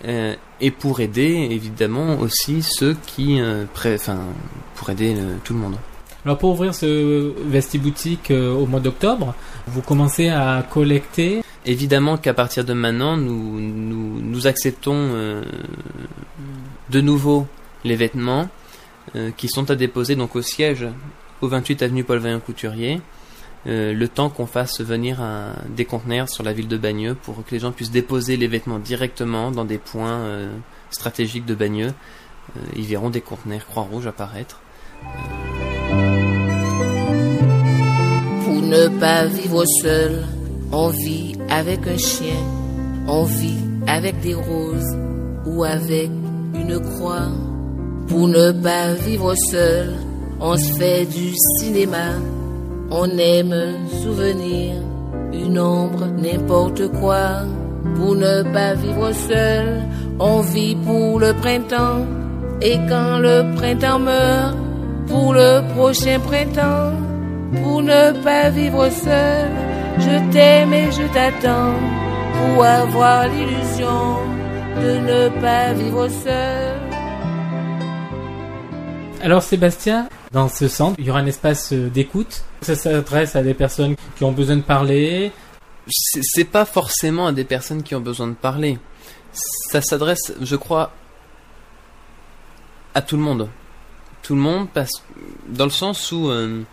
et 0.05 0.71
pour 0.71 1.01
aider 1.01 1.49
évidemment 1.51 2.19
aussi 2.19 2.63
ceux 2.63 2.97
qui, 3.07 3.41
euh, 3.41 3.65
enfin, 3.75 4.19
pour 4.75 4.91
aider 4.91 5.15
euh, 5.17 5.37
tout 5.45 5.55
le 5.55 5.61
monde. 5.61 5.77
Alors 6.27 6.39
pour 6.39 6.51
ouvrir 6.51 6.75
ce 6.75 7.33
Vestiboutique 7.47 8.33
euh, 8.33 8.53
au 8.53 8.67
mois 8.67 8.81
d'octobre, 8.81 9.33
vous 9.69 9.81
commencez 9.81 10.29
à 10.29 10.67
collecter. 10.69 11.41
Évidemment 11.65 12.17
qu'à 12.17 12.35
partir 12.35 12.65
de 12.65 12.73
maintenant, 12.73 13.17
nous, 13.17 13.61
nous, 13.61 14.21
nous 14.21 14.47
acceptons 14.49 14.97
euh, 14.97 15.45
de 16.91 17.01
nouveau 17.01 17.47
les 17.85 17.95
vêtements 17.95 18.49
euh, 19.15 19.31
qui 19.37 19.49
sont 19.49 19.71
à 19.71 19.77
déposer 19.77 20.17
donc 20.17 20.35
au 20.35 20.43
siège 20.43 20.89
au 21.43 21.47
28 21.47 21.83
avenue 21.83 22.03
Paul 22.03 22.19
Vaillant 22.19 22.41
Couturier. 22.41 23.01
Euh, 23.67 23.93
le 23.93 24.09
temps 24.09 24.31
qu'on 24.31 24.47
fasse 24.47 24.81
venir 24.81 25.19
des 25.69 25.85
conteneurs 25.85 26.29
sur 26.29 26.45
la 26.45 26.53
ville 26.53 26.69
de 26.69 26.77
Bagneux 26.77 27.15
pour 27.15 27.45
que 27.45 27.51
les 27.51 27.59
gens 27.59 27.73
puissent 27.73 27.91
déposer 27.91 28.37
les 28.37 28.47
vêtements 28.47 28.79
directement 28.79 29.51
dans 29.51 29.65
des 29.65 29.79
points 29.79 30.19
euh, 30.21 30.55
stratégiques 30.91 31.47
de 31.47 31.55
Bagneux. 31.55 31.93
Euh, 32.57 32.61
ils 32.77 32.85
verront 32.85 33.11
des 33.11 33.21
conteneurs 33.21 33.67
Croix-Rouge 33.67 34.07
apparaître. 34.07 34.61
Pour 38.45 38.63
ne 38.63 39.01
pas 39.01 39.27
vivre 39.27 39.65
seul, 39.83 40.25
on 40.71 40.89
vit 40.89 41.37
avec 41.49 41.87
un 41.87 41.99
chien, 41.99 42.37
on 43.09 43.25
vit 43.25 43.59
avec 43.89 44.21
des 44.21 44.35
roses 44.35 44.97
ou 45.45 45.65
avec 45.65 46.11
une 46.55 46.81
croix. 46.81 47.29
Pour 48.09 48.29
ne 48.29 48.53
pas 48.53 48.95
vivre 48.95 49.35
seul, 49.51 49.95
on 50.41 50.57
se 50.57 50.73
fait 50.75 51.05
du 51.07 51.33
cinéma, 51.59 52.13
on 52.91 53.19
aime 53.19 53.75
souvenir, 54.03 54.75
une 55.33 55.59
ombre, 55.59 56.07
n'importe 56.19 56.89
quoi. 57.01 57.43
Pour 57.97 58.15
ne 58.15 58.43
pas 58.53 58.75
vivre 58.75 59.13
seul, 59.13 59.83
on 60.19 60.41
vit 60.41 60.77
pour 60.77 61.21
le 61.21 61.33
printemps, 61.35 62.05
et 62.61 62.77
quand 62.89 63.19
le 63.19 63.55
printemps 63.55 63.99
meurt, 64.01 64.57
pour 65.07 65.33
le 65.33 65.63
prochain 65.75 66.19
printemps 66.21 66.93
pour 67.63 67.83
ne 67.83 68.13
pas 68.23 68.51
vivre 68.51 68.89
seul. 68.91 69.51
Je 69.99 70.33
t'aime 70.33 70.73
et 70.73 70.91
je 70.91 71.07
t'attends 71.13 71.75
pour 72.37 72.65
avoir 72.65 73.29
l'illusion 73.29 74.19
de 74.83 74.91
ne 75.11 75.41
pas 75.41 75.73
vivre 75.73 76.09
seul. 76.09 76.75
Alors 79.23 79.43
Sébastien, 79.43 80.09
dans 80.37 80.51
ce 80.51 80.69
centre, 80.69 80.97
il 80.99 81.07
y 81.07 81.11
aura 81.11 81.21
un 81.21 81.27
espace 81.27 81.73
euh, 81.73 81.89
d'écoute. 81.89 82.45
Ça 82.61 82.77
s'adresse 82.77 83.35
à 83.37 83.43
des 83.43 83.55
personnes 83.55 83.97
qui 84.19 84.25
ont 84.25 84.33
besoin 84.33 84.57
de 84.57 84.63
parler. 84.63 85.33
c'est 85.89 86.45
pas 86.45 86.67
forcément 86.67 87.27
à 87.27 87.33
des 87.33 87.45
personnes 87.45 87.83
qui 87.83 87.95
ont 87.95 88.03
besoin 88.03 88.27
de 88.27 88.35
parler. 88.35 88.79
Ça 89.33 89.81
s'adresse, 89.81 90.35
je 90.43 90.57
crois, 90.57 90.93
à 92.93 93.01
tout 93.01 93.17
le 93.17 93.23
monde. 93.23 93.49
Tout 94.23 94.35
le 94.35 94.43
monde, 94.43 94.69
parce, 94.75 95.03
dans 95.49 95.65
le 95.65 95.71
sens 95.71 96.13
où 96.13 96.29
euh, 96.29 96.65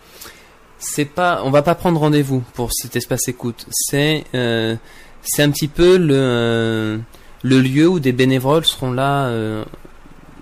c'est 0.78 1.05
pas, 1.05 1.41
on 1.45 1.49
va 1.49 1.61
pas 1.61 1.76
prendre 1.76 2.01
rendez-vous 2.01 2.43
pour 2.55 2.74
cet 2.74 2.97
espace 2.97 3.30
écoute. 3.30 3.66
C'est, 3.72 4.26
euh, 4.36 4.76
c'est 5.22 5.41
un 5.41 5.51
petit 5.51 5.70
peu 5.70 5.97
le, 5.97 6.16
euh, 6.18 6.97
le 7.43 7.61
lieu 7.61 7.88
où 7.88 8.01
des 8.01 8.11
bénévoles 8.11 8.66
seront 8.66 8.91
là 8.91 9.32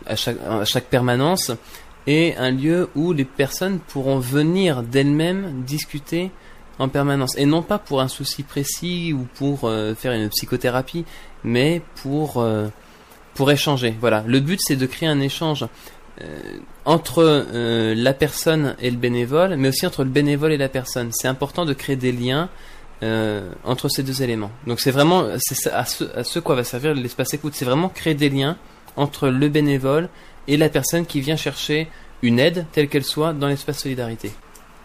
à 0.08 0.16
chaque, 0.16 0.38
à 0.50 0.66
chaque 0.66 0.86
permanence 0.86 1.52
et 2.08 2.36
un 2.38 2.52
lieu 2.52 2.90
où 2.96 3.14
les 3.14 3.26
personnes 3.26 3.80
pourront 3.80 4.20
venir 4.20 4.84
d'elles-mêmes 4.84 5.64
discuter 5.66 6.32
en 6.80 6.90
permanence. 6.90 7.38
Et 7.38 7.46
non 7.46 7.62
pas 7.62 7.78
pour 7.78 8.02
un 8.02 8.08
souci 8.08 8.44
précis 8.44 9.14
ou 9.14 9.28
pour 9.36 9.62
euh, 9.66 9.94
faire 9.94 10.14
une 10.14 10.30
psychothérapie 10.30 11.06
mais 11.44 11.82
pour 12.02 12.38
euh, 12.38 12.68
pour 13.36 13.52
échanger. 13.52 13.96
Voilà. 14.00 14.24
Le 14.28 14.40
but 14.40 14.60
c'est 14.62 14.76
de 14.76 14.86
créer 14.86 15.10
un 15.10 15.20
échange 15.20 15.66
euh, 16.22 16.40
entre 16.86 17.46
la 17.96 18.14
personne 18.14 18.76
et 18.80 18.90
le 18.90 18.98
bénévole 18.98 19.56
mais 19.58 19.70
aussi 19.70 19.86
entre 19.86 20.04
le 20.04 20.10
bénévole 20.10 20.52
et 20.52 20.58
la 20.58 20.70
personne. 20.70 21.10
C'est 21.12 21.28
important 21.28 21.66
de 21.66 21.74
créer 21.74 21.96
des 21.96 22.12
liens 22.12 22.50
entre 23.64 23.90
ces 23.90 24.04
deux 24.04 24.22
éléments. 24.22 24.52
Donc 24.68 24.80
c'est 24.80 24.92
vraiment 24.92 25.22
à 25.24 25.86
ce 25.86 26.38
à 26.38 26.42
quoi 26.42 26.56
va 26.56 26.64
servir 26.64 26.94
l'espace 26.94 27.34
écoute. 27.34 27.54
C'est 27.56 27.66
vraiment 27.66 27.90
créer 27.90 28.14
des 28.14 28.30
liens 28.30 28.58
entre 28.96 29.30
le 29.30 29.50
bénévole 29.50 30.10
et 30.48 30.58
la 30.58 30.70
personne 30.70 31.06
qui 31.06 31.22
vient 31.22 31.36
chercher 31.36 31.88
une 32.22 32.40
aide 32.40 32.66
telle 32.72 32.88
qu'elle 32.88 33.04
soit 33.04 33.34
dans 33.34 33.48
l'espace 33.48 33.80
solidarité 33.80 34.32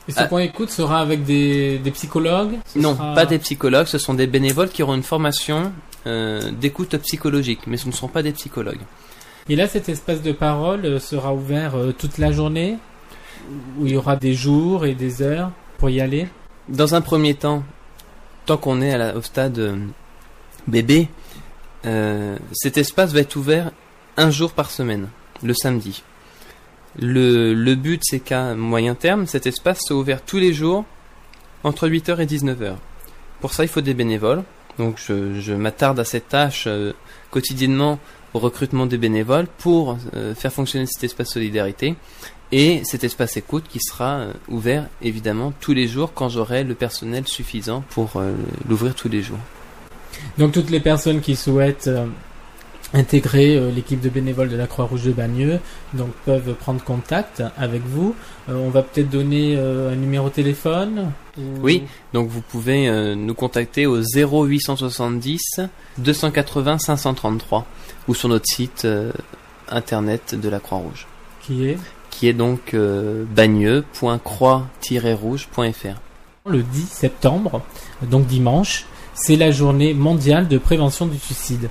Et 0.08 0.12
ce 0.12 0.20
Ah. 0.20 0.26
point 0.26 0.40
écoute 0.42 0.70
sera 0.70 1.00
avec 1.00 1.24
des, 1.24 1.78
des 1.78 1.90
psychologues? 1.90 2.56
Non, 2.76 2.94
sera- 2.94 3.14
pas 3.14 3.26
des 3.26 3.38
psychologues, 3.38 3.86
ce 3.86 3.98
sont 3.98 4.14
des 4.14 4.26
bénévoles 4.26 4.68
qui 4.70 4.82
auront 4.82 4.94
une 4.94 5.02
formation 5.02 5.72
euh, 6.06 6.50
d'écoute 6.52 6.96
psychologique, 6.98 7.60
mais 7.66 7.76
ce 7.76 7.86
ne 7.88 7.92
sont 7.92 8.06
pas 8.08 8.22
des 8.22 8.30
psychologues. 8.32 8.78
Et 9.48 9.56
là, 9.56 9.66
cet 9.66 9.88
espace 9.88 10.22
de 10.22 10.30
parole 10.32 10.84
euh, 10.86 10.98
sera 11.00 11.34
ouvert 11.34 11.74
euh, 11.76 11.92
toute 11.92 12.18
la 12.18 12.30
journée 12.32 12.78
Où 13.78 13.86
il 13.86 13.92
y 13.92 13.96
aura 13.96 14.16
des 14.16 14.34
jours 14.34 14.86
et 14.86 14.94
des 14.94 15.20
heures 15.22 15.50
pour 15.78 15.90
y 15.90 16.00
aller? 16.00 16.28
Dans 16.68 16.94
un 16.94 17.00
premier 17.00 17.34
temps, 17.34 17.62
tant 18.44 18.56
qu'on 18.56 18.80
est 18.82 18.92
à 18.92 18.98
la- 18.98 19.16
au 19.16 19.22
stade 19.22 19.76
bébé, 20.68 21.08
euh, 21.84 22.36
cet 22.52 22.76
espace 22.78 23.12
va 23.12 23.20
être 23.20 23.36
ouvert 23.36 23.70
un 24.16 24.30
jour 24.30 24.52
par 24.52 24.70
semaine, 24.70 25.08
le 25.42 25.54
samedi. 25.54 26.02
Le, 26.98 27.74
but, 27.74 28.00
c'est 28.04 28.20
qu'à 28.20 28.54
moyen 28.54 28.94
terme, 28.94 29.26
cet 29.26 29.46
espace 29.46 29.80
soit 29.82 29.96
ouvert 29.96 30.22
tous 30.22 30.38
les 30.38 30.52
jours 30.52 30.84
entre 31.62 31.88
8h 31.88 32.20
et 32.20 32.26
19h. 32.26 32.74
Pour 33.40 33.52
ça, 33.52 33.64
il 33.64 33.68
faut 33.68 33.82
des 33.82 33.94
bénévoles. 33.94 34.42
Donc, 34.78 34.98
je, 34.98 35.52
m'attarde 35.54 36.00
à 36.00 36.04
cette 36.04 36.28
tâche 36.28 36.64
euh, 36.66 36.92
quotidiennement 37.30 37.98
au 38.34 38.38
recrutement 38.38 38.86
des 38.86 38.98
bénévoles 38.98 39.46
pour 39.58 39.98
euh, 40.14 40.34
faire 40.34 40.52
fonctionner 40.52 40.86
cet 40.86 41.04
espace 41.04 41.30
solidarité 41.30 41.96
et 42.52 42.82
cet 42.84 43.02
espace 43.02 43.36
écoute 43.36 43.64
qui 43.68 43.80
sera 43.80 44.18
euh, 44.18 44.32
ouvert 44.48 44.86
évidemment 45.02 45.52
tous 45.60 45.72
les 45.72 45.88
jours 45.88 46.12
quand 46.14 46.28
j'aurai 46.28 46.62
le 46.62 46.74
personnel 46.74 47.26
suffisant 47.26 47.82
pour 47.90 48.22
l'ouvrir 48.68 48.94
tous 48.94 49.08
les 49.08 49.22
jours. 49.22 49.38
Donc 50.38 50.52
toutes 50.52 50.70
les 50.70 50.80
personnes 50.80 51.20
qui 51.20 51.36
souhaitent 51.36 51.90
intégrer 52.96 53.56
euh, 53.56 53.70
l'équipe 53.70 54.00
de 54.00 54.08
bénévoles 54.08 54.48
de 54.48 54.56
la 54.56 54.66
Croix-Rouge 54.66 55.04
de 55.04 55.12
Bagneux 55.12 55.60
donc 55.92 56.10
peuvent 56.24 56.54
prendre 56.54 56.82
contact 56.82 57.42
avec 57.56 57.82
vous. 57.86 58.14
Euh, 58.48 58.54
on 58.56 58.70
va 58.70 58.82
peut-être 58.82 59.10
donner 59.10 59.54
euh, 59.56 59.92
un 59.92 59.96
numéro 59.96 60.28
de 60.28 60.34
téléphone. 60.34 61.12
ou- 61.38 61.42
Oui, 61.62 61.82
donc 62.12 62.28
vous 62.28 62.40
pouvez 62.40 62.90
nous 63.14 63.34
contacter 63.34 63.86
au 63.86 64.00
0870 64.02 65.60
280 65.98 66.78
533 66.78 67.66
ou 68.08 68.14
sur 68.14 68.28
notre 68.28 68.46
site 68.46 68.86
internet 69.68 70.34
de 70.40 70.48
la 70.48 70.58
Croix-Rouge. 70.60 71.06
Qui 71.42 71.66
est 71.68 71.78
Qui 72.10 72.28
est 72.28 72.32
donc 72.32 72.74
bagneux.croix-rouge.fr. 73.34 76.00
Le 76.48 76.62
10 76.62 76.88
septembre, 76.88 77.62
donc 78.02 78.26
dimanche, 78.26 78.84
c'est 79.14 79.36
la 79.36 79.50
journée 79.50 79.94
mondiale 79.94 80.46
de 80.48 80.58
prévention 80.58 81.06
du 81.06 81.18
suicide. 81.18 81.68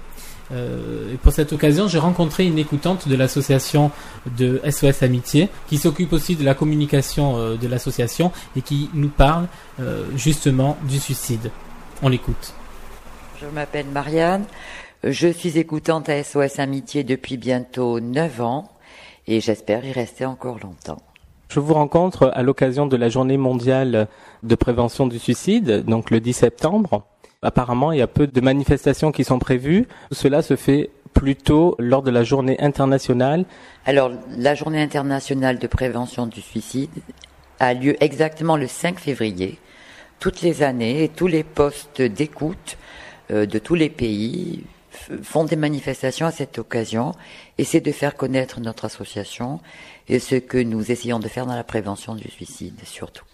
Euh, 0.51 1.13
et 1.13 1.17
pour 1.17 1.31
cette 1.31 1.53
occasion, 1.53 1.87
j'ai 1.87 1.97
rencontré 1.97 2.45
une 2.45 2.57
écoutante 2.57 3.07
de 3.07 3.15
l'association 3.15 3.91
de 4.37 4.61
SOS 4.69 5.03
Amitié 5.03 5.49
qui 5.67 5.77
s'occupe 5.77 6.13
aussi 6.13 6.35
de 6.35 6.43
la 6.43 6.53
communication 6.53 7.37
euh, 7.37 7.55
de 7.55 7.67
l'association 7.67 8.31
et 8.55 8.61
qui 8.61 8.89
nous 8.93 9.09
parle 9.09 9.47
euh, 9.79 10.05
justement 10.15 10.77
du 10.87 10.99
suicide. 10.99 11.51
On 12.01 12.09
l'écoute. 12.09 12.53
Je 13.41 13.47
m'appelle 13.47 13.87
Marianne. 13.87 14.45
Je 15.03 15.27
suis 15.27 15.57
écoutante 15.57 16.09
à 16.09 16.23
SOS 16.23 16.59
Amitié 16.59 17.03
depuis 17.03 17.37
bientôt 17.37 17.99
9 17.99 18.41
ans 18.41 18.71
et 19.27 19.41
j'espère 19.41 19.85
y 19.85 19.91
rester 19.91 20.25
encore 20.25 20.59
longtemps. 20.59 21.01
Je 21.49 21.59
vous 21.59 21.73
rencontre 21.73 22.31
à 22.33 22.41
l'occasion 22.41 22.87
de 22.87 22.97
la 22.97 23.07
journée 23.07 23.37
mondiale 23.37 24.07
de 24.43 24.55
prévention 24.55 25.05
du 25.05 25.19
suicide, 25.19 25.85
donc 25.85 26.09
le 26.09 26.19
10 26.19 26.33
septembre. 26.33 27.03
Apparemment, 27.41 27.91
il 27.91 27.99
y 27.99 28.01
a 28.01 28.07
peu 28.07 28.27
de 28.27 28.41
manifestations 28.41 29.11
qui 29.11 29.23
sont 29.23 29.39
prévues. 29.39 29.87
Cela 30.11 30.41
se 30.41 30.55
fait 30.55 30.89
plutôt 31.13 31.75
lors 31.79 32.03
de 32.03 32.11
la 32.11 32.23
journée 32.23 32.59
internationale. 32.59 33.45
Alors, 33.85 34.11
la 34.37 34.53
journée 34.53 34.81
internationale 34.81 35.57
de 35.59 35.67
prévention 35.67 36.27
du 36.27 36.41
suicide 36.41 36.91
a 37.59 37.73
lieu 37.73 37.95
exactement 38.03 38.57
le 38.57 38.67
5 38.67 38.99
février. 38.99 39.57
Toutes 40.19 40.41
les 40.41 40.63
années, 40.63 41.09
tous 41.15 41.27
les 41.27 41.43
postes 41.43 42.01
d'écoute 42.01 42.77
euh, 43.31 43.45
de 43.45 43.59
tous 43.59 43.75
les 43.75 43.89
pays 43.89 44.63
font 45.23 45.45
des 45.45 45.55
manifestations 45.55 46.25
à 46.25 46.31
cette 46.31 46.59
occasion. 46.59 47.13
C'est 47.63 47.81
de 47.81 47.91
faire 47.91 48.15
connaître 48.15 48.59
notre 48.59 48.85
association 48.85 49.59
et 50.07 50.19
ce 50.19 50.35
que 50.35 50.57
nous 50.57 50.91
essayons 50.91 51.19
de 51.19 51.27
faire 51.27 51.45
dans 51.45 51.55
la 51.55 51.63
prévention 51.63 52.15
du 52.15 52.29
suicide, 52.29 52.79
surtout. 52.83 53.25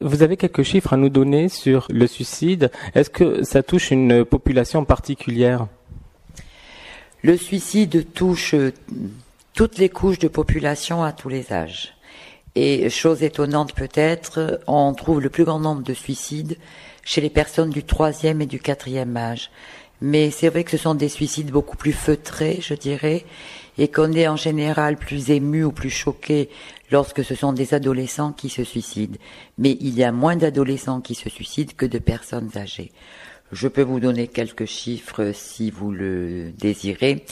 Vous 0.00 0.22
avez 0.22 0.36
quelques 0.36 0.62
chiffres 0.62 0.92
à 0.92 0.96
nous 0.96 1.08
donner 1.08 1.48
sur 1.48 1.86
le 1.90 2.06
suicide. 2.06 2.70
Est-ce 2.94 3.10
que 3.10 3.42
ça 3.42 3.64
touche 3.64 3.90
une 3.90 4.24
population 4.24 4.84
particulière? 4.84 5.66
Le 7.22 7.36
suicide 7.36 8.12
touche 8.14 8.54
euh, 8.54 8.72
toutes 9.54 9.76
les 9.78 9.88
couches 9.88 10.20
de 10.20 10.28
population 10.28 11.02
à 11.02 11.10
tous 11.10 11.28
les 11.28 11.52
âges. 11.52 11.94
Et 12.54 12.88
chose 12.90 13.24
étonnante 13.24 13.74
peut-être, 13.74 14.60
on 14.68 14.94
trouve 14.94 15.20
le 15.20 15.30
plus 15.30 15.44
grand 15.44 15.58
nombre 15.58 15.82
de 15.82 15.94
suicides 15.94 16.58
chez 17.02 17.20
les 17.20 17.30
personnes 17.30 17.70
du 17.70 17.82
troisième 17.82 18.40
et 18.40 18.46
du 18.46 18.60
quatrième 18.60 19.16
âge. 19.16 19.50
Mais 20.00 20.30
c'est 20.30 20.48
vrai 20.48 20.62
que 20.62 20.70
ce 20.70 20.76
sont 20.76 20.94
des 20.94 21.08
suicides 21.08 21.50
beaucoup 21.50 21.76
plus 21.76 21.92
feutrés, 21.92 22.58
je 22.60 22.74
dirais, 22.74 23.24
et 23.78 23.88
qu'on 23.88 24.12
est 24.12 24.28
en 24.28 24.36
général 24.36 24.96
plus 24.96 25.30
ému 25.30 25.64
ou 25.64 25.72
plus 25.72 25.90
choqué 25.90 26.50
lorsque 26.90 27.24
ce 27.24 27.34
sont 27.34 27.52
des 27.52 27.74
adolescents 27.74 28.32
qui 28.32 28.48
se 28.48 28.64
suicident. 28.64 29.16
Mais 29.56 29.78
il 29.80 29.96
y 29.96 30.04
a 30.04 30.12
moins 30.12 30.36
d'adolescents 30.36 31.00
qui 31.00 31.14
se 31.14 31.28
suicident 31.30 31.72
que 31.76 31.86
de 31.86 31.98
personnes 31.98 32.50
âgées. 32.56 32.92
Je 33.52 33.68
peux 33.68 33.82
vous 33.82 34.00
donner 34.00 34.26
quelques 34.26 34.66
chiffres 34.66 35.30
si 35.32 35.70
vous 35.70 35.90
le 35.90 36.50
désirez. 36.58 37.24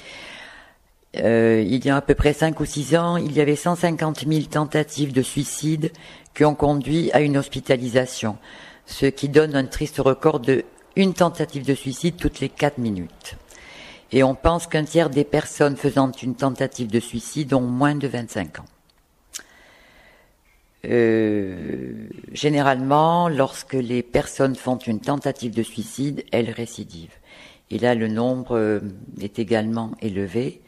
Euh, 1.16 1.62
il 1.66 1.84
y 1.84 1.90
a 1.90 1.96
à 1.96 2.00
peu 2.00 2.14
près 2.14 2.32
5 2.32 2.58
ou 2.60 2.64
6 2.64 2.96
ans, 2.96 3.16
il 3.16 3.32
y 3.32 3.40
avait 3.40 3.56
150 3.56 4.26
000 4.26 4.46
tentatives 4.46 5.12
de 5.12 5.22
suicide 5.22 5.90
qui 6.34 6.44
ont 6.44 6.54
conduit 6.54 7.10
à 7.12 7.20
une 7.20 7.38
hospitalisation, 7.38 8.36
ce 8.86 9.06
qui 9.06 9.28
donne 9.28 9.56
un 9.56 9.64
triste 9.64 9.98
record 9.98 10.40
de 10.40 10.64
une 10.94 11.12
tentative 11.12 11.64
de 11.64 11.74
suicide 11.74 12.16
toutes 12.16 12.40
les 12.40 12.48
4 12.48 12.78
minutes. 12.78 13.36
Et 14.12 14.22
on 14.22 14.34
pense 14.34 14.66
qu'un 14.66 14.84
tiers 14.84 15.10
des 15.10 15.24
personnes 15.24 15.76
faisant 15.76 16.10
une 16.12 16.36
tentative 16.36 16.88
de 16.88 17.00
suicide 17.00 17.52
ont 17.54 17.60
moins 17.60 17.96
de 17.96 18.06
25 18.06 18.60
ans. 18.60 18.64
Euh, 20.84 22.08
généralement, 22.32 23.28
lorsque 23.28 23.74
les 23.74 24.02
personnes 24.02 24.54
font 24.54 24.78
une 24.78 25.00
tentative 25.00 25.52
de 25.52 25.62
suicide, 25.62 26.24
elles 26.30 26.50
récidivent. 26.50 27.18
Et 27.70 27.78
là, 27.78 27.94
le 27.94 28.06
nombre 28.06 28.56
euh, 28.56 28.80
est 29.20 29.40
également 29.40 29.90
élevé. 30.00 30.60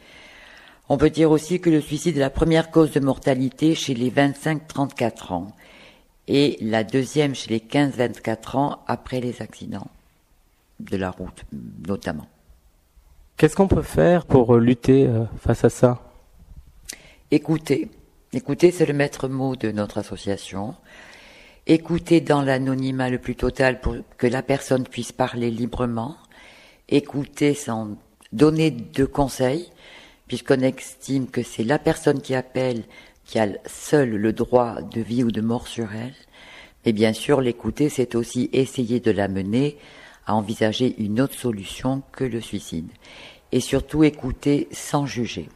On 0.89 0.97
peut 0.97 1.09
dire 1.09 1.31
aussi 1.31 1.61
que 1.61 1.69
le 1.69 1.81
suicide 1.81 2.17
est 2.17 2.21
la 2.21 2.29
première 2.29 2.71
cause 2.71 2.91
de 2.91 2.99
mortalité 2.99 3.75
chez 3.75 3.93
les 3.93 4.11
25-34 4.11 5.33
ans 5.33 5.55
et 6.27 6.57
la 6.61 6.83
deuxième 6.83 7.35
chez 7.35 7.51
les 7.51 7.59
15-24 7.59 8.57
ans 8.57 8.79
après 8.87 9.21
les 9.21 9.41
accidents 9.41 9.87
de 10.79 10.97
la 10.97 11.11
route, 11.11 11.43
notamment. 11.87 12.27
Qu'est-ce 13.39 13.55
qu'on 13.55 13.69
peut 13.69 13.83
faire 13.83 14.25
pour 14.25 14.53
euh, 14.53 14.59
lutter 14.59 15.07
euh, 15.07 15.23
face 15.39 15.63
à 15.63 15.69
ça? 15.69 16.03
Écouter. 17.31 17.87
Écouter, 18.33 18.69
c'est 18.69 18.85
le 18.85 18.93
maître 18.93 19.29
mot 19.29 19.55
de 19.55 19.71
notre 19.71 19.97
association. 19.97 20.75
Écouter 21.65 22.19
dans 22.19 22.41
l'anonymat 22.41 23.09
le 23.09 23.17
plus 23.17 23.37
total 23.37 23.79
pour 23.79 23.95
que 24.17 24.27
la 24.27 24.43
personne 24.43 24.85
puisse 24.85 25.13
parler 25.13 25.51
librement. 25.51 26.17
Écouter 26.89 27.53
sans 27.53 27.95
donner 28.33 28.71
de 28.71 29.05
conseils, 29.05 29.71
puisqu'on 30.27 30.59
estime 30.59 31.27
que 31.27 31.41
c'est 31.41 31.63
la 31.63 31.79
personne 31.79 32.21
qui 32.21 32.35
appelle 32.35 32.83
qui 33.23 33.39
a 33.39 33.47
seul 33.65 34.09
le 34.09 34.33
droit 34.33 34.81
de 34.81 34.99
vie 34.99 35.23
ou 35.23 35.31
de 35.31 35.39
mort 35.39 35.69
sur 35.69 35.87
elle. 35.95 36.15
Et 36.83 36.91
bien 36.91 37.13
sûr, 37.13 37.39
l'écouter, 37.39 37.87
c'est 37.87 38.15
aussi 38.15 38.49
essayer 38.51 38.99
de 38.99 39.11
l'amener 39.11 39.77
à 40.29 40.35
envisager 40.35 40.95
une 40.99 41.19
autre 41.19 41.33
solution 41.33 42.03
que 42.11 42.23
le 42.23 42.39
suicide. 42.39 42.87
Et 43.51 43.59
surtout 43.59 44.03
écouter 44.03 44.67
sans 44.71 45.07
juger. 45.07 45.49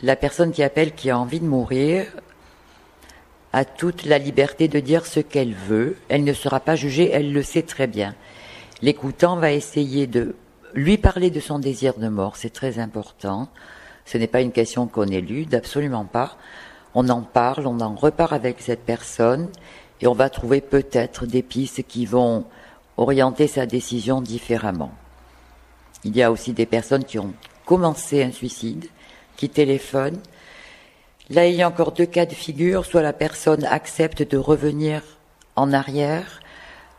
La 0.00 0.14
personne 0.14 0.52
qui 0.52 0.62
appelle, 0.62 0.94
qui 0.94 1.10
a 1.10 1.18
envie 1.18 1.40
de 1.40 1.44
mourir, 1.44 2.06
a 3.52 3.64
toute 3.64 4.04
la 4.04 4.18
liberté 4.18 4.68
de 4.68 4.78
dire 4.78 5.06
ce 5.06 5.18
qu'elle 5.18 5.54
veut. 5.54 5.96
Elle 6.08 6.22
ne 6.22 6.32
sera 6.32 6.60
pas 6.60 6.76
jugée, 6.76 7.10
elle 7.10 7.32
le 7.32 7.42
sait 7.42 7.64
très 7.64 7.88
bien. 7.88 8.14
L'écoutant 8.80 9.36
va 9.36 9.50
essayer 9.50 10.06
de 10.06 10.36
lui 10.72 10.96
parler 10.96 11.30
de 11.30 11.40
son 11.40 11.58
désir 11.58 11.94
de 11.94 12.06
mort, 12.06 12.36
c'est 12.36 12.52
très 12.52 12.78
important. 12.78 13.48
Ce 14.04 14.18
n'est 14.18 14.28
pas 14.28 14.40
une 14.40 14.52
question 14.52 14.86
qu'on 14.86 15.08
élude, 15.08 15.56
absolument 15.56 16.04
pas. 16.04 16.36
On 16.94 17.08
en 17.08 17.22
parle, 17.22 17.66
on 17.66 17.80
en 17.80 17.96
repart 17.96 18.32
avec 18.32 18.60
cette 18.60 18.84
personne 18.84 19.48
et 20.00 20.06
on 20.06 20.14
va 20.14 20.30
trouver 20.30 20.60
peut-être 20.60 21.26
des 21.26 21.42
pistes 21.42 21.82
qui 21.82 22.06
vont 22.06 22.44
orienter 23.00 23.48
sa 23.48 23.66
décision 23.66 24.20
différemment. 24.20 24.92
Il 26.04 26.16
y 26.16 26.22
a 26.22 26.30
aussi 26.30 26.52
des 26.52 26.66
personnes 26.66 27.04
qui 27.04 27.18
ont 27.18 27.32
commencé 27.64 28.22
un 28.22 28.32
suicide, 28.32 28.86
qui 29.36 29.48
téléphonent. 29.48 30.20
Là, 31.30 31.46
il 31.46 31.54
y 31.54 31.62
a 31.62 31.68
encore 31.68 31.92
deux 31.92 32.06
cas 32.06 32.26
de 32.26 32.34
figure. 32.34 32.84
Soit 32.84 33.02
la 33.02 33.12
personne 33.12 33.64
accepte 33.64 34.22
de 34.22 34.36
revenir 34.36 35.02
en 35.56 35.72
arrière, 35.72 36.40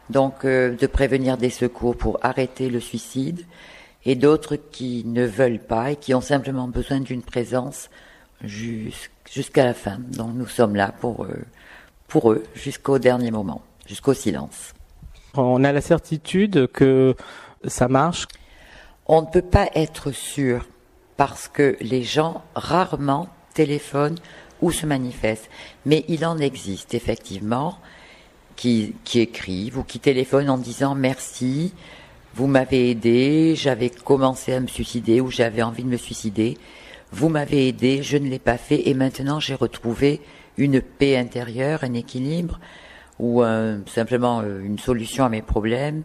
donc 0.10 0.45
euh, 0.45 0.76
de 0.76 0.88
prévenir 0.88 1.38
des 1.38 1.49
secours 1.49 1.95
pour 1.95 2.18
arrêter 2.22 2.70
le 2.70 2.80
suicide, 2.80 3.45
et 4.06 4.16
d'autres 4.16 4.56
qui 4.56 5.04
ne 5.06 5.26
veulent 5.26 5.60
pas 5.60 5.91
et 5.91 5.95
qui 5.95 6.14
ont 6.14 6.22
simplement 6.22 6.68
besoin 6.68 6.99
d'une 6.99 7.22
présence 7.22 7.89
jus- 8.43 9.10
jusqu'à 9.30 9.66
la 9.66 9.74
fin. 9.74 9.97
Donc 9.99 10.34
nous 10.34 10.47
sommes 10.47 10.76
là 10.76 10.91
pour, 10.99 11.28
pour 12.08 12.32
eux 12.32 12.43
jusqu'au 12.56 12.97
dernier 12.97 13.30
moment, 13.30 13.62
jusqu'au 13.86 14.14
silence. 14.14 14.74
On 15.36 15.63
a 15.63 15.71
la 15.71 15.82
certitude 15.82 16.67
que 16.73 17.15
Ça 17.65 17.88
marche 17.88 18.27
On 19.05 19.21
ne 19.21 19.27
peut 19.27 19.41
pas 19.41 19.69
être 19.75 20.11
sûr 20.11 20.67
parce 21.15 21.47
que 21.47 21.77
les 21.79 22.03
gens 22.03 22.41
rarement 22.55 23.29
téléphonent 23.53 24.17
ou 24.61 24.71
se 24.71 24.86
manifestent. 24.86 25.49
Mais 25.86 26.03
il 26.07 26.25
en 26.25 26.38
existe 26.38 26.93
effectivement 26.93 27.77
qui, 28.55 28.95
qui 29.03 29.19
écrivent 29.19 29.77
ou 29.77 29.84
qui 29.84 29.99
téléphonent 29.99 30.49
en 30.49 30.57
disant 30.57 30.95
merci, 30.95 31.73
vous 32.34 32.47
m'avez 32.47 32.91
aidé, 32.91 33.55
j'avais 33.55 33.89
commencé 33.89 34.53
à 34.53 34.59
me 34.59 34.67
suicider 34.67 35.21
ou 35.21 35.32
j'avais 35.32 35.61
envie 35.61 35.84
de 35.84 35.89
me 35.89 35.97
suicider, 35.97 36.57
vous 37.11 37.29
m'avez 37.29 37.67
aidé, 37.67 38.03
je 38.03 38.17
ne 38.17 38.29
l'ai 38.29 38.39
pas 38.39 38.57
fait 38.57 38.88
et 38.88 38.93
maintenant 38.93 39.39
j'ai 39.39 39.55
retrouvé 39.55 40.21
une 40.57 40.82
paix 40.82 41.17
intérieure, 41.17 41.84
un 41.84 41.93
équilibre 41.93 42.59
ou 43.22 43.43
euh, 43.43 43.78
simplement 43.86 44.41
euh, 44.41 44.59
une 44.61 44.80
solution 44.80 45.24
à 45.24 45.30
mes 45.30 45.41
problèmes. 45.41 46.03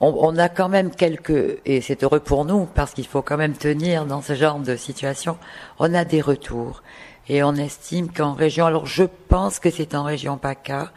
On, 0.00 0.08
on 0.18 0.36
a 0.36 0.48
quand 0.48 0.68
même 0.68 0.90
quelques, 0.90 1.60
et 1.64 1.80
c'est 1.80 2.02
heureux 2.02 2.20
pour 2.20 2.44
nous 2.44 2.66
parce 2.66 2.94
qu'il 2.94 3.06
faut 3.06 3.22
quand 3.22 3.36
même 3.36 3.56
tenir 3.56 4.06
dans 4.06 4.22
ce 4.22 4.34
genre 4.34 4.58
de 4.58 4.74
situation, 4.74 5.38
on 5.78 5.94
a 5.94 6.04
des 6.04 6.20
retours. 6.20 6.82
Et 7.28 7.42
on 7.42 7.54
estime 7.54 8.10
qu'en 8.10 8.32
région, 8.32 8.64
alors 8.64 8.86
je 8.86 9.04
pense 9.04 9.58
que 9.58 9.70
c'est 9.70 9.94
en 9.94 10.02
région 10.02 10.38
PACA, 10.38 10.92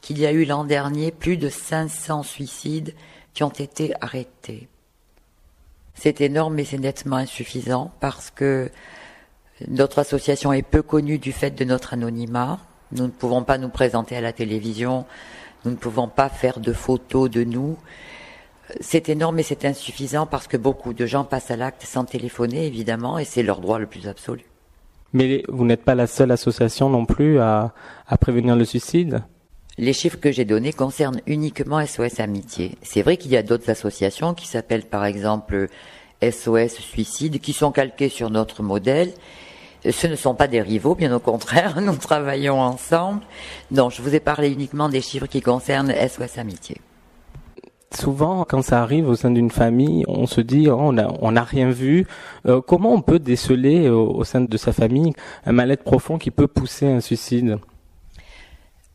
qu'il 0.00 0.18
y 0.18 0.26
a 0.26 0.32
eu 0.32 0.44
l'an 0.44 0.64
dernier 0.64 1.10
plus 1.10 1.36
de 1.36 1.48
500 1.48 2.22
suicides 2.22 2.94
qui 3.34 3.42
ont 3.42 3.50
été 3.50 3.94
arrêtés. 4.00 4.68
C'est 5.94 6.20
énorme, 6.20 6.54
mais 6.54 6.64
c'est 6.64 6.78
nettement 6.78 7.16
insuffisant 7.16 7.92
parce 8.00 8.30
que 8.30 8.70
notre 9.68 9.98
association 9.98 10.52
est 10.52 10.62
peu 10.62 10.82
connue 10.82 11.18
du 11.18 11.32
fait 11.32 11.50
de 11.50 11.64
notre 11.64 11.94
anonymat. 11.94 12.58
Nous 12.92 13.04
ne 13.04 13.10
pouvons 13.10 13.42
pas 13.42 13.58
nous 13.58 13.68
présenter 13.68 14.16
à 14.16 14.20
la 14.20 14.32
télévision, 14.32 15.06
nous 15.64 15.70
ne 15.70 15.76
pouvons 15.76 16.08
pas 16.08 16.28
faire 16.28 16.60
de 16.60 16.72
photos 16.72 17.30
de 17.30 17.44
nous. 17.44 17.76
C'est 18.80 19.08
énorme, 19.08 19.36
mais 19.36 19.42
c'est 19.42 19.64
insuffisant 19.64 20.26
parce 20.26 20.46
que 20.46 20.56
beaucoup 20.56 20.94
de 20.94 21.06
gens 21.06 21.24
passent 21.24 21.50
à 21.50 21.56
l'acte 21.56 21.82
sans 21.84 22.04
téléphoner, 22.04 22.66
évidemment, 22.66 23.18
et 23.18 23.24
c'est 23.24 23.42
leur 23.42 23.60
droit 23.60 23.78
le 23.78 23.86
plus 23.86 24.08
absolu. 24.08 24.44
Mais 25.12 25.42
vous 25.48 25.64
n'êtes 25.64 25.84
pas 25.84 25.94
la 25.94 26.06
seule 26.06 26.30
association 26.30 26.88
non 26.88 27.04
plus 27.04 27.38
à, 27.38 27.74
à 28.06 28.16
prévenir 28.16 28.56
le 28.56 28.64
suicide? 28.64 29.22
Les 29.78 29.92
chiffres 29.92 30.18
que 30.18 30.32
j'ai 30.32 30.44
donnés 30.44 30.72
concernent 30.72 31.20
uniquement 31.26 31.84
SOS 31.84 32.20
Amitié. 32.20 32.76
C'est 32.82 33.02
vrai 33.02 33.16
qu'il 33.16 33.30
y 33.30 33.36
a 33.36 33.42
d'autres 33.42 33.70
associations 33.70 34.34
qui 34.34 34.46
s'appellent 34.46 34.86
par 34.86 35.04
exemple 35.04 35.68
SOS 36.22 36.74
Suicide, 36.78 37.40
qui 37.40 37.52
sont 37.52 37.72
calquées 37.72 38.08
sur 38.08 38.30
notre 38.30 38.62
modèle. 38.62 39.12
Ce 39.90 40.06
ne 40.06 40.14
sont 40.14 40.34
pas 40.34 40.46
des 40.46 40.60
rivaux, 40.60 40.94
bien 40.94 41.14
au 41.14 41.18
contraire, 41.18 41.80
nous 41.82 41.96
travaillons 41.96 42.60
ensemble. 42.60 43.22
Non, 43.70 43.90
je 43.90 44.00
vous 44.00 44.14
ai 44.14 44.20
parlé 44.20 44.50
uniquement 44.50 44.88
des 44.88 45.00
chiffres 45.00 45.26
qui 45.26 45.40
concernent 45.40 45.92
SOS 45.92 46.38
Amitié. 46.38 46.80
Souvent, 47.92 48.44
quand 48.48 48.62
ça 48.62 48.80
arrive 48.80 49.08
au 49.08 49.16
sein 49.16 49.30
d'une 49.30 49.50
famille, 49.50 50.04
on 50.08 50.26
se 50.26 50.40
dit 50.40 50.68
oh, 50.68 50.76
on 50.78 50.92
n'a 50.92 51.12
on 51.20 51.36
a 51.36 51.42
rien 51.42 51.70
vu. 51.70 52.06
Euh, 52.46 52.62
comment 52.62 52.94
on 52.94 53.02
peut 53.02 53.18
déceler 53.18 53.90
au, 53.90 54.14
au 54.14 54.24
sein 54.24 54.40
de 54.40 54.56
sa 54.56 54.72
famille 54.72 55.12
un 55.44 55.52
mal-être 55.52 55.84
profond 55.84 56.16
qui 56.16 56.30
peut 56.30 56.46
pousser 56.46 56.86
à 56.86 56.94
un 56.94 57.00
suicide? 57.00 57.58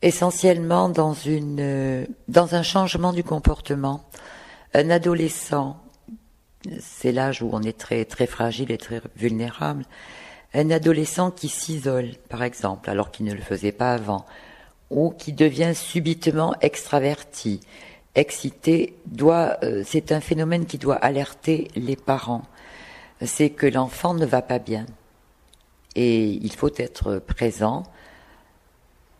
Essentiellement 0.01 0.89
dans 0.89 1.13
une 1.13 1.59
euh, 1.59 2.05
dans 2.27 2.55
un 2.55 2.63
changement 2.63 3.13
du 3.13 3.23
comportement. 3.23 4.01
Un 4.73 4.89
adolescent, 4.89 5.77
c'est 6.79 7.11
l'âge 7.11 7.43
où 7.43 7.49
on 7.53 7.61
est 7.61 7.77
très 7.77 8.03
très 8.03 8.25
fragile 8.25 8.71
et 8.71 8.77
très 8.79 9.01
vulnérable. 9.15 9.85
Un 10.57 10.71
adolescent 10.71 11.29
qui 11.29 11.49
s'isole, 11.49 12.13
par 12.29 12.41
exemple, 12.41 12.89
alors 12.89 13.11
qu'il 13.11 13.27
ne 13.27 13.33
le 13.33 13.41
faisait 13.41 13.71
pas 13.71 13.93
avant, 13.93 14.25
ou 14.89 15.11
qui 15.11 15.31
devient 15.31 15.73
subitement 15.75 16.55
extraverti, 16.61 17.59
excité, 18.15 18.95
euh, 19.21 19.83
c'est 19.85 20.11
un 20.11 20.19
phénomène 20.19 20.65
qui 20.65 20.79
doit 20.79 20.95
alerter 20.95 21.67
les 21.75 21.95
parents. 21.95 22.41
C'est 23.21 23.51
que 23.51 23.67
l'enfant 23.67 24.15
ne 24.15 24.25
va 24.25 24.41
pas 24.41 24.57
bien. 24.57 24.87
Et 25.95 26.25
il 26.25 26.53
faut 26.53 26.71
être 26.77 27.19
présent 27.19 27.83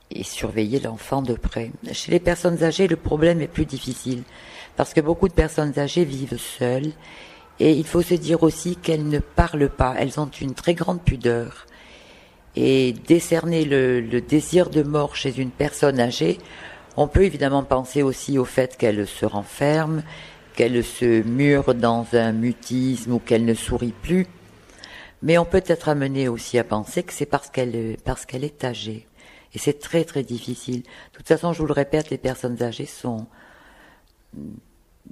et 0.09 0.23
surveiller 0.23 0.79
l'enfant 0.79 1.21
de 1.21 1.35
près. 1.35 1.69
Chez 1.91 2.11
les 2.11 2.19
personnes 2.19 2.63
âgées, 2.63 2.87
le 2.87 2.95
problème 2.95 3.41
est 3.41 3.47
plus 3.47 3.65
difficile 3.65 4.23
parce 4.75 4.91
que 4.91 5.01
beaucoup 5.01 5.27
de 5.27 5.33
personnes 5.33 5.77
âgées 5.77 6.03
vivent 6.03 6.37
seules 6.37 6.93
et 7.59 7.71
il 7.71 7.85
faut 7.85 8.01
se 8.01 8.13
dire 8.13 8.43
aussi 8.43 8.75
qu'elles 8.75 9.07
ne 9.07 9.19
parlent 9.19 9.69
pas, 9.69 9.95
elles 9.97 10.19
ont 10.19 10.29
une 10.29 10.53
très 10.53 10.75
grande 10.75 11.01
pudeur. 11.01 11.65
Et 12.55 12.93
décerner 13.07 13.65
le, 13.65 14.21
désir 14.21 14.69
de 14.69 14.83
mort 14.83 15.15
chez 15.15 15.39
une 15.39 15.51
personne 15.51 15.99
âgée, 15.99 16.37
on 16.95 17.07
peut 17.07 17.23
évidemment 17.23 17.63
penser 17.63 18.03
aussi 18.03 18.37
au 18.37 18.45
fait 18.45 18.77
qu'elle 18.77 19.07
se 19.07 19.25
renferme, 19.25 20.03
qu'elle 20.55 20.83
se 20.83 21.23
mure 21.23 21.75
dans 21.75 22.07
un 22.13 22.31
mutisme 22.31 23.13
ou 23.13 23.19
qu'elle 23.19 23.45
ne 23.45 23.53
sourit 23.53 23.93
plus. 24.01 24.27
Mais 25.21 25.37
on 25.37 25.45
peut 25.45 25.63
être 25.65 25.89
amené 25.89 26.27
aussi 26.27 26.59
à 26.59 26.63
penser 26.63 27.03
que 27.03 27.13
c'est 27.13 27.25
parce 27.25 27.49
qu'elle 27.49 27.97
parce 28.03 28.25
qu'elle 28.25 28.43
est 28.43 28.63
âgée. 28.63 29.07
Et 29.53 29.59
c'est 29.59 29.79
très 29.79 30.03
très 30.03 30.23
difficile. 30.23 30.81
De 30.81 31.17
toute 31.17 31.27
façon, 31.27 31.53
je 31.53 31.59
vous 31.59 31.67
le 31.67 31.73
répète, 31.73 32.09
les 32.11 32.17
personnes 32.19 32.61
âgées 32.61 32.85
sont 32.85 33.25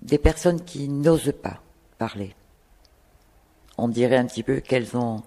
des 0.01 0.17
personnes 0.17 0.63
qui 0.63 0.89
n'osent 0.89 1.33
pas 1.41 1.61
parler. 1.97 2.35
On 3.77 3.87
dirait 3.87 4.17
un 4.17 4.25
petit 4.25 4.43
peu 4.43 4.59
qu'elles 4.59 4.95
ont 4.95 5.23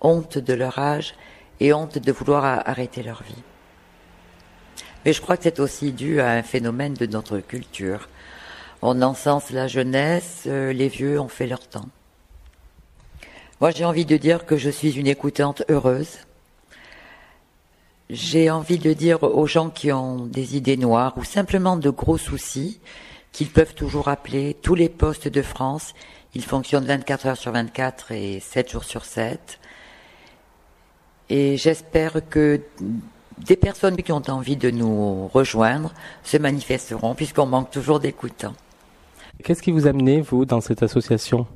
honte 0.00 0.38
de 0.38 0.54
leur 0.54 0.78
âge 0.78 1.14
et 1.60 1.72
honte 1.72 1.98
de 1.98 2.12
vouloir 2.12 2.44
arrêter 2.44 3.02
leur 3.02 3.22
vie. 3.22 3.42
Mais 5.04 5.12
je 5.12 5.20
crois 5.20 5.36
que 5.36 5.44
c'est 5.44 5.60
aussi 5.60 5.92
dû 5.92 6.20
à 6.20 6.30
un 6.30 6.42
phénomène 6.42 6.94
de 6.94 7.06
notre 7.06 7.38
culture. 7.38 8.08
On 8.82 9.02
encense 9.02 9.50
la 9.50 9.66
jeunesse, 9.66 10.44
euh, 10.46 10.72
les 10.72 10.88
vieux 10.88 11.20
ont 11.20 11.28
fait 11.28 11.46
leur 11.46 11.66
temps. 11.66 11.88
Moi, 13.60 13.72
j'ai 13.72 13.84
envie 13.84 14.04
de 14.04 14.16
dire 14.16 14.46
que 14.46 14.56
je 14.56 14.70
suis 14.70 14.92
une 14.92 15.08
écoutante 15.08 15.64
heureuse. 15.68 16.18
J'ai 18.08 18.50
envie 18.50 18.78
de 18.78 18.92
dire 18.92 19.24
aux 19.24 19.46
gens 19.46 19.68
qui 19.68 19.90
ont 19.90 20.26
des 20.26 20.56
idées 20.56 20.76
noires 20.76 21.18
ou 21.18 21.24
simplement 21.24 21.76
de 21.76 21.90
gros 21.90 22.18
soucis 22.18 22.80
qu'ils 23.32 23.50
peuvent 23.50 23.74
toujours 23.74 24.08
appeler 24.08 24.54
tous 24.54 24.74
les 24.74 24.88
postes 24.88 25.28
de 25.28 25.42
France. 25.42 25.94
Ils 26.34 26.44
fonctionnent 26.44 26.84
24 26.84 27.26
heures 27.26 27.36
sur 27.36 27.52
24 27.52 28.12
et 28.12 28.40
7 28.40 28.70
jours 28.70 28.84
sur 28.84 29.04
7. 29.04 29.58
Et 31.30 31.56
j'espère 31.56 32.26
que 32.28 32.60
des 33.38 33.56
personnes 33.56 33.96
qui 33.96 34.12
ont 34.12 34.22
envie 34.28 34.56
de 34.56 34.70
nous 34.70 35.28
rejoindre 35.28 35.92
se 36.24 36.36
manifesteront 36.36 37.14
puisqu'on 37.14 37.46
manque 37.46 37.70
toujours 37.70 38.00
d'écoutants. 38.00 38.54
Qu'est-ce 39.44 39.62
qui 39.62 39.70
vous 39.70 39.86
a 39.86 39.90
amené, 39.90 40.20
vous, 40.20 40.44
dans 40.44 40.60
cette 40.60 40.82
association? 40.82 41.46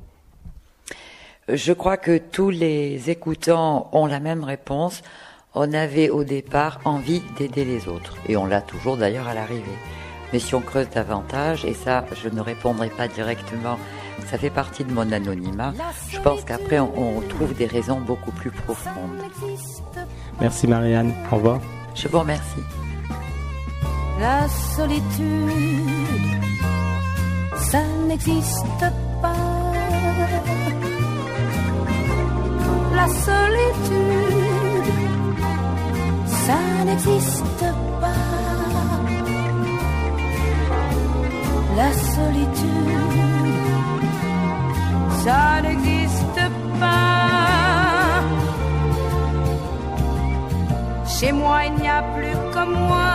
Je 1.49 1.73
crois 1.73 1.97
que 1.97 2.17
tous 2.17 2.49
les 2.49 3.09
écoutants 3.09 3.89
ont 3.91 4.05
la 4.05 4.21
même 4.21 4.45
réponse. 4.45 5.01
On 5.53 5.73
avait 5.73 6.09
au 6.09 6.23
départ 6.23 6.79
envie 6.85 7.21
d'aider 7.37 7.65
les 7.65 7.87
autres 7.87 8.15
et 8.29 8.37
on 8.37 8.45
l'a 8.45 8.61
toujours 8.61 8.95
d'ailleurs 8.95 9.27
à 9.27 9.33
l'arrivée. 9.33 9.77
Mais 10.33 10.39
si 10.39 10.55
on 10.55 10.61
creuse 10.61 10.89
davantage, 10.89 11.63
et 11.63 11.75
ça 11.75 12.03
je 12.21 12.27
ne 12.27 12.41
répondrai 12.41 12.89
pas 12.89 13.07
directement, 13.07 13.77
ça 14.29 14.39
fait 14.39 14.49
partie 14.49 14.83
de 14.83 14.91
mon 14.91 15.11
anonymat, 15.11 15.73
je 16.09 16.19
pense 16.19 16.43
qu'après 16.43 16.79
on, 16.79 17.17
on 17.17 17.21
trouve 17.21 17.53
des 17.53 17.67
raisons 17.67 18.01
beaucoup 18.01 18.31
plus 18.31 18.49
profondes. 18.49 19.21
Merci 20.41 20.65
Marianne, 20.65 21.13
au 21.31 21.35
revoir. 21.35 21.61
Je 21.93 22.07
vous 22.07 22.19
remercie. 22.19 22.63
La 24.19 24.47
solitude, 24.75 25.51
ça 27.57 27.83
n'existe 28.07 28.85
pas. 29.21 29.35
La 32.95 33.07
solitude, 33.07 33.93
ça 36.25 36.85
n'existe 36.85 37.65
pas. 38.01 38.62
La 41.75 41.91
solitude, 41.91 43.49
ça 45.23 45.61
n'existe 45.63 46.43
pas. 46.79 48.21
Chez 51.07 51.31
moi, 51.31 51.65
il 51.65 51.73
n'y 51.81 51.87
a 51.87 52.03
plus 52.15 52.37
que 52.53 52.63
moi. 52.87 53.13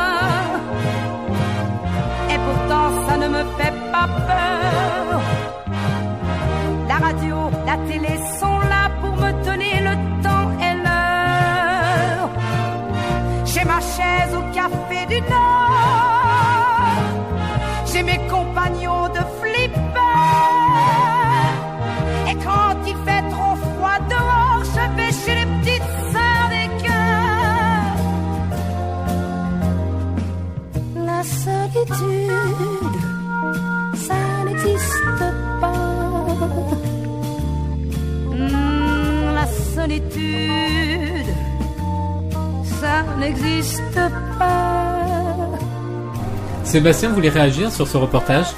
Et 2.33 2.39
pourtant, 2.47 2.89
ça 3.07 3.17
ne 3.17 3.29
me 3.29 3.43
fait 3.59 3.75
pas 3.93 4.09
peur. 4.27 5.21
La 6.89 6.97
radio, 7.07 7.37
la 7.65 7.77
télé 7.89 8.19
sont 8.41 8.59
là 8.73 8.91
pour 9.01 9.15
me 9.17 9.31
donner 9.45 9.81
le 9.89 9.95
temps 10.25 10.51
et 10.67 10.75
l'heure. 10.85 12.29
J'ai 13.45 13.65
ma 13.65 13.81
chaise 13.81 14.33
au 14.35 14.43
café 14.53 15.07
du 15.07 15.21
Nord. 15.31 15.48
Compagnons 18.39 19.09
de 19.19 19.23
flipper. 19.41 20.17
Et 22.31 22.37
quand 22.47 22.77
il 22.87 22.97
fait 23.07 23.25
trop 23.35 23.55
froid 23.67 23.99
dehors, 24.15 24.63
je 24.75 24.85
vais 24.97 25.13
chez 25.23 25.35
les 25.41 25.49
petites 25.57 25.93
sœurs 26.13 26.49
des 26.55 26.69
cœurs. 26.85 27.99
La 31.09 31.21
solitude, 31.45 32.97
ça 34.07 34.21
n'existe 34.47 35.19
Hmm, 38.31 39.35
la 39.35 39.47
solitude, 39.75 41.33
ça 42.81 42.95
n'existe 43.19 44.01
pas. 44.39 44.78
Sébastien 46.69 47.09
voulait 47.09 47.31
réagir 47.31 47.73
sur 47.73 47.89
ce 47.89 47.97
reportage? 47.97 48.49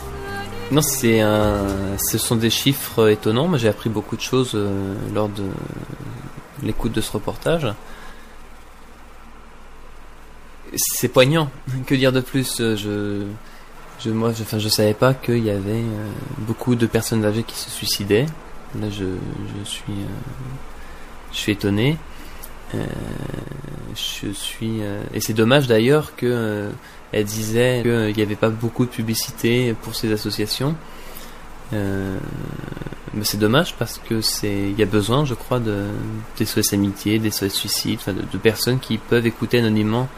Non, 0.72 0.82
c'est 0.82 1.20
un, 1.20 1.64
ce 1.96 2.18
sont 2.18 2.34
des 2.34 2.50
chiffres 2.50 3.08
étonnants. 3.08 3.46
Moi, 3.46 3.56
j'ai 3.56 3.68
appris 3.68 3.88
beaucoup 3.88 4.16
de 4.16 4.20
choses 4.20 4.50
euh, 4.56 4.96
lors 5.14 5.28
de 5.28 5.44
l'écoute 6.64 6.90
de 6.90 7.00
ce 7.00 7.12
reportage. 7.12 7.68
C'est 10.74 11.06
poignant. 11.06 11.50
Que 11.86 11.94
dire 11.94 12.10
de 12.10 12.20
plus? 12.20 12.56
Je, 12.58 13.26
je, 14.00 14.10
moi, 14.10 14.30
enfin, 14.30 14.58
je 14.58 14.68
savais 14.68 14.94
pas 14.94 15.14
qu'il 15.14 15.44
y 15.44 15.50
avait 15.50 15.70
euh, 15.70 16.08
beaucoup 16.38 16.74
de 16.74 16.86
personnes 16.86 17.24
âgées 17.24 17.44
qui 17.44 17.56
se 17.56 17.70
suicidaient. 17.70 18.26
Là, 18.80 18.90
je, 18.90 19.04
je 19.04 19.64
suis, 19.64 19.84
euh, 19.88 21.30
je 21.30 21.36
suis 21.36 21.52
étonné. 21.52 21.96
Je 23.94 24.32
suis, 24.32 24.80
et 25.12 25.20
c'est 25.20 25.32
dommage 25.32 25.66
d'ailleurs 25.66 26.14
que 26.14 26.70
elle 27.12 27.24
disait 27.24 27.80
qu'il 27.82 28.16
n'y 28.16 28.22
avait 28.22 28.36
pas 28.36 28.50
beaucoup 28.50 28.84
de 28.84 28.90
publicité 28.90 29.74
pour 29.82 29.94
ces 29.94 30.12
associations. 30.12 30.74
Euh, 31.72 32.18
mais 33.14 33.24
c'est 33.24 33.38
dommage 33.38 33.74
parce 33.74 33.98
que 33.98 34.20
c'est, 34.20 34.70
il 34.70 34.78
y 34.78 34.82
a 34.82 34.86
besoin, 34.86 35.24
je 35.24 35.34
crois, 35.34 35.60
de 35.60 35.88
SOS 36.42 36.72
amitié, 36.72 37.18
des 37.18 37.30
SOS 37.30 37.52
suicide, 37.52 37.98
de 38.06 38.38
personnes 38.38 38.78
qui 38.78 38.98
peuvent 38.98 39.26
écouter 39.26 39.58
anonymement 39.58 40.08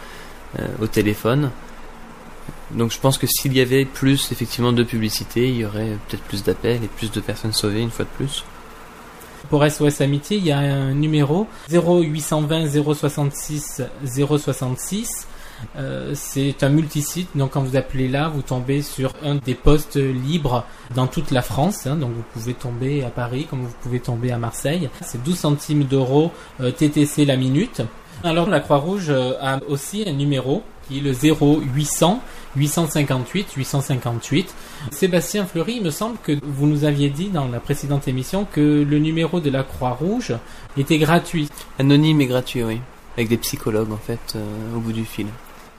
euh, 0.59 0.67
au 0.81 0.87
téléphone. 0.87 1.51
Donc 2.73 2.91
je 2.91 2.99
pense 2.99 3.19
que 3.19 3.27
s'il 3.27 3.55
y 3.55 3.61
avait 3.61 3.85
plus 3.85 4.33
effectivement 4.33 4.73
de 4.73 4.83
publicité, 4.83 5.49
il 5.49 5.57
y 5.57 5.65
aurait 5.65 5.97
peut-être 6.09 6.23
plus 6.25 6.43
d'appels 6.43 6.83
et 6.85 6.89
plus 6.89 7.11
de 7.11 7.21
personnes 7.21 7.53
sauvées 7.53 7.81
une 7.81 7.91
fois 7.91 8.05
de 8.05 8.11
plus. 8.11 8.45
Pour 9.51 9.65
SOS 9.69 10.01
Amitié, 10.01 10.39
il 10.39 10.47
y 10.47 10.53
a 10.53 10.59
un 10.59 10.95
numéro 10.95 11.47
0820 11.71 12.69
066 12.95 13.83
066. 14.05 15.27
Euh, 15.77 16.13
c'est 16.15 16.63
un 16.63 16.69
multisite, 16.69 17.29
donc 17.35 17.53
quand 17.53 17.63
vous 17.63 17.77
appelez 17.77 18.09
là, 18.09 18.29
vous 18.29 18.43
tombez 18.43 18.83
sur 18.83 19.13
un 19.25 19.37
des 19.37 19.55
postes 19.55 19.97
libres 19.97 20.65
dans 20.95 21.07
toute 21.07 21.31
la 21.31 21.43
France. 21.43 21.87
hein. 21.87 21.97
donc 21.97 22.11
vous 22.11 22.25
pouvez 22.33 22.55
tomber 22.55 23.05
à 23.05 23.11
Paris 23.11 23.47
comme 23.49 23.63
vous 23.63 23.75
pouvez 23.83 24.01
tomber 24.01 24.33
à 24.33 24.39
Marseille. 24.39 24.89
C'est 25.03 25.23
12 25.23 25.39
centimes 25.39 25.85
d'euros 25.85 26.31
euh, 26.61 26.71
TTC 26.71 27.25
la 27.25 27.37
minute. 27.37 27.83
Alors 28.25 28.49
la 28.49 28.61
Croix-Rouge 28.61 29.07
euh, 29.09 29.33
a 29.41 29.59
aussi 29.69 30.05
un 30.07 30.13
numéro 30.13 30.63
qui 30.89 30.99
est 30.99 31.01
le 31.01 31.13
0800 31.13 32.21
858 32.57 33.53
858. 33.57 34.55
Sébastien 34.91 35.47
Fleury, 35.47 35.77
il 35.77 35.83
me 35.85 35.91
semble 35.91 36.19
que 36.23 36.39
vous 36.43 36.67
nous 36.67 36.85
aviez 36.85 37.09
dit 37.09 37.29
dans 37.29 37.49
la 37.49 37.61
précédente 37.61 38.09
émission 38.09 38.47
que 38.51 38.61
le 38.89 38.99
numéro 38.99 39.41
de 39.41 39.49
la 39.49 39.63
Croix-Rouge 39.63 40.35
était 40.77 40.99
gratuit. 40.99 41.49
Anonyme 41.79 42.21
et 42.21 42.27
gratuit, 42.27 42.63
oui. 42.63 42.81
Avec 43.17 43.29
des 43.29 43.39
psychologues 43.39 43.93
en 43.93 43.97
fait 43.97 44.37
au 44.75 44.81
bout 44.81 44.93
du 44.93 45.05
fil. 45.05 45.27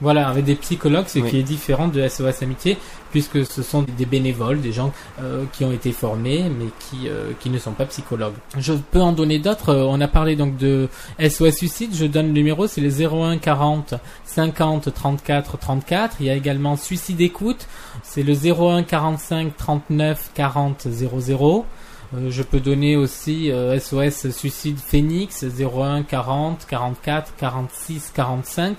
Voilà, 0.00 0.28
avec 0.28 0.44
des 0.44 0.56
psychologues, 0.56 1.06
ce 1.06 1.20
Oui. 1.20 1.30
qui 1.30 1.38
est 1.38 1.42
différent 1.44 1.86
de 1.88 2.06
SOS 2.06 2.42
Amitié, 2.42 2.76
puisque 3.12 3.46
ce 3.46 3.62
sont 3.62 3.82
des 3.82 4.04
bénévoles, 4.06 4.60
des 4.60 4.72
gens 4.72 4.92
euh, 5.22 5.44
qui 5.52 5.64
ont 5.64 5.70
été 5.72 5.92
formés, 5.92 6.44
mais 6.58 6.66
qui, 6.80 7.08
euh, 7.08 7.30
qui 7.40 7.48
ne 7.48 7.58
sont 7.58 7.72
pas 7.72 7.86
psychologues. 7.86 8.34
Je 8.58 8.72
peux 8.72 9.00
en 9.00 9.12
donner 9.12 9.38
d'autres. 9.38 9.70
Euh, 9.70 9.84
On 9.88 10.00
a 10.00 10.08
parlé 10.08 10.34
donc 10.34 10.56
de 10.56 10.88
SOS 11.20 11.52
Suicide. 11.56 11.90
Je 11.94 12.06
donne 12.06 12.26
le 12.26 12.32
numéro, 12.32 12.66
c'est 12.66 12.80
le 12.80 12.90
01 12.90 13.38
40 13.38 13.94
50 14.24 14.92
34 14.92 15.58
34. 15.58 16.16
Il 16.20 16.26
y 16.26 16.30
a 16.30 16.34
également 16.34 16.76
Suicide 16.76 17.20
Écoute, 17.20 17.66
c'est 18.02 18.24
le 18.24 18.34
01 18.34 18.82
45 18.82 19.56
39 19.56 20.30
40 20.34 20.88
00. 20.90 21.64
Euh, 22.16 22.30
je 22.30 22.42
peux 22.42 22.60
donner 22.60 22.96
aussi 22.96 23.50
euh, 23.50 23.78
SOS 23.78 24.30
Suicide 24.30 24.78
Phoenix 24.78 25.44
01 25.44 26.02
40 26.02 26.66
44 26.68 27.34
46 27.36 28.10
45. 28.14 28.76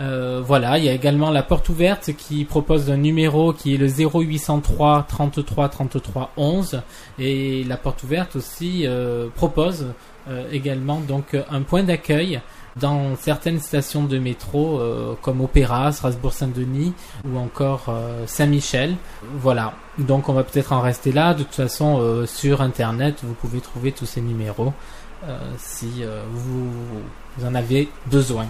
Euh, 0.00 0.42
voilà, 0.44 0.78
il 0.78 0.84
y 0.84 0.88
a 0.88 0.92
également 0.92 1.30
la 1.30 1.42
porte 1.42 1.68
ouverte 1.68 2.10
qui 2.16 2.44
propose 2.44 2.90
un 2.90 2.96
numéro 2.96 3.52
qui 3.52 3.74
est 3.74 3.78
le 3.78 3.86
0803 3.86 5.06
33 5.08 5.68
33 5.68 6.32
11 6.36 6.82
et 7.18 7.64
la 7.64 7.76
porte 7.76 8.02
ouverte 8.02 8.36
aussi 8.36 8.86
euh, 8.86 9.28
propose 9.34 9.86
euh, 10.28 10.48
également 10.50 11.00
donc 11.00 11.36
un 11.50 11.62
point 11.62 11.84
d'accueil 11.84 12.40
dans 12.76 13.14
certaines 13.14 13.60
stations 13.60 14.02
de 14.02 14.18
métro 14.18 14.80
comme 15.22 15.40
Opéra, 15.42 15.92
Strasbourg-Saint-Denis 15.92 16.92
ou 17.24 17.38
encore 17.38 17.94
Saint-Michel. 18.26 18.96
Voilà, 19.38 19.74
donc 19.98 20.28
on 20.28 20.32
va 20.32 20.42
peut-être 20.42 20.72
en 20.72 20.80
rester 20.80 21.12
là. 21.12 21.34
De 21.34 21.44
toute 21.44 21.54
façon, 21.54 22.24
sur 22.26 22.62
Internet, 22.62 23.20
vous 23.22 23.34
pouvez 23.34 23.60
trouver 23.60 23.92
tous 23.92 24.06
ces 24.06 24.20
numéros 24.20 24.72
si 25.56 26.02
vous 26.32 27.46
en 27.46 27.54
avez 27.54 27.88
besoin. 28.10 28.48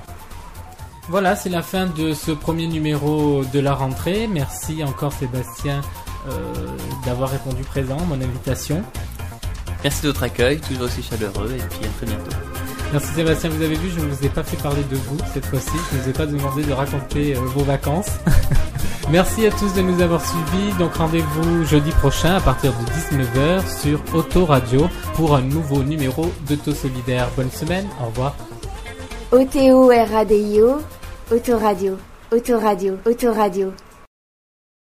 Voilà, 1.09 1.37
c'est 1.37 1.51
la 1.51 1.63
fin 1.63 1.87
de 1.87 2.15
ce 2.15 2.31
premier 2.33 2.67
numéro 2.67 3.45
de 3.53 3.61
la 3.61 3.75
rentrée. 3.75 4.27
Merci 4.27 4.83
encore 4.83 5.13
Sébastien 5.13 5.83
euh, 6.29 6.31
d'avoir 7.05 7.31
répondu 7.31 7.63
présent 7.63 7.99
à 7.99 8.05
mon 8.05 8.15
invitation. 8.15 8.83
Merci 9.83 10.03
de 10.03 10.09
votre 10.09 10.23
accueil, 10.23 10.61
toujours 10.61 10.85
aussi 10.85 11.03
chaleureux, 11.03 11.53
et 11.55 11.63
puis 11.69 11.85
à 11.85 11.89
très 11.99 12.07
bientôt. 12.07 12.37
Merci 12.93 13.09
Sébastien, 13.09 13.51
vous 13.51 13.63
avez 13.63 13.75
vu, 13.75 13.91
je 13.91 14.01
ne 14.01 14.09
vous 14.09 14.25
ai 14.25 14.31
pas 14.31 14.43
fait 14.43 14.57
parler 14.57 14.83
de 14.91 14.97
vous 14.97 15.19
cette 15.35 15.45
fois-ci. 15.45 15.73
Je 15.91 15.97
ne 15.99 16.03
vous 16.03 16.09
ai 16.09 16.13
pas 16.13 16.27
demandé 16.27 16.63
de 16.63 16.73
raconter 16.73 17.37
euh, 17.37 17.41
vos 17.41 17.65
vacances. 17.65 18.09
Merci 19.11 19.47
à 19.47 19.51
tous 19.51 19.75
de 19.75 19.83
nous 19.83 20.01
avoir 20.01 20.25
suivis. 20.25 20.73
Donc 20.79 20.95
rendez-vous 20.95 21.65
jeudi 21.65 21.91
prochain 21.91 22.37
à 22.37 22.41
partir 22.41 22.73
de 22.73 23.17
19h 23.17 23.81
sur 23.83 24.01
Auto 24.15 24.47
Radio 24.47 24.89
pour 25.15 25.37
un 25.37 25.43
nouveau 25.43 25.83
numéro 25.83 26.33
d'Auto 26.49 26.73
Solidaire. 26.73 27.29
Bonne 27.37 27.51
semaine, 27.51 27.87
au 28.01 28.07
revoir. 28.07 28.35
O-T-O-R-A-D-I-O, 29.33 30.79
Autoradio, 31.31 31.99
Autoradio, 32.31 32.99
Autoradio. 33.07 33.75